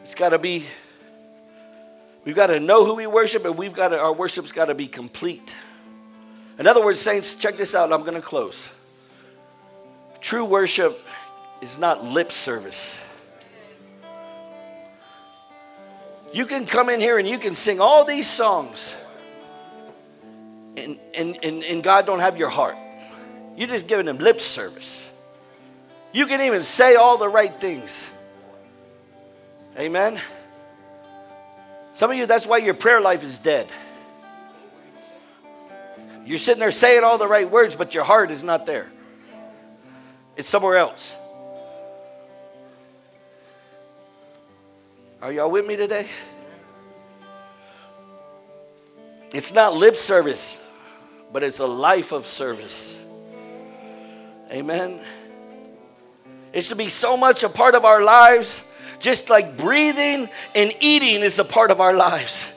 It's 0.00 0.14
got 0.14 0.30
to 0.30 0.38
be, 0.38 0.64
we've 2.24 2.36
got 2.36 2.46
to 2.46 2.60
know 2.60 2.84
who 2.84 2.94
we 2.94 3.06
worship, 3.06 3.44
and 3.44 3.58
we've 3.58 3.74
got 3.74 3.88
to, 3.88 3.98
our 3.98 4.12
worship's 4.12 4.52
got 4.52 4.66
to 4.66 4.74
be 4.74 4.86
complete. 4.86 5.56
In 6.58 6.66
other 6.66 6.82
words, 6.82 7.00
saints, 7.00 7.34
check 7.34 7.56
this 7.56 7.74
out. 7.74 7.92
I'm 7.92 8.02
going 8.02 8.14
to 8.14 8.20
close. 8.20 8.68
True 10.20 10.44
worship 10.44 10.98
is 11.60 11.78
not 11.78 12.04
lip 12.04 12.32
service. 12.32 12.98
You 16.32 16.46
can 16.46 16.66
come 16.66 16.88
in 16.88 17.00
here 17.00 17.18
and 17.18 17.26
you 17.26 17.38
can 17.38 17.54
sing 17.54 17.80
all 17.80 18.04
these 18.04 18.28
songs, 18.28 18.94
and, 20.76 20.98
and, 21.14 21.38
and, 21.42 21.64
and 21.64 21.82
God 21.82 22.04
don't 22.04 22.20
have 22.20 22.36
your 22.36 22.50
heart. 22.50 22.76
You're 23.56 23.68
just 23.68 23.86
giving 23.86 24.06
him 24.06 24.18
lip 24.18 24.40
service. 24.40 25.08
You 26.12 26.26
can 26.26 26.40
even 26.42 26.62
say 26.62 26.96
all 26.96 27.16
the 27.16 27.28
right 27.28 27.58
things. 27.60 28.10
Amen. 29.78 30.20
Some 31.94 32.10
of 32.10 32.16
you, 32.16 32.26
that's 32.26 32.46
why 32.46 32.58
your 32.58 32.74
prayer 32.74 33.00
life 33.00 33.22
is 33.22 33.38
dead. 33.38 33.66
You're 36.26 36.38
sitting 36.38 36.60
there 36.60 36.70
saying 36.70 37.04
all 37.04 37.18
the 37.18 37.28
right 37.28 37.50
words, 37.50 37.74
but 37.74 37.94
your 37.94 38.04
heart 38.04 38.30
is 38.30 38.42
not 38.42 38.66
there. 38.66 38.90
It's 40.36 40.48
somewhere 40.48 40.76
else. 40.76 41.14
Are 45.26 45.32
y'all 45.32 45.50
with 45.50 45.66
me 45.66 45.74
today? 45.74 46.06
It's 49.34 49.52
not 49.52 49.74
lip 49.74 49.96
service, 49.96 50.56
but 51.32 51.42
it's 51.42 51.58
a 51.58 51.66
life 51.66 52.12
of 52.12 52.26
service. 52.26 52.96
Amen. 54.52 55.00
It 56.52 56.62
should 56.62 56.78
be 56.78 56.90
so 56.90 57.16
much 57.16 57.42
a 57.42 57.48
part 57.48 57.74
of 57.74 57.84
our 57.84 58.04
lives, 58.04 58.64
just 59.00 59.28
like 59.28 59.56
breathing 59.56 60.28
and 60.54 60.72
eating 60.78 61.22
is 61.22 61.40
a 61.40 61.44
part 61.44 61.72
of 61.72 61.80
our 61.80 61.94
lives. 61.94 62.52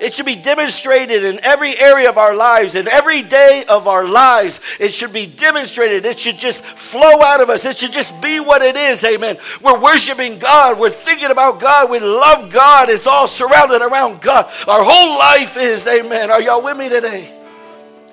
It 0.00 0.14
should 0.14 0.24
be 0.24 0.34
demonstrated 0.34 1.24
in 1.24 1.40
every 1.42 1.78
area 1.78 2.08
of 2.08 2.16
our 2.16 2.34
lives, 2.34 2.74
in 2.74 2.88
every 2.88 3.20
day 3.20 3.64
of 3.68 3.86
our 3.86 4.06
lives. 4.06 4.58
It 4.80 4.94
should 4.94 5.12
be 5.12 5.26
demonstrated. 5.26 6.06
It 6.06 6.18
should 6.18 6.38
just 6.38 6.64
flow 6.64 7.22
out 7.22 7.42
of 7.42 7.50
us. 7.50 7.66
It 7.66 7.78
should 7.78 7.92
just 7.92 8.18
be 8.22 8.40
what 8.40 8.62
it 8.62 8.76
is. 8.76 9.04
Amen. 9.04 9.36
We're 9.60 9.78
worshiping 9.78 10.38
God. 10.38 10.78
We're 10.78 10.88
thinking 10.88 11.30
about 11.30 11.60
God. 11.60 11.90
We 11.90 11.98
love 12.00 12.50
God. 12.50 12.88
It's 12.88 13.06
all 13.06 13.28
surrounded 13.28 13.82
around 13.82 14.22
God. 14.22 14.46
Our 14.66 14.82
whole 14.82 15.18
life 15.18 15.58
is, 15.58 15.86
amen. 15.86 16.30
Are 16.30 16.40
y'all 16.40 16.62
with 16.62 16.78
me 16.78 16.88
today? 16.88 17.36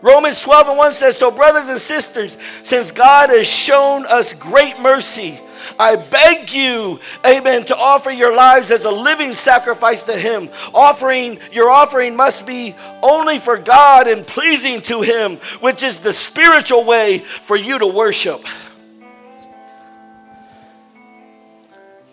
Romans 0.01 0.41
12 0.41 0.67
and 0.67 0.77
1 0.77 0.91
says, 0.91 1.17
So, 1.17 1.31
brothers 1.31 1.69
and 1.69 1.79
sisters, 1.79 2.37
since 2.63 2.91
God 2.91 3.29
has 3.29 3.47
shown 3.47 4.05
us 4.05 4.33
great 4.33 4.77
mercy, 4.79 5.39
I 5.79 5.95
beg 5.95 6.51
you, 6.51 6.99
amen, 7.25 7.65
to 7.65 7.77
offer 7.77 8.11
your 8.11 8.35
lives 8.35 8.71
as 8.71 8.85
a 8.85 8.91
living 8.91 9.33
sacrifice 9.33 10.03
to 10.03 10.17
Him. 10.17 10.49
Offering, 10.73 11.39
your 11.51 11.69
offering 11.69 12.15
must 12.15 12.45
be 12.45 12.75
only 13.01 13.39
for 13.39 13.57
God 13.57 14.07
and 14.07 14.25
pleasing 14.25 14.81
to 14.83 15.01
Him, 15.01 15.37
which 15.59 15.83
is 15.83 15.99
the 15.99 16.13
spiritual 16.13 16.83
way 16.83 17.19
for 17.19 17.55
you 17.55 17.79
to 17.79 17.87
worship. 17.87 18.41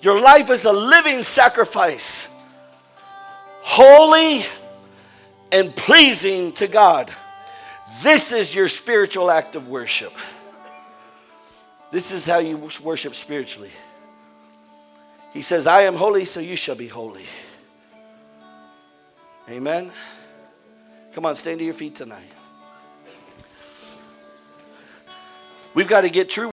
Your 0.01 0.21
life 0.21 0.51
is 0.51 0.67
a 0.67 0.73
living 0.73 1.23
sacrifice, 1.23 2.29
holy 3.63 4.45
and 5.51 5.75
pleasing 5.75 6.53
to 6.53 6.67
God. 6.67 7.11
This 8.03 8.33
is 8.33 8.55
your 8.55 8.69
spiritual 8.69 9.31
act 9.31 9.55
of 9.55 9.69
worship. 9.69 10.13
This 11.95 12.11
is 12.11 12.27
how 12.27 12.39
you 12.39 12.57
worship 12.83 13.15
spiritually. 13.15 13.71
He 15.33 15.43
says, 15.43 15.69
I 15.69 15.83
am 15.83 15.95
holy, 15.95 16.25
so 16.25 16.41
you 16.41 16.57
shall 16.57 16.75
be 16.75 16.89
holy. 16.89 17.25
Amen. 19.49 19.93
Come 21.13 21.25
on, 21.25 21.37
stand 21.37 21.61
to 21.61 21.65
your 21.65 21.73
feet 21.73 21.95
tonight. 21.95 22.33
We've 25.73 25.87
got 25.87 26.01
to 26.01 26.11
get 26.11 26.29
true. 26.29 26.51